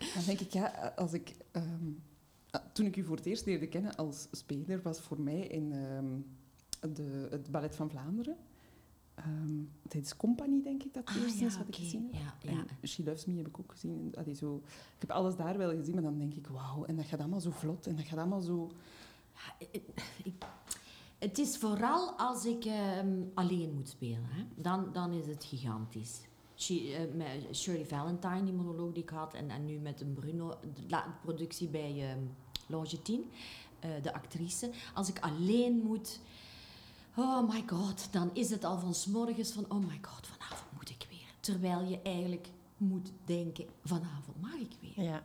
dan 0.14 0.24
denk 0.26 0.40
ik, 0.40 0.52
ja, 0.52 0.92
als 0.96 1.12
ik... 1.12 1.34
ehm, 1.50 1.90
ah, 2.50 2.62
toen 2.72 2.86
ik 2.86 2.96
u 2.96 3.04
voor 3.04 3.16
het 3.16 3.26
eerst 3.26 3.46
leerde 3.46 3.66
kennen 3.68 3.96
als 3.96 4.28
speler, 4.30 4.82
was 4.82 5.00
voor 5.00 5.20
mij 5.20 5.46
in 5.46 5.72
ehm, 5.72 6.20
de, 6.92 7.26
het 7.30 7.50
Ballet 7.50 7.76
van 7.76 7.90
Vlaanderen. 7.90 8.36
Ehm 9.14 9.62
tijdens 9.88 10.16
Compagnie, 10.16 10.62
denk 10.62 10.82
ik, 10.82 10.94
dat 10.94 11.08
het 11.08 11.16
Ah, 11.18 11.22
eerst 11.22 11.38
ja, 11.38 11.46
is 11.46 11.58
wat 11.58 11.68
ik 11.68 11.74
gezien 11.76 12.08
heb. 12.12 12.22
Ja, 12.42 12.50
ja. 12.52 12.64
En 12.80 12.88
She 12.88 13.04
Loves 13.04 13.24
Me 13.24 13.36
heb 13.36 13.46
ik 13.48 13.58
ook 13.58 13.72
gezien. 13.72 13.98
En, 14.12 14.20
allee, 14.20 14.34
zo, 14.34 14.62
ik 14.66 15.00
heb 15.00 15.10
alles 15.10 15.36
daar 15.36 15.58
wel 15.58 15.70
gezien, 15.76 15.94
maar 15.94 16.02
dan 16.02 16.18
denk 16.18 16.34
ik, 16.34 16.46
wauw. 16.46 16.84
En 16.84 16.96
dat 16.96 17.04
gaat 17.04 17.20
allemaal 17.20 17.40
zo 17.40 17.50
vlot 17.50 17.86
en 17.86 17.96
dat 17.96 18.04
gaat 18.04 18.18
allemaal 18.18 18.40
zo... 18.40 18.70
Ja, 19.34 19.66
ik- 19.70 19.82
ik- 20.24 20.44
het 21.18 21.38
is 21.38 21.56
vooral 21.56 22.12
als 22.18 22.44
ik 22.46 22.64
ehm, 22.64 23.22
alleen 23.34 23.74
moet 23.74 23.88
spelen. 23.88 24.24
Hè? 24.28 24.44
Dan, 24.56 24.92
dan 24.92 25.12
is 25.12 25.26
het 25.26 25.44
gigantisch. 25.44 26.20
She- 26.56 26.92
eh, 26.94 27.14
met 27.16 27.56
Shirley 27.56 27.86
Valentine, 27.86 28.44
die 28.44 28.52
monoloog 28.52 28.92
die 28.92 29.02
ik 29.02 29.08
had. 29.10 29.34
En, 29.34 29.50
en 29.50 29.64
nu 29.64 29.78
met 29.78 30.00
een 30.00 30.12
Bruno, 30.12 30.54
de 30.88 31.02
productie 31.22 31.68
bij 31.68 32.16
Longitine, 32.68 33.24
eh, 33.80 33.90
de 34.02 34.14
actrice. 34.14 34.70
Als 34.94 35.08
ik 35.08 35.18
alleen 35.20 35.82
moet... 35.84 36.20
Oh 37.16 37.48
my 37.48 37.62
god, 37.66 38.08
dan 38.10 38.30
is 38.32 38.50
het 38.50 38.64
al 38.64 38.78
van 38.78 38.94
's 38.94 39.06
morgens 39.06 39.50
van... 39.50 39.64
Oh 39.68 39.86
my 39.86 39.98
god, 40.02 40.26
vanavond 40.26 40.72
moet 40.72 40.90
ik 40.90 41.06
weer. 41.10 41.34
Terwijl 41.40 41.82
je 41.82 42.02
eigenlijk 42.02 42.48
moet 42.76 43.10
denken... 43.24 43.66
Vanavond 43.84 44.40
mag 44.40 44.54
ik 44.54 44.72
weer. 44.80 45.04
ja. 45.04 45.22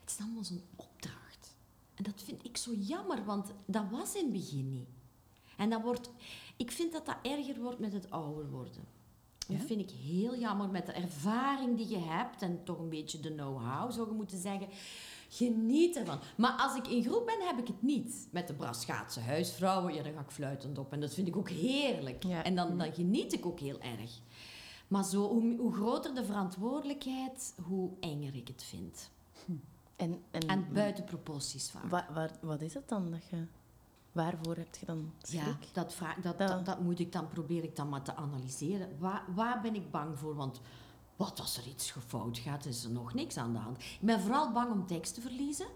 Het 0.00 0.10
is 0.10 0.18
allemaal 0.18 0.44
zo'n 0.44 0.62
opdracht. 0.76 1.56
En 1.94 2.04
dat 2.04 2.22
vind 2.22 2.44
ik 2.44 2.56
zo 2.56 2.74
jammer, 2.74 3.24
want 3.24 3.52
dat 3.64 3.84
was 3.90 4.14
in 4.14 4.22
het 4.22 4.32
begin 4.32 4.70
niet. 4.70 4.88
En 5.56 5.70
dat 5.70 5.82
wordt, 5.82 6.10
ik 6.56 6.70
vind 6.70 6.92
dat 6.92 7.06
dat 7.06 7.16
erger 7.22 7.60
wordt 7.60 7.78
met 7.78 7.92
het 7.92 8.10
ouder 8.10 8.50
worden. 8.50 8.84
Dat 9.46 9.66
vind 9.66 9.80
ik 9.80 9.90
heel 9.90 10.36
jammer 10.38 10.68
met 10.68 10.86
de 10.86 10.92
ervaring 10.92 11.76
die 11.76 11.88
je 11.88 11.98
hebt 11.98 12.42
en 12.42 12.64
toch 12.64 12.78
een 12.78 12.88
beetje 12.88 13.20
de 13.20 13.34
know-how, 13.34 13.92
zou 13.92 14.08
je 14.08 14.14
moeten 14.14 14.40
zeggen. 14.40 14.68
Geniet 15.32 15.96
ervan. 15.96 16.18
Maar 16.36 16.52
als 16.52 16.76
ik 16.76 16.88
in 16.88 17.02
groep 17.02 17.26
ben, 17.26 17.46
heb 17.46 17.58
ik 17.58 17.66
het 17.66 17.82
niet. 17.82 18.28
Met 18.30 18.46
de 18.46 18.54
brasschaatse 18.54 19.20
huisvrouwen, 19.20 19.94
ja, 19.94 20.02
dan 20.02 20.12
ga 20.12 20.20
ik 20.20 20.30
fluitend 20.30 20.78
op. 20.78 20.92
En 20.92 21.00
dat 21.00 21.14
vind 21.14 21.28
ik 21.28 21.36
ook 21.36 21.48
heerlijk. 21.50 22.22
Ja. 22.24 22.44
En 22.44 22.54
dan, 22.54 22.78
dan 22.78 22.92
geniet 22.92 23.32
ik 23.32 23.46
ook 23.46 23.60
heel 23.60 23.80
erg. 23.80 24.20
Maar 24.88 25.04
zo, 25.04 25.28
hoe, 25.28 25.56
hoe 25.56 25.72
groter 25.74 26.14
de 26.14 26.24
verantwoordelijkheid, 26.24 27.54
hoe 27.62 27.90
enger 28.00 28.34
ik 28.36 28.48
het 28.48 28.62
vind. 28.62 29.10
En, 29.96 30.22
en, 30.30 30.40
En 30.48 30.72
buiten 30.72 31.04
proporties 31.04 31.70
vaak. 31.70 31.84
wa- 31.90 32.08
waar- 32.14 32.38
wat 32.40 32.60
is 32.60 32.74
het 32.74 32.88
dan 32.88 33.10
dat 33.10 33.22
je... 33.30 33.44
Waarvoor 34.12 34.56
heb 34.56 34.74
je 34.80 34.86
dan 34.86 35.12
schrik? 35.22 35.40
Ja, 35.40 35.56
dat, 35.72 35.94
vraag, 35.94 36.16
dat, 36.16 36.38
dat, 36.38 36.66
dat 36.66 36.80
moet 36.80 36.98
ik 36.98 37.12
dan, 37.12 37.28
probeer 37.28 37.62
ik 37.64 37.76
dan 37.76 37.88
maar 37.88 38.02
te 38.02 38.14
analyseren. 38.16 38.88
Waar, 38.98 39.24
waar 39.34 39.60
ben 39.60 39.74
ik 39.74 39.90
bang 39.90 40.18
voor? 40.18 40.34
Want 40.34 40.60
wat 41.20 41.40
als 41.40 41.56
er 41.56 41.66
iets 41.66 41.94
fout 42.06 42.38
gaat, 42.38 42.64
is 42.66 42.84
er 42.84 42.90
nog 42.90 43.14
niks 43.14 43.36
aan 43.36 43.52
de 43.52 43.58
hand. 43.58 43.78
Ik 43.82 43.98
ben 44.00 44.20
vooral 44.20 44.52
bang 44.52 44.72
om 44.72 44.86
tekst 44.86 45.14
te 45.14 45.20
verliezen. 45.20 45.66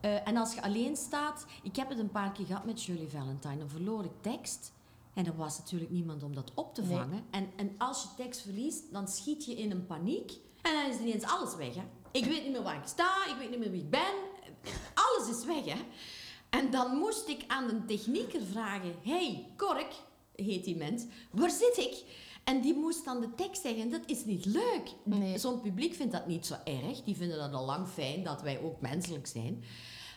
Eh, 0.00 0.28
en 0.28 0.36
als 0.36 0.54
je 0.54 0.62
alleen 0.62 0.96
staat... 0.96 1.46
Ik 1.62 1.76
heb 1.76 1.88
het 1.88 1.98
een 1.98 2.10
paar 2.10 2.32
keer 2.32 2.46
gehad 2.46 2.64
met 2.64 2.80
Shirley 2.80 3.08
Valentine. 3.08 3.58
Dan 3.58 3.68
verloor 3.68 4.04
ik 4.04 4.10
tekst. 4.20 4.72
En 5.14 5.26
er 5.26 5.36
was 5.36 5.58
natuurlijk 5.58 5.90
niemand 5.90 6.22
om 6.22 6.34
dat 6.34 6.50
op 6.54 6.74
te 6.74 6.82
Nee. 6.82 6.96
vangen. 6.96 7.24
En, 7.30 7.50
en 7.56 7.74
als 7.78 8.02
je 8.02 8.08
tekst 8.16 8.40
verliest, 8.40 8.92
dan 8.92 9.08
schiet 9.08 9.44
je 9.44 9.54
in 9.54 9.70
een 9.70 9.86
paniek. 9.86 10.32
En 10.62 10.72
dan 10.72 10.90
is 10.90 10.98
ineens 10.98 11.24
alles 11.24 11.56
weg. 11.56 11.74
Hè? 11.74 11.84
Ik 12.10 12.24
weet 12.24 12.42
niet 12.42 12.52
meer 12.52 12.62
waar 12.62 12.76
ik 12.76 12.86
sta. 12.86 13.26
Ik 13.28 13.36
weet 13.38 13.50
niet 13.50 13.58
meer 13.58 13.70
wie 13.70 13.82
ik 13.82 13.90
ben. 13.90 14.14
Alles 14.94 15.38
is 15.38 15.44
weg. 15.44 15.64
Hè? 15.64 15.80
En 16.50 16.70
dan 16.70 16.96
moest 16.96 17.28
ik 17.28 17.44
aan 17.46 17.66
de 17.66 17.84
technieker 17.84 18.42
vragen... 18.42 18.94
hey, 19.02 19.52
Kork, 19.56 19.94
heet 20.36 20.64
die 20.64 20.76
mens. 20.76 21.04
Waar 21.30 21.50
zit 21.50 21.76
ik? 21.76 22.22
En 22.44 22.60
die 22.60 22.74
moest 22.74 23.04
dan 23.04 23.20
de 23.20 23.34
tekst 23.34 23.62
zeggen. 23.62 23.90
Dat 23.90 24.02
is 24.06 24.24
niet 24.24 24.44
leuk. 24.44 24.94
Nee. 25.04 25.38
Zo'n 25.38 25.60
publiek 25.60 25.94
vindt 25.94 26.12
dat 26.12 26.26
niet 26.26 26.46
zo 26.46 26.54
erg. 26.64 27.02
Die 27.02 27.16
vinden 27.16 27.38
dat 27.38 27.52
al 27.52 27.64
lang 27.64 27.88
fijn 27.88 28.22
dat 28.24 28.42
wij 28.42 28.60
ook 28.60 28.80
menselijk 28.80 29.26
zijn. 29.26 29.64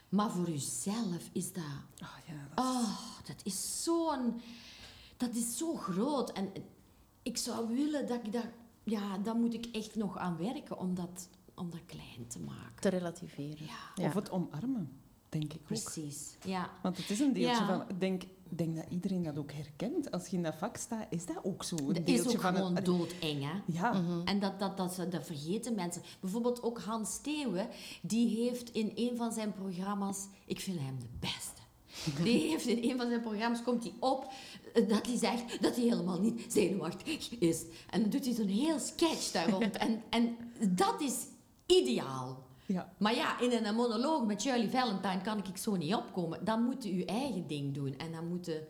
Maar 0.10 0.32
voor 0.32 0.50
uzelf 0.50 1.30
is 1.32 1.54
dat... 1.54 1.64
Ah, 2.00 2.08
ja, 2.28 2.34
dat 2.56 2.66
is- 2.66 2.72
Oh, 2.72 3.00
dat 3.28 3.36
is 3.44 3.84
zo'n... 3.84 4.42
Dat 5.18 5.36
is 5.36 5.58
zo 5.58 5.76
groot. 5.76 6.32
En 6.32 6.52
ik 7.24 7.38
zou 7.38 7.68
willen 7.76 8.08
dat 8.08 8.20
ik 8.26 8.32
daar... 8.32 8.54
Ja, 8.84 9.18
daar 9.18 9.36
moet 9.36 9.54
ik 9.54 9.66
echt 9.72 9.96
nog 9.96 10.18
aan 10.18 10.38
werken 10.38 10.78
om 10.80 10.96
dat, 10.96 11.30
om 11.56 11.70
dat 11.70 11.80
klein 11.86 12.28
te 12.28 12.40
maken. 12.40 12.82
Te 12.82 12.90
relativeren. 12.90 13.66
Ja, 13.66 13.92
Ja. 14.04 14.08
Of 14.08 14.14
het 14.14 14.30
omarmen, 14.32 14.97
denk 15.30 15.54
ik 15.54 15.60
ook. 15.60 15.64
precies. 15.66 16.36
Ja. 16.46 16.70
Want 16.84 16.98
het 16.98 17.10
is 17.10 17.20
een 17.20 17.34
deeltje 17.34 17.62
Ja. 17.64 17.66
van... 17.68 17.82
Ik 17.90 18.00
denk, 18.00 18.24
denk 18.50 18.76
dat 18.76 18.86
iedereen 18.90 19.24
dat 19.24 19.38
ook 19.38 19.52
herkent. 19.52 20.12
Als 20.12 20.28
je 20.28 20.38
in 20.38 20.44
dat 20.44 20.56
vak 20.56 20.78
staat, 20.78 21.06
is 21.10 21.26
dat 21.26 21.38
ook 21.44 21.64
zo. 21.64 21.76
Een 21.78 21.86
Dat 21.86 22.06
deeltje 22.06 22.14
is 22.30 22.36
ook 22.36 22.42
van 22.42 22.56
gewoon 22.56 22.76
het- 22.76 22.86
doodeng, 22.86 23.44
hè? 23.44 23.60
Ja, 23.66 23.92
Mhm. 23.94 24.22
En 24.28 24.40
dat, 24.40 24.60
dat, 24.60 24.78
dat, 24.78 24.96
dat 25.10 25.26
vergeten 25.26 25.76
mensen. 25.76 26.02
Bijvoorbeeld 26.20 26.64
ook 26.64 26.80
Hans 26.80 27.14
Steeuwen, 27.14 27.68
die 28.02 28.42
heeft 28.44 28.72
in 28.72 28.92
een 28.96 29.18
van 29.18 29.32
zijn 29.32 29.54
programma's, 29.54 30.28
ik 30.46 30.60
vind 30.60 30.80
hem 30.80 31.00
de 31.00 31.08
beste. 31.20 31.56
Die 32.24 32.50
heeft 32.50 32.66
in 32.66 32.90
een 32.92 32.98
van 32.98 33.08
zijn 33.10 33.22
programma's, 33.22 33.64
komt 33.64 33.84
hij 33.84 33.94
op, 34.00 34.32
eh, 34.74 34.88
dat 34.90 35.06
hij 35.06 35.18
zegt 35.18 35.62
dat 35.62 35.76
hij 35.76 35.84
helemaal 35.86 36.20
niet 36.20 36.46
zenuwachtig 36.48 37.30
is. 37.40 37.64
En 37.90 38.02
dan 38.02 38.10
doet 38.10 38.26
hij 38.26 38.34
zo'n 38.34 38.48
heel 38.48 38.80
sketch 38.80 39.32
daar 39.32 39.50
rond. 39.50 39.78
En, 39.88 40.02
en 40.10 40.38
dat 40.70 41.02
is 41.02 41.16
ideaal. 41.66 42.46
Ja. 42.68 42.94
Maar 42.98 43.16
ja, 43.16 43.40
in 43.40 43.66
een 43.66 43.76
monoloog 43.76 44.26
met 44.26 44.42
Shirley 44.42 44.70
Valentine 44.70 45.22
kan 45.22 45.38
ik 45.38 45.58
zo 45.58 45.76
niet 45.76 45.96
opkomen. 45.96 46.46
Dan 46.46 46.64
moet 46.64 46.84
je 46.84 46.96
je 46.98 47.06
eigen 47.06 47.48
ding 47.48 47.74
doen. 47.74 47.98
En 47.98 48.12
dan 48.12 48.28
moeten... 48.28 48.62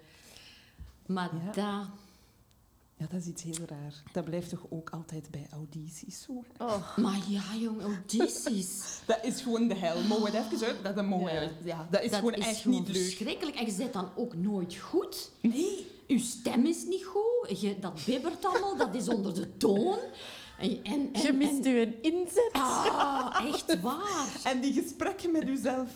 Maar 1.06 1.30
Ja. 1.36 1.46
dat... 1.46 1.88
ja, 2.96 3.06
dat 3.10 3.20
is 3.22 3.26
iets 3.28 3.44
heel 3.44 3.66
raar. 3.68 3.94
Dat 4.12 4.26
blijft 4.26 4.50
toch 4.50 4.66
ook 4.70 4.90
altijd 4.90 5.32
bij 5.32 5.48
audities 5.52 6.22
zo. 6.22 6.44
Oh, 6.58 6.98
Maar 6.98 7.20
ja, 7.28 7.56
jong, 7.60 7.82
audities. 7.82 8.82
Dat 9.06 9.20
is 9.24 9.42
gewoon 9.42 9.68
de 9.68 9.76
hel. 9.76 10.02
Mogen 10.04 10.32
we 10.32 10.38
het 10.38 10.52
even 10.54 10.68
uit? 10.68 10.84
Dat 10.84 10.92
is 10.94 10.98
een 11.00 11.06
mooie... 11.08 11.34
Ja. 11.34 11.42
Ja. 11.42 11.50
ja, 11.64 11.88
dat 11.92 12.02
is 12.04 12.10
dat 12.10 12.20
gewoon 12.20 12.34
is 12.34 12.46
echt 12.46 12.58
gewoon 12.62 12.78
niet 12.80 12.88
leuk. 12.88 13.04
verschrikkelijk. 13.04 13.58
En 13.58 13.66
je 13.66 13.72
zit 13.72 13.94
dan 13.94 14.10
ook 14.16 14.36
nooit 14.36 14.76
goed. 14.76 15.32
Nee. 15.42 15.88
Je 16.08 16.20
stem 16.20 16.66
is 16.66 16.86
niet 16.86 17.06
goed. 17.06 17.62
Je, 17.62 17.80
dat 17.80 18.06
bibbert 18.06 18.46
allemaal. 18.46 18.78
Dat 18.78 18.96
is 18.96 19.08
onder 19.10 19.34
de 19.34 19.58
toon. 19.58 19.98
En, 20.58 20.80
en, 20.84 21.10
en, 21.14 21.22
je 21.22 21.34
mist 21.34 21.66
u 21.66 21.80
een 21.80 21.96
inzet. 22.02 22.50
Ah, 22.52 23.46
echt 23.48 23.82
waar. 23.82 24.28
En 24.52 24.60
die 24.60 24.74
gesprekken 24.74 25.32
met 25.32 25.48
uzelf, 25.48 25.90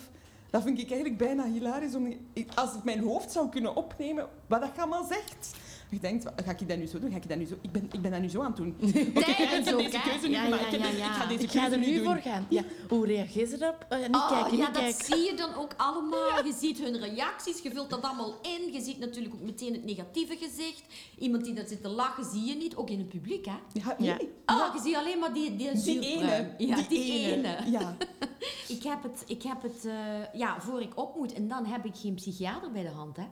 dat 0.50 0.62
vind 0.62 0.78
ik 0.78 0.90
eigenlijk 0.90 1.18
bijna 1.18 1.44
hilarisch. 1.44 1.94
Om, 1.94 2.16
als 2.54 2.74
ik 2.74 2.84
mijn 2.84 3.00
hoofd 3.00 3.32
zou 3.32 3.48
kunnen 3.48 3.76
opnemen, 3.76 4.28
wat 4.46 4.60
dat 4.60 4.70
je 4.74 4.80
allemaal 4.80 5.04
zegt. 5.04 5.54
Je 5.92 5.98
denkt, 6.00 6.24
ga 6.44 6.50
ik 6.50 6.68
dat 6.68 6.78
nu 6.78 6.86
zo 6.86 6.98
doen? 6.98 7.10
Ga 7.10 7.16
ik 7.16 7.28
dat 7.28 7.38
nu 7.38 7.44
zo? 7.44 7.54
Ik 7.60 7.72
ben, 7.72 7.88
ik 7.92 8.00
ben 8.02 8.10
dat 8.10 8.20
nu 8.20 8.28
zo 8.28 8.40
aan 8.40 8.46
het 8.46 8.56
doen. 8.56 8.74
Oké, 8.80 9.30
ik 9.30 9.36
heb 9.36 9.74
ook, 9.74 9.78
deze 9.78 10.00
keuze 10.00 10.28
nu 10.28 10.34
gemaakt. 10.34 10.72
Ik. 10.72 10.80
Ik 10.84 11.02
ga 11.02 11.26
deze 11.26 11.42
Ik 11.42 11.50
ga 11.50 11.60
keuze 11.60 11.74
er 11.74 11.86
nu 11.86 11.94
doen. 11.96 12.04
voor 12.04 12.16
gaan. 12.16 12.46
Ja. 12.48 12.62
Hoe 12.88 13.06
reageer 13.06 13.46
ze 13.46 13.56
erop? 13.60 13.86
Eh, 13.88 13.98
niet 13.98 14.08
Ah, 14.16 14.28
kijken, 14.30 14.56
ja, 14.56 14.64
niet 14.64 14.74
dat 14.74 14.82
kijken. 14.82 15.04
zie 15.04 15.24
je 15.30 15.34
dan 15.36 15.54
ook 15.54 15.74
allemaal. 15.76 16.44
Je 16.44 16.52
ziet 16.60 16.78
hun 16.78 16.96
reacties, 16.98 17.60
je 17.62 17.70
vult 17.70 17.90
dat 17.90 18.02
allemaal 18.02 18.34
in. 18.42 18.72
Je 18.72 18.80
ziet 18.80 18.98
natuurlijk 18.98 19.34
ook 19.34 19.40
meteen 19.40 19.72
het 19.72 19.84
negatieve 19.84 20.36
gezicht. 20.36 20.82
Iemand 21.18 21.44
die 21.44 21.54
daar 21.54 21.66
zit 21.66 21.82
te 21.82 21.88
lachen, 21.88 22.24
zie 22.24 22.44
je 22.44 22.54
niet. 22.54 22.76
Ook 22.76 22.90
in 22.90 22.98
het 22.98 23.08
publiek, 23.08 23.44
hè. 23.44 23.56
Ja, 23.72 23.96
nee. 23.98 24.08
Ja. 24.08 24.16
Ah, 24.44 24.74
je 24.74 24.80
ziet 24.84 24.94
alleen 24.96 25.18
maar 25.18 25.32
die, 25.34 25.56
die, 25.56 25.68
ene. 26.00 26.54
Ja, 26.58 26.76
die, 26.88 27.12
ene. 27.12 27.56
Ja. 27.70 27.96
Ik 28.68 28.82
heb 28.82 29.02
het, 29.02 29.24
ik 29.26 29.42
heb 29.42 29.62
het 29.62 29.84
eh, 29.84 29.94
ja, 30.40 30.60
voor 30.60 30.80
ik 30.80 30.98
op 30.98 31.16
moet. 31.16 31.32
En 31.32 31.48
dan 31.48 31.64
heb 31.66 31.84
ik 31.84 31.94
geen 31.96 32.14
psychiater 32.14 32.70
bij 32.72 32.82
de 32.82 32.88
hand, 32.88 33.16
hè. 33.16 33.24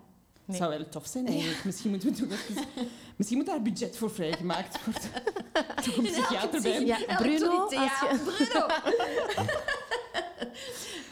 Het 0.50 0.60
Nee. 0.60 0.68
zou 0.68 0.78
wel 0.80 0.88
tof 0.88 1.06
zijn 1.06 1.26
eigenlijk. 1.26 1.64
Misschien 1.64 1.90
moeten 1.90 2.12
we 2.12 2.16
doen 2.28 2.64
Misschien 3.16 3.38
moet 3.38 3.46
daar 3.48 3.62
budget 3.62 3.96
voor 3.96 4.10
vrijgemaakt 4.10 4.84
worden. 4.84 5.10
Toch 5.84 5.96
een 5.96 6.02
psychiater 6.04 6.62
bij. 6.62 6.84
Ja, 6.86 6.98
Bruno, 7.16 7.50
als 7.60 7.72
je- 7.72 8.20
Bruno. 8.24 8.66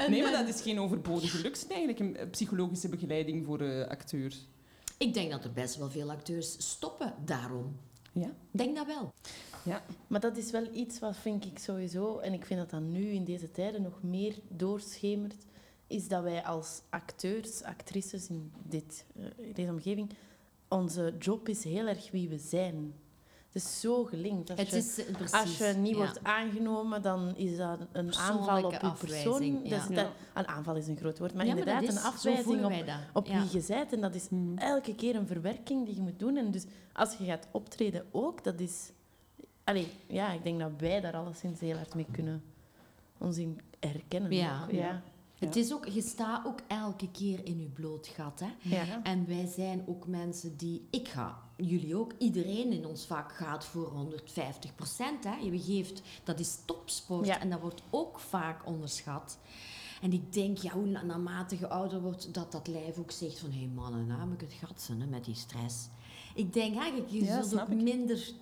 Nee, 0.08 0.22
maar 0.22 0.32
eh, 0.32 0.38
dat 0.38 0.48
is 0.54 0.60
geen 0.62 0.80
overbodige 0.80 1.40
luxe 1.40 1.66
eigenlijk, 1.68 1.98
een 1.98 2.16
eh, 2.16 2.30
psychologische 2.30 2.88
begeleiding 2.88 3.44
voor 3.44 3.60
eh, 3.60 3.88
acteurs. 3.88 4.46
Ik 4.98 5.14
denk 5.14 5.30
dat 5.30 5.44
er 5.44 5.52
best 5.52 5.76
wel 5.76 5.90
veel 5.90 6.10
acteurs 6.10 6.54
stoppen 6.70 7.14
daarom. 7.24 7.76
Ja? 8.12 8.26
Ik 8.26 8.58
denk 8.58 8.76
dat 8.76 8.86
wel. 8.86 9.12
Ja. 9.62 9.82
Maar 10.06 10.20
dat 10.20 10.36
is 10.36 10.50
wel 10.50 10.66
iets 10.74 10.98
wat 10.98 11.16
vind 11.16 11.44
ik 11.44 11.58
sowieso, 11.58 12.18
en 12.18 12.32
ik 12.32 12.44
vind 12.44 12.60
dat 12.60 12.70
dat 12.70 12.80
nu 12.80 13.08
in 13.08 13.24
deze 13.24 13.50
tijden 13.50 13.82
nog 13.82 14.02
meer 14.02 14.34
doorschemert, 14.48 15.44
is 15.88 16.08
dat 16.08 16.22
wij 16.22 16.44
als 16.44 16.80
acteurs, 16.90 17.62
actrices 17.62 18.28
in, 18.28 18.52
dit, 18.62 19.04
eh, 19.16 19.24
in 19.46 19.52
deze 19.52 19.70
omgeving, 19.70 20.10
onze 20.68 21.14
job 21.18 21.48
is 21.48 21.64
heel 21.64 21.86
erg 21.86 22.10
wie 22.10 22.28
we 22.28 22.38
zijn. 22.38 22.94
Het 23.52 23.62
is 23.62 23.80
zo 23.80 24.04
gelinkt. 24.04 24.50
Als 24.50 24.58
Het 24.60 24.70
je, 24.70 24.76
is 24.76 25.04
eh, 25.04 25.12
precies. 25.12 25.32
als 25.40 25.58
je 25.58 25.64
niet 25.78 25.90
ja. 25.90 25.96
wordt 25.96 26.24
aangenomen, 26.24 27.02
dan 27.02 27.36
is 27.36 27.56
dat 27.56 27.78
een 27.92 28.14
aanval 28.14 28.64
op 28.64 28.72
je 28.72 28.78
persoon. 28.78 28.90
afwijzing, 29.32 29.68
Dat 29.94 30.06
een 30.34 30.46
aanval 30.48 30.76
is 30.76 30.86
een 30.88 30.96
groot 30.96 31.18
woord, 31.18 31.34
maar 31.34 31.44
Ja, 31.44 31.50
inderdaad 31.50 31.82
is, 31.82 31.88
een 31.94 32.02
afwijzing 32.02 32.64
op, 33.12 33.26
wie 33.26 33.50
je 33.60 33.64
bent. 33.68 33.92
En 33.92 34.00
dat 34.00 34.14
is 34.14 34.28
Mhm. 34.28 34.58
elke 34.58 34.94
keer 34.94 35.16
een 35.16 35.26
verwerking 35.26 35.86
die 35.86 35.94
je 35.94 36.00
moet 36.00 36.18
doen. 36.18 36.36
En 36.36 36.50
dus 36.50 36.64
als 36.92 37.16
je 37.16 37.24
gaat 37.24 37.48
optreden 37.50 38.06
ook, 38.10 38.44
dat 38.44 38.60
is... 38.60 38.90
Allee, 39.64 39.88
ja, 40.06 40.32
ik 40.32 40.42
denk 40.42 40.58
dat 40.60 40.70
wij 40.78 41.00
daar 41.00 41.16
alleszins 41.16 41.60
heel 41.60 41.76
hard 41.76 41.94
mee 41.94 42.06
kunnen 42.12 42.42
ons 43.18 43.36
in 43.38 43.60
herkennen. 43.80 44.32
Ja. 44.32 44.62
ook. 44.62 44.72
Ja. 45.38 45.46
Het 45.46 45.56
is 45.56 45.72
ook, 45.72 45.86
je 45.86 46.02
staat 46.02 46.46
ook 46.46 46.60
elke 46.66 47.10
keer 47.10 47.44
in 47.44 47.60
je 47.60 47.68
bloot 47.68 48.06
gat. 48.06 48.40
Hè? 48.40 48.76
ja. 48.76 49.02
En 49.02 49.26
wij 49.26 49.46
zijn 49.46 49.84
ook 49.86 50.06
mensen 50.06 50.56
die, 50.56 50.86
ik 50.90 51.08
ga, 51.08 51.38
jullie 51.56 51.96
ook, 51.96 52.12
iedereen 52.18 52.72
in 52.72 52.86
ons 52.86 53.04
vak 53.06 53.32
gaat 53.32 53.64
voor 53.64 53.86
150 53.88 54.74
procent. 54.74 55.24
Je 55.42 55.58
geeft, 55.60 56.02
dat 56.24 56.40
is 56.40 56.58
topsport 56.64 57.26
Ja. 57.26 57.40
en 57.40 57.50
dat 57.50 57.60
wordt 57.60 57.82
ook 57.90 58.18
vaak 58.20 58.66
onderschat. 58.66 59.38
En 60.02 60.12
ik 60.12 60.32
denk, 60.32 60.58
ja, 60.58 60.70
hoe 60.72 60.86
na- 60.86 61.02
naarmate 61.02 61.58
je 61.58 61.68
ouder 61.68 62.00
wordt, 62.00 62.34
dat 62.34 62.52
dat 62.52 62.66
lijf 62.66 62.98
ook 62.98 63.10
zegt 63.10 63.38
van, 63.38 63.50
hé 63.50 63.58
hey 63.58 63.66
mannen, 63.74 64.06
nou 64.06 64.26
moet 64.28 64.42
ik 64.42 64.48
het 64.50 64.68
gat 64.68 64.80
zijn 64.82 65.00
hè, 65.00 65.06
met 65.06 65.24
die 65.24 65.34
stress. 65.34 65.88
Ik 66.34 66.52
denk 66.52 66.76
eigenlijk, 66.76 67.10
je 67.10 67.24
Ja, 67.24 67.42
zult 67.42 67.60
ook 67.62 67.68
ik. 67.68 67.82
minder 67.82 68.32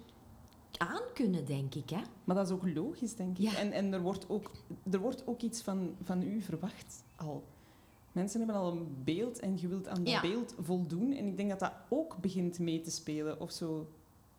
aan 0.79 1.03
kunnen, 1.15 1.45
denk 1.45 1.75
ik. 1.75 1.91
Hè? 1.91 2.01
Maar 2.25 2.37
dat 2.37 2.47
is 2.47 2.53
ook 2.53 2.69
logisch, 2.75 3.15
denk 3.15 3.39
ik. 3.39 3.45
Ja. 3.45 3.57
En, 3.57 3.73
en 3.73 3.93
er, 3.93 4.01
wordt 4.01 4.29
ook, 4.29 4.51
er 4.91 4.99
wordt 5.01 5.27
ook 5.27 5.41
iets 5.43 5.63
van, 5.63 5.95
van 6.03 6.23
u 6.23 6.41
verwacht 6.43 7.05
al. 7.17 7.45
Mensen 8.13 8.39
hebben 8.41 8.57
al 8.57 8.73
een 8.73 8.97
beeld 9.05 9.39
en 9.39 9.59
je 9.61 9.69
wilt 9.69 9.89
aan 9.89 10.05
dat 10.05 10.09
Ja. 10.13 10.21
beeld 10.21 10.55
voldoen. 10.61 11.13
En 11.13 11.27
ik 11.27 11.37
denk 11.37 11.49
dat 11.51 11.59
dat 11.59 11.73
ook 11.89 12.17
begint 12.21 12.59
mee 12.59 12.81
te 12.81 12.91
spelen 12.91 13.41
of 13.41 13.51
zo. 13.51 13.89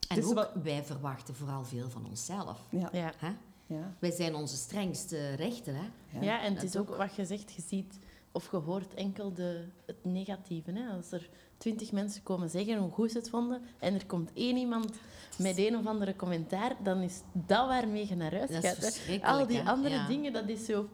En 0.07 0.25
ook, 0.25 0.51
wij 0.63 0.83
verwachten 0.83 1.35
vooral 1.35 1.63
veel 1.63 1.89
van 1.89 2.05
onszelf. 2.05 2.59
Ja, 2.69 2.89
Ja. 2.91 3.11
Hè? 3.17 3.31
ja, 3.65 3.95
Wij 3.99 4.11
zijn 4.11 4.35
onze 4.35 4.55
strengste 4.55 5.33
rechter. 5.33 5.73
Hè? 5.75 5.87
ja. 6.19 6.21
Ja, 6.21 6.39
en 6.41 6.45
het 6.51 6.55
dat 6.55 6.63
is 6.63 6.77
ook 6.77 6.95
wat 6.95 7.15
je 7.15 7.25
zegt, 7.25 7.51
je 7.53 7.61
ziet 7.61 7.99
of 8.31 8.51
je 8.51 8.57
hoort 8.57 8.93
enkel 8.93 9.33
de, 9.33 9.63
het 9.85 10.05
negatieve. 10.05 10.71
Hè? 10.71 10.89
Als 10.95 11.11
er 11.11 11.29
twintig 11.57 11.91
mensen 11.91 12.23
komen 12.23 12.49
zeggen 12.49 12.77
hoe 12.77 12.91
goed 12.91 13.11
ze 13.11 13.17
het 13.17 13.29
vonden 13.29 13.61
en 13.79 13.93
er 13.93 14.05
komt 14.05 14.31
één 14.33 14.57
iemand 14.57 14.97
met 15.37 15.57
een 15.57 15.77
of 15.77 15.85
andere 15.85 16.15
commentaar, 16.15 16.75
dan 16.83 17.01
is 17.01 17.21
dat 17.31 17.67
waarmee 17.67 18.07
je 18.07 18.15
naar 18.15 18.35
huis 18.35 18.49
Dat 18.49 18.63
is 18.63 18.97
gaat. 18.97 19.23
Al 19.23 19.47
die 19.47 19.57
hè? 19.57 19.69
andere 19.69 19.95
Ja. 19.95 20.07
dingen, 20.07 20.33
dat 20.33 20.49
is 20.49 20.65
zo 20.65 20.89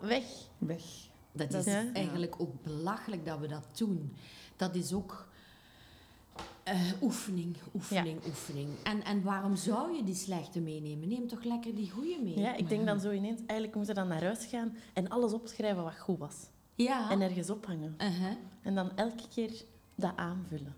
weg. 0.00 0.24
Weg. 0.58 0.82
Dat 1.32 1.50
Dat 1.50 1.66
is 1.66 1.74
is- 1.74 1.92
eigenlijk 1.92 2.34
ook 2.38 2.62
belachelijk 2.62 3.26
dat 3.26 3.38
we 3.38 3.46
dat 3.46 3.64
doen. 3.78 4.12
Dat 4.56 4.74
is 4.74 4.92
ook 4.92 5.28
eh, 6.62 6.80
oefening, 7.02 7.56
oefening, 7.74 8.18
oefening. 8.26 8.68
En, 8.82 9.04
en 9.04 9.22
waarom 9.22 9.56
zou 9.56 9.96
je 9.96 10.04
die 10.04 10.14
slechte 10.14 10.60
meenemen? 10.60 11.08
Neem 11.08 11.28
toch 11.28 11.44
lekker 11.44 11.74
die 11.74 11.90
goede 11.90 12.18
mee. 12.22 12.38
Ja, 12.38 12.54
ik 12.56 12.68
denk 12.68 12.86
dan 12.86 13.00
zo 13.00 13.10
ineens, 13.10 13.40
eigenlijk 13.46 13.74
moeten 13.74 13.94
we 13.94 14.00
dan 14.00 14.08
naar 14.10 14.22
huis 14.22 14.44
gaan 14.46 14.76
en 14.92 15.08
alles 15.08 15.32
opschrijven 15.32 15.82
wat 15.82 15.98
goed 15.98 16.18
was. 16.18 16.34
Ja. 16.74 17.10
En 17.10 17.20
ergens 17.20 17.50
ophangen. 17.50 17.94
Uh-huh. 17.98 18.32
En 18.62 18.74
dan 18.74 18.96
elke 18.96 19.28
keer 19.34 19.50
dat 19.94 20.12
aanvullen. 20.16 20.74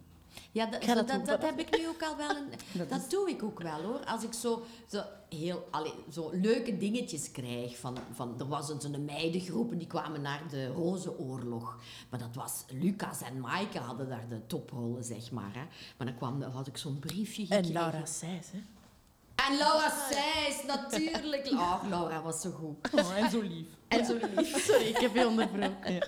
Ja, 0.52 0.66
dat, 0.66 0.84
zo- 0.84 0.94
dat 0.94 1.08
dat, 1.08 1.16
doen. 1.16 1.26
dat 1.26 1.42
heb 1.42 1.58
ik 1.58 1.78
nu 1.78 1.88
ook 1.88 2.02
al 2.02 2.16
wel. 2.16 2.30
Een, 2.36 2.48
Dat 2.72 2.88
dat 2.90 3.00
is- 3.00 3.08
doe 3.08 3.30
ik 3.30 3.42
ook 3.42 3.60
wel 3.62 3.82
hoor. 3.82 4.04
Als 4.04 4.22
ik 4.22 4.32
zo, 4.32 4.62
zo 4.86 5.02
heel 5.28 5.68
allee, 5.70 5.92
zo 6.12 6.30
leuke 6.32 6.76
dingetjes 6.76 7.30
krijg. 7.30 7.78
Van, 7.78 7.98
van, 8.12 8.34
er 8.38 8.48
was 8.48 8.84
een 8.84 9.04
meidengroep 9.04 9.72
en 9.72 9.78
die 9.78 9.86
kwamen 9.86 10.20
naar 10.22 10.42
de 10.50 10.66
Rozenoorlog. 10.66 11.78
Maar 12.10 12.20
dat 12.20 12.34
was 12.34 12.64
Lucas 12.70 13.22
en 13.22 13.40
Maaike 13.40 13.78
hadden 13.78 14.08
daar 14.08 14.28
de 14.28 14.46
toprollen, 14.46 15.04
zeg 15.04 15.30
maar. 15.30 15.52
Hè. 15.54 15.64
Maar 15.96 16.06
dan 16.06 16.16
kwam, 16.16 16.42
had 16.42 16.66
ik 16.66 16.76
zo'n 16.76 16.98
briefje 16.98 17.42
En 17.42 17.46
gekregen. 17.48 17.72
Laura 17.72 18.04
Seys, 18.06 18.46
hè. 18.52 18.58
En 19.50 19.56
Laura 19.58 19.92
Seys, 20.10 20.64
natuurlijk. 20.66 21.46
Oh, 21.52 21.82
Laura 21.88 22.22
was 22.22 22.40
zo 22.40 22.50
goed. 22.50 22.92
Oh, 22.94 23.16
en 23.16 23.30
zo 23.30 23.40
lief. 23.40 23.68
En 23.88 24.04
zo 24.04 24.18
lief. 24.36 24.64
Sorry, 24.66 24.84
ik 24.86 24.96
heb 24.96 25.14
je 25.14 25.26
onderbroken. 25.26 25.98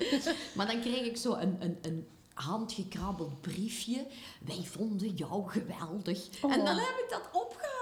Maar 0.55 0.67
dan 0.67 0.81
kreeg 0.81 1.07
ik 1.07 1.17
zo 1.17 1.35
een, 1.35 1.57
een, 1.59 1.79
een 1.83 2.07
handgekrabbeld 2.35 3.41
briefje. 3.41 4.07
Wij 4.47 4.63
vonden 4.65 5.09
jou 5.15 5.49
geweldig. 5.49 6.29
Oh. 6.43 6.53
En 6.53 6.65
dan 6.65 6.77
heb 6.77 6.97
ik 7.05 7.07
dat 7.11 7.29
opgehangen. 7.33 7.77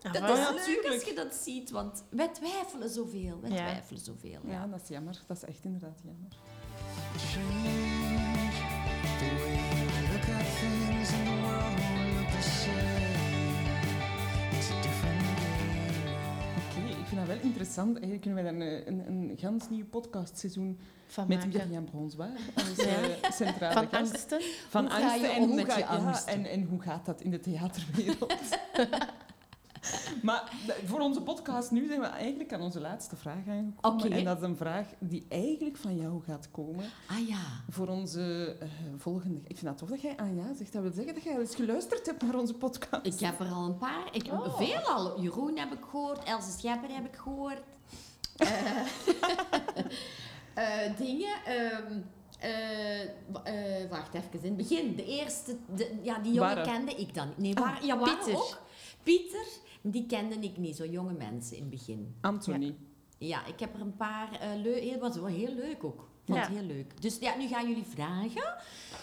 Dat 0.00 0.14
is 0.14 0.20
ja, 0.44 0.52
leuk 0.52 0.92
als 0.92 1.04
je 1.04 1.14
dat 1.14 1.34
ziet, 1.34 1.70
want 1.70 2.04
wij 2.10 2.28
twijfelen 2.28 2.90
zoveel. 2.90 3.40
Wij 3.40 3.50
Ja. 3.50 3.56
twijfelen 3.56 4.00
zoveel. 4.00 4.40
Ja, 4.46 4.66
dat 4.66 4.80
is 4.82 4.88
jammer. 4.88 5.20
Dat 5.26 5.36
is 5.36 5.44
echt 5.44 5.64
inderdaad 5.64 6.00
jammer. 6.04 6.28
Interessant. 17.42 17.92
Eigenlijk 17.98 18.20
kunnen 18.22 18.42
wij 18.44 18.52
daar 18.52 18.60
een, 18.68 18.88
een, 18.88 19.06
een 19.30 19.38
gans 19.38 19.68
nieuw 19.70 19.86
podcastseizoen 19.86 20.78
Van 21.06 21.28
met. 21.28 21.46
Mirjam 21.46 21.84
Bronswaar 21.84 22.30
als 22.54 22.76
Ja. 22.76 23.30
centrale 23.32 23.72
Van 23.72 23.88
gast. 23.88 23.94
angsten. 24.12 24.40
Van 24.68 24.82
Hoe 24.82 24.90
ga 24.90 25.02
angsten 25.02 25.20
je 25.20 25.28
en 25.36 25.42
om 25.42 25.46
hoe 25.46 25.56
met 25.56 25.66
ga- 25.72 25.78
je 25.78 25.84
ja, 25.84 25.86
angsten? 25.88 26.32
en, 26.32 26.44
en 26.46 26.62
hoe 26.64 26.80
gaat 26.80 27.06
dat 27.06 27.20
in 27.20 27.30
de 27.30 27.40
theaterwereld? 27.40 28.34
maar 30.22 30.52
voor 30.84 31.00
onze 31.00 31.20
podcast 31.22 31.70
nu 31.70 31.86
zijn 31.86 32.00
we 32.00 32.06
eigenlijk 32.06 32.52
aan 32.52 32.60
onze 32.60 32.80
laatste 32.80 33.16
vraag 33.16 33.48
aangekomen. 33.48 34.12
En 34.12 34.24
dat 34.24 34.36
is 34.36 34.42
een 34.42 34.56
vraag 34.56 34.86
die 34.98 35.26
eigenlijk 35.28 35.76
van 35.76 35.96
jou 35.96 36.22
gaat 36.22 36.50
komen 36.50 36.84
Ah 37.06 37.28
ja. 37.28 37.40
voor 37.68 37.88
onze 37.88 38.56
eh, 38.60 38.68
volgende... 38.96 39.40
Ik 39.46 39.56
vind 39.58 39.68
het 39.68 39.78
tof 39.78 39.88
dat 39.88 40.00
jij 40.00 40.16
ah 40.16 40.36
ja 40.36 40.54
zegt. 40.54 40.72
Dat 40.72 40.82
wil 40.82 40.92
zeggen 40.92 41.14
dat 41.14 41.22
jij 41.22 41.34
al 41.34 41.40
eens 41.40 41.54
geluisterd 41.54 42.06
hebt 42.06 42.22
naar 42.22 42.34
onze 42.34 42.54
podcast. 42.54 43.06
Ik 43.06 43.20
heb 43.20 43.40
er 43.40 43.46
al 43.48 43.64
een 43.64 43.78
paar. 43.78 44.08
Ik, 44.12 44.28
Oh. 44.32 44.56
Veel 44.56 44.80
al. 44.80 45.20
Jeroen 45.20 45.56
heb 45.58 45.72
ik 45.72 45.84
gehoord. 45.90 46.24
Else 46.24 46.50
Schepper 46.58 46.90
heb 46.94 47.04
ik 47.06 47.16
gehoord. 47.16 47.60
Eh, 48.36 48.48
eh, 50.54 50.96
dingen. 50.98 51.34
eh, 53.44 53.90
wacht 53.90 54.14
even. 54.14 54.28
In 54.32 54.40
het 54.42 54.56
begin. 54.56 54.96
De 54.96 55.04
eerste. 55.04 55.56
De, 55.74 55.98
ja, 56.02 56.18
die 56.18 56.32
jongen 56.32 56.54
Waren. 56.54 56.72
kende 56.72 56.94
ik 56.94 57.14
dan 57.14 57.28
niet. 57.28 57.36
Nee, 57.36 57.54
waar, 57.54 57.84
ja, 57.84 57.98
waar 57.98 58.16
Pieter. 58.16 58.34
ook. 58.34 58.58
Pieter. 59.02 59.46
Die 59.82 60.06
kende 60.06 60.34
ik 60.34 60.56
niet. 60.56 60.76
Zo 60.76 60.86
jonge 60.86 61.12
mensen 61.12 61.56
in 61.56 61.62
het 61.62 61.70
begin. 61.70 62.14
Anthony. 62.20 62.76
Ja, 63.18 63.46
ik 63.46 63.60
heb 63.60 63.74
er 63.74 63.80
een 63.80 63.96
paar 63.96 64.32
uh, 64.32 64.62
leuk. 64.62 64.90
Het 64.90 65.00
was 65.00 65.14
wel 65.16 65.26
heel 65.26 65.54
leuk 65.54 65.84
ook. 65.84 66.08
Vond 66.24 66.38
Ja. 66.38 66.48
heel 66.48 66.62
leuk. 66.62 67.02
Dus 67.02 67.18
ja, 67.18 67.36
nu 67.36 67.46
gaan 67.48 67.68
jullie 67.68 67.84
vragen. 67.84 68.54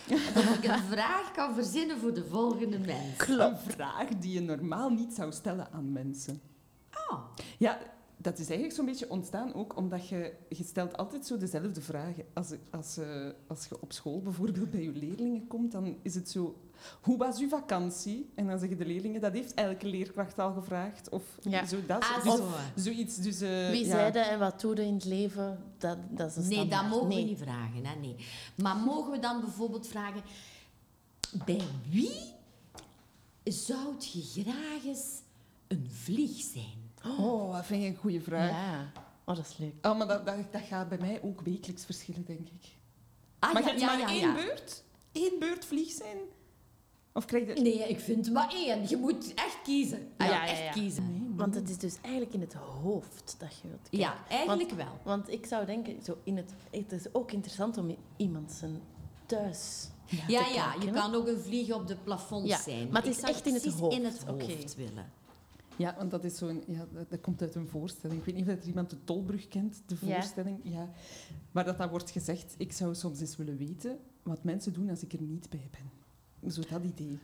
Of 0.38 0.57
ik 0.57 0.63
een 0.69 0.80
vraag 0.84 1.32
kan 1.32 1.53
verzinnen 1.53 1.97
voor 1.97 2.13
de 2.13 2.25
volgende 2.25 2.80
mens. 2.80 3.28
Een 3.28 3.57
vraag 3.57 4.07
die 4.07 4.34
je 4.34 4.41
normaal 4.41 4.89
niet 4.89 5.13
zou 5.13 5.32
stellen 5.32 5.71
aan 5.71 5.91
mensen. 5.91 6.41
Ah, 6.89 7.19
Ja, 7.57 7.80
dat 8.17 8.34
is 8.34 8.45
eigenlijk 8.45 8.75
zo'n 8.75 8.86
beetje 8.86 9.09
ontstaan 9.09 9.53
ook 9.53 9.78
omdat 9.78 10.07
je, 10.09 10.34
je 10.49 10.63
stelt 10.63 10.97
altijd 10.97 11.25
zo 11.25 11.38
dezelfde 11.38 11.82
vragen. 11.82 12.25
Als, 12.34 12.53
als, 12.71 12.97
eh, 12.97 13.28
als 13.47 13.65
je 13.67 13.82
op 13.82 13.93
school 13.93 14.21
bijvoorbeeld 14.21 14.71
bij 14.71 14.82
je 14.84 14.91
leerlingen 14.91 15.47
komt, 15.47 15.71
dan 15.71 15.97
is 16.01 16.15
het 16.15 16.30
zo... 16.30 16.55
Hoe 17.01 17.17
was 17.17 17.39
uw 17.39 17.49
vakantie? 17.49 18.30
En 18.36 18.47
dan 18.47 18.59
zeggen 18.59 18.78
de 18.78 18.86
leerlingen, 18.86 19.21
dat 19.21 19.34
heeft 19.34 19.53
elke 19.53 19.88
leerkracht 19.88 20.39
al 20.39 20.53
gevraagd. 20.53 21.09
Of 21.09 21.23
Ja. 21.41 21.65
zo 21.65 21.78
dat. 21.88 22.03
ah, 22.03 22.23
dus, 22.23 22.34
zo. 22.36 22.47
zoiets. 22.75 23.15
Dus, 23.15 23.41
eh, 23.41 23.69
Wie 23.69 23.86
ja. 23.86 23.91
zei 23.91 24.11
dat 24.11 24.28
en 24.28 24.39
wat 24.39 24.61
doe 24.61 24.75
je 24.75 24.82
in 24.86 24.93
het 24.93 25.05
leven? 25.05 25.63
Dat, 25.78 25.97
dat 26.09 26.30
is 26.30 26.36
een 26.36 26.47
Nee, 26.49 26.67
dat 26.67 26.88
mogen 26.89 27.07
Nee. 27.07 27.23
we 27.23 27.30
niet 27.30 27.38
vragen. 27.39 27.86
Hè? 27.86 27.95
Nee. 27.99 28.15
Maar 28.55 28.75
mogen 28.75 29.11
we 29.11 29.19
dan 29.19 29.41
bijvoorbeeld 29.41 29.88
vragen... 29.88 30.21
Bij 31.45 31.61
wie 31.89 32.34
zou 33.43 33.95
je 33.99 34.21
graag 34.43 34.86
eens 34.86 35.21
een 35.67 35.88
vlieg 35.91 36.41
zijn? 36.41 36.91
Oh, 37.19 37.53
dat 37.55 37.65
vind 37.65 37.82
je 37.84 37.88
een 37.89 37.95
goede 37.95 38.21
vraag. 38.21 38.49
Ja. 38.49 38.91
Oh, 39.25 39.36
dat 39.36 39.45
is 39.45 39.57
leuk. 39.57 39.73
Oh, 39.86 39.97
maar 39.97 40.07
dat, 40.07 40.25
dat, 40.25 40.36
dat 40.51 40.61
gaat 40.61 40.89
bij 40.89 40.97
mij 40.97 41.21
ook 41.23 41.41
wekelijks 41.41 41.86
verschillen, 41.86 42.25
denk 42.25 42.39
ik. 42.47 42.75
Ah, 43.39 43.53
maar 43.53 43.61
ja, 43.61 43.67
je 43.67 43.73
hebt 43.73 43.82
ja, 43.82 43.88
maar 43.88 43.99
ja, 43.99 44.07
één 44.07 44.28
ja. 44.28 44.34
beurt? 44.34 44.84
Eén 45.11 45.36
beurt 45.39 45.65
vlieg 45.65 45.91
zijn? 45.91 46.17
Of 47.18 47.26
krijg 47.26 47.55
je... 47.55 47.61
Nee, 47.61 47.89
ik 47.89 47.99
vind 47.99 48.32
maar 48.32 48.53
één. 48.53 48.89
Je 48.89 48.97
moet 48.97 49.34
echt 49.34 49.61
kiezen. 49.63 50.07
Ah, 50.18 50.28
Ja, 50.28 50.34
ja, 50.34 50.43
ja, 50.45 50.49
echt 50.51 50.59
ja. 50.63 50.72
kiezen. 50.72 51.11
Nee, 51.11 51.36
Want 51.36 51.55
het 51.55 51.70
is 51.70 51.78
dus 51.78 51.97
eigenlijk 52.01 52.34
in 52.34 52.41
het 52.41 52.53
hoofd 52.53 53.36
dat 53.39 53.57
je 53.61 53.68
wilt 53.68 53.82
kijken. 53.89 53.99
Ja, 53.99 54.28
eigenlijk 54.30 54.72
wel. 54.72 54.99
Want 55.03 55.30
ik 55.32 55.45
zou 55.45 55.65
denken, 55.65 56.03
zo 56.03 56.18
in 56.24 56.38
het, 56.38 56.53
het 56.72 56.91
is 56.91 57.13
ook 57.13 57.32
interessant 57.32 57.78
om 57.78 57.95
iemand 58.18 58.51
zijn 58.51 58.82
thuis 59.26 59.89
Ja, 60.05 60.26
te 60.26 60.32
ja, 60.32 60.39
je 60.74 60.80
kijken, 60.80 60.93
kan 60.93 61.15
ook 61.15 61.28
een 61.28 61.39
vlieg 61.39 61.74
op 61.74 61.88
de 61.88 61.95
plafond 61.95 62.47
Ja, 62.47 62.57
zijn. 62.61 62.89
maar 62.89 63.03
het 63.03 63.18
is 63.18 63.22
echt 63.24 63.45
in 63.47 63.53
het 63.53 63.65
hoofd. 63.65 63.95
in 63.95 64.05
het 64.05 64.76
willen. 64.76 65.11
Ja, 65.76 65.95
want 65.97 66.11
dat 66.11 66.24
is 66.24 66.38
zo'n... 66.38 66.63
Ja, 66.68 66.86
dat, 67.09 67.22
komt 67.22 67.41
uit 67.41 67.55
een 67.55 67.68
voorstelling. 67.68 68.20
Ik 68.20 68.26
weet 68.26 68.36
niet 68.36 68.47
of 68.47 68.61
er 68.61 68.68
iemand 68.68 68.89
de 68.89 69.03
Tolbrug 69.03 69.47
kent, 69.47 69.82
de 69.86 69.95
Ja. 70.01 70.13
voorstelling. 70.15 70.59
Ja. 70.63 70.89
Maar 71.51 71.65
dat 71.65 71.78
dat 71.78 71.89
wordt 71.89 72.11
gezegd, 72.11 72.55
ik 72.57 72.72
zou 72.72 72.95
soms 72.95 73.20
eens 73.20 73.36
willen 73.36 73.57
weten 73.57 73.97
wat 74.24 74.43
mensen 74.43 74.74
doen 74.74 74.89
als 74.89 75.03
ik 75.03 75.13
er 75.13 75.22
niet 75.22 75.49
bij 75.49 75.68
ben. 75.72 75.96
Zo 76.49 76.61
dat 76.69 76.83
idee. 76.83 77.19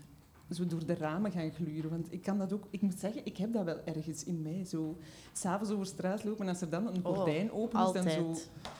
Zo 0.52 0.66
door 0.66 0.86
de 0.86 0.96
ramen 0.96 1.32
gaan 1.32 1.52
gluren. 1.52 1.90
Want 1.90 2.08
ik 2.14 2.22
kan 2.22 2.38
dat 2.38 2.54
ook... 2.54 2.68
Ik 2.70 2.82
moet 2.82 3.00
zeggen, 3.00 3.26
ik 3.26 3.38
heb 3.38 3.54
dat 3.54 3.64
wel 3.66 3.80
ergens 3.86 4.24
in 4.24 4.42
mij. 4.42 4.66
Zo 4.66 4.98
s'avonds 5.34 5.72
over 5.74 5.86
straat 5.86 6.24
lopen 6.24 6.42
en 6.46 6.50
als 6.52 6.62
er 6.62 6.70
dan 6.70 6.88
een 6.88 7.06
Oh, 7.06 7.16
gordijn 7.16 7.52
open 7.52 7.86
is, 7.86 7.92
dan 7.92 8.10
zo... 8.10 8.36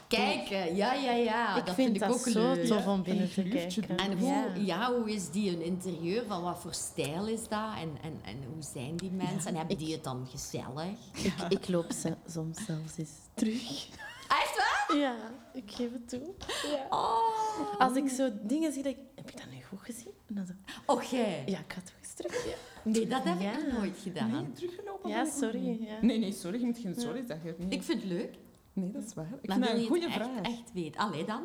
Kijken, 0.08 0.76
ja, 0.76 0.94
ja, 0.94 1.12
ja. 1.12 1.56
ik 1.58 1.66
dat 1.66 1.76
vind 1.76 1.88
vind 1.88 1.96
ik 1.96 2.02
dat 2.02 2.12
ook 2.12 2.28
zo 2.28 2.54
leuk. 2.54 2.66
tof 2.66 2.88
om 2.88 2.96
Ja, 2.98 3.02
binnen 3.02 3.30
te 3.34 3.44
kijken. 3.44 3.98
En 3.98 4.18
hoe, 4.18 4.28
Ja. 4.28 4.54
ja. 4.56 4.94
hoe 4.94 5.12
is 5.12 5.30
die 5.32 5.52
een 5.52 5.62
interieur? 5.62 6.24
Van 6.28 6.42
wat 6.44 6.60
voor 6.60 6.74
stijl 6.74 7.28
is 7.28 7.48
dat? 7.48 7.74
En, 7.78 7.90
en, 8.02 8.20
en 8.24 8.38
hoe 8.54 8.64
zijn 8.74 8.96
die 8.98 9.12
mensen? 9.12 9.50
en 9.50 9.56
hebben 9.56 9.78
ik- 9.78 9.84
die 9.84 9.94
het 9.94 10.04
dan 10.04 10.28
gezellig? 10.28 10.98
Ik, 11.24 11.34
ik 11.50 11.68
loop 11.68 11.92
ze- 11.92 12.16
soms 12.28 12.66
zelfs 12.66 12.98
eens 12.98 13.12
terug. 13.34 13.88
Echt 14.28 14.58
waar? 14.58 14.98
Ja, 14.98 15.16
ik 15.54 15.72
geef 15.72 15.92
het 15.92 16.10
toe. 16.10 16.34
Ja. 16.72 16.86
Oh, 16.90 17.80
Als 17.80 17.96
ik 17.98 18.10
zo 18.10 18.30
dingen 18.44 18.74
zie, 18.74 18.84
denk 18.84 18.96
ik, 18.96 19.04
heb 19.16 19.30
ik 19.30 19.38
dat 19.38 19.46
nu 19.52 19.64
goed 19.70 19.80
gezien? 19.82 20.12
En 20.36 20.46
dan 20.46 20.46
zo, 20.46 20.54
oh 20.86 21.04
jij. 21.04 21.44
ja, 21.46 21.60
ik 21.60 21.74
ga 21.74 21.82
toch 21.82 21.94
eens 22.00 22.14
terug. 22.14 22.46
Ja, 22.46 22.52
Nee, 22.84 23.08
dat 23.08 23.24
heb 23.24 23.42
Ja. 23.42 23.58
ik 23.60 23.66
nog 23.66 23.78
nooit 23.78 23.98
gedaan. 24.04 24.32
Nee, 24.32 24.52
teruggelopen? 24.52 25.10
ja 25.10 25.26
sorry. 25.26 25.84
Ja. 25.84 25.98
Nee, 26.02 26.20
nee, 26.20 26.32
sorry. 26.32 26.60
Je 26.60 26.66
moet 26.66 26.78
geen 26.78 26.96
sorry 26.96 27.24
zeggen. 27.28 27.56
Nee, 27.58 27.68
Ik 27.70 27.84
vind 27.84 28.02
het 28.02 28.12
leuk. 28.12 28.36
nee 28.74 28.92
dat 28.92 29.04
is 29.04 29.14
waar. 29.14 29.26
Ik 29.42 29.48
Dan 29.50 29.56
vind 29.56 29.60
dat 29.66 29.72
wil 29.74 29.82
een 29.82 29.88
goede 29.88 30.10
het 30.10 30.22
echt, 30.22 30.30
vraag. 30.30 30.42
echt 30.42 30.74
weten. 30.74 31.02
Allee 31.02 31.26
dan. 31.26 31.44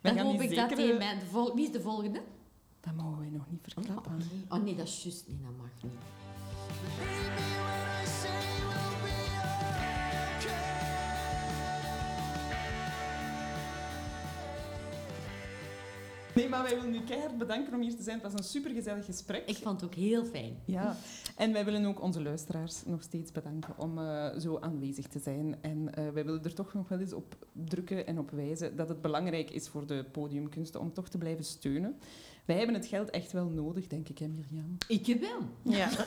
Dan 0.00 0.18
hoop 0.18 0.40
ik 0.40 0.54
dat 0.54 0.70
hij 0.70 0.96
mij... 0.98 1.18
De 1.18 1.26
vol... 1.26 1.54
Wie 1.54 1.64
is 1.66 1.72
de 1.72 1.80
volgende? 1.80 2.22
Dat 2.80 2.94
mogen 2.94 3.18
wij 3.18 3.28
nog 3.30 3.46
niet 3.50 3.60
Oh, 3.66 3.72
verklappen. 3.84 4.12
oké. 4.14 4.54
Oh 4.56 4.62
nee, 4.62 4.74
dat 4.74 4.86
is 4.86 5.02
juist. 5.02 5.28
Nee, 5.28 5.38
dat 5.42 5.56
mag 5.56 5.70
niet. 5.82 5.92
Nee, 16.42 16.50
maar 16.50 16.62
wij 16.62 16.74
willen 16.74 16.94
u 16.94 17.00
keihard 17.04 17.38
bedanken 17.38 17.74
om 17.74 17.80
hier 17.80 17.96
te 17.96 18.02
zijn. 18.02 18.20
Het 18.20 18.32
was 18.32 18.40
een 18.40 18.50
supergezellig 18.50 19.04
gesprek. 19.04 19.48
Ik 19.48 19.56
vond 19.56 19.80
het 19.80 19.90
ook 19.90 19.94
heel 19.94 20.24
fijn. 20.24 20.58
Ja, 20.64 20.96
en 21.36 21.52
wij 21.52 21.64
willen 21.64 21.84
ook 21.84 22.02
onze 22.02 22.22
luisteraars 22.22 22.82
nog 22.84 23.02
steeds 23.02 23.32
bedanken 23.32 23.78
om 23.78 23.98
eh, 23.98 24.38
zo 24.38 24.58
aanwezig 24.60 25.06
te 25.06 25.18
zijn. 25.18 25.56
En 25.60 25.94
eh, 25.94 26.08
wij 26.08 26.24
willen 26.24 26.44
er 26.44 26.54
toch 26.54 26.74
nog 26.74 26.88
wel 26.88 26.98
eens 26.98 27.12
op 27.12 27.36
drukken 27.52 28.06
en 28.06 28.18
op 28.18 28.30
wijzen 28.30 28.76
dat 28.76 28.88
het 28.88 29.00
belangrijk 29.00 29.50
is 29.50 29.68
voor 29.68 29.86
de 29.86 30.04
podiumkunsten 30.12 30.80
om 30.80 30.92
toch 30.92 31.08
te 31.08 31.18
blijven 31.18 31.44
steunen. 31.44 31.98
Wij 32.44 32.56
hebben 32.56 32.74
het 32.74 32.86
geld 32.86 33.10
echt 33.10 33.32
wel 33.32 33.48
nodig, 33.48 33.86
denk 33.86 34.08
ik, 34.08 34.18
hè, 34.18 34.28
Mirjam? 34.28 34.76
Ik 34.88 35.20
wel. 35.20 35.72
Ja. 35.74 35.88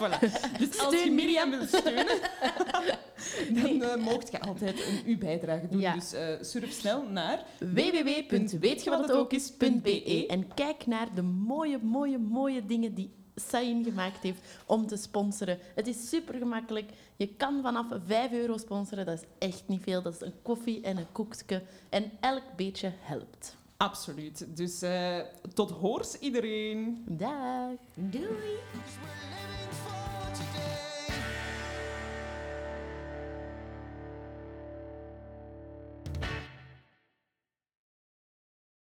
Voilà. 0.00 0.18
Dus 0.58 0.78
als 0.78 0.92
je 0.92 0.98
Steun 0.98 1.14
Mirjam 1.14 1.50
wilt 1.50 1.68
steunen, 1.68 2.18
dan 3.62 3.82
eh 3.82 3.96
moogt 3.96 4.30
je 4.30 4.40
altijd 4.40 4.86
een 4.86 5.02
uw 5.06 5.18
bijdrage 5.18 5.68
doen. 5.68 5.80
Ja. 5.80 5.94
Dus 5.94 6.12
eh, 6.12 6.26
surf 6.40 6.72
snel 6.72 7.02
naar 7.02 7.44
www.weetjewathetoocis.be 7.58 10.26
en 10.28 10.54
kijk 10.54 10.86
naar 10.86 11.14
de 11.14 11.22
mooie, 11.22 11.78
mooie, 11.78 12.18
mooie 12.18 12.66
dingen 12.66 12.94
die 12.94 13.10
Sayin 13.34 13.84
gemaakt 13.84 14.22
heeft 14.22 14.40
om 14.66 14.86
te 14.86 14.96
sponsoren. 14.96 15.58
Het 15.74 15.86
is 15.86 16.08
super 16.08 16.34
gemakkelijk. 16.34 16.90
Je 17.16 17.28
kan 17.28 17.62
vanaf 17.62 17.86
5 18.06 18.32
euro 18.32 18.56
sponsoren. 18.56 19.06
Dat 19.06 19.18
is 19.18 19.48
echt 19.48 19.62
niet 19.66 19.82
veel. 19.82 20.02
Dat 20.02 20.14
is 20.14 20.20
een 20.20 20.34
koffie 20.42 20.80
en 20.80 20.96
een 20.96 21.12
koekje. 21.12 21.62
En 21.88 22.10
elk 22.20 22.42
beetje 22.56 22.92
helpt. 23.00 23.56
Absoluut. 23.76 24.56
Dus 24.56 24.82
eh, 24.82 25.18
tot 25.54 25.70
hoors 25.70 26.18
iedereen. 26.18 27.04
Dag. 27.08 27.70
Doei. 27.94 28.58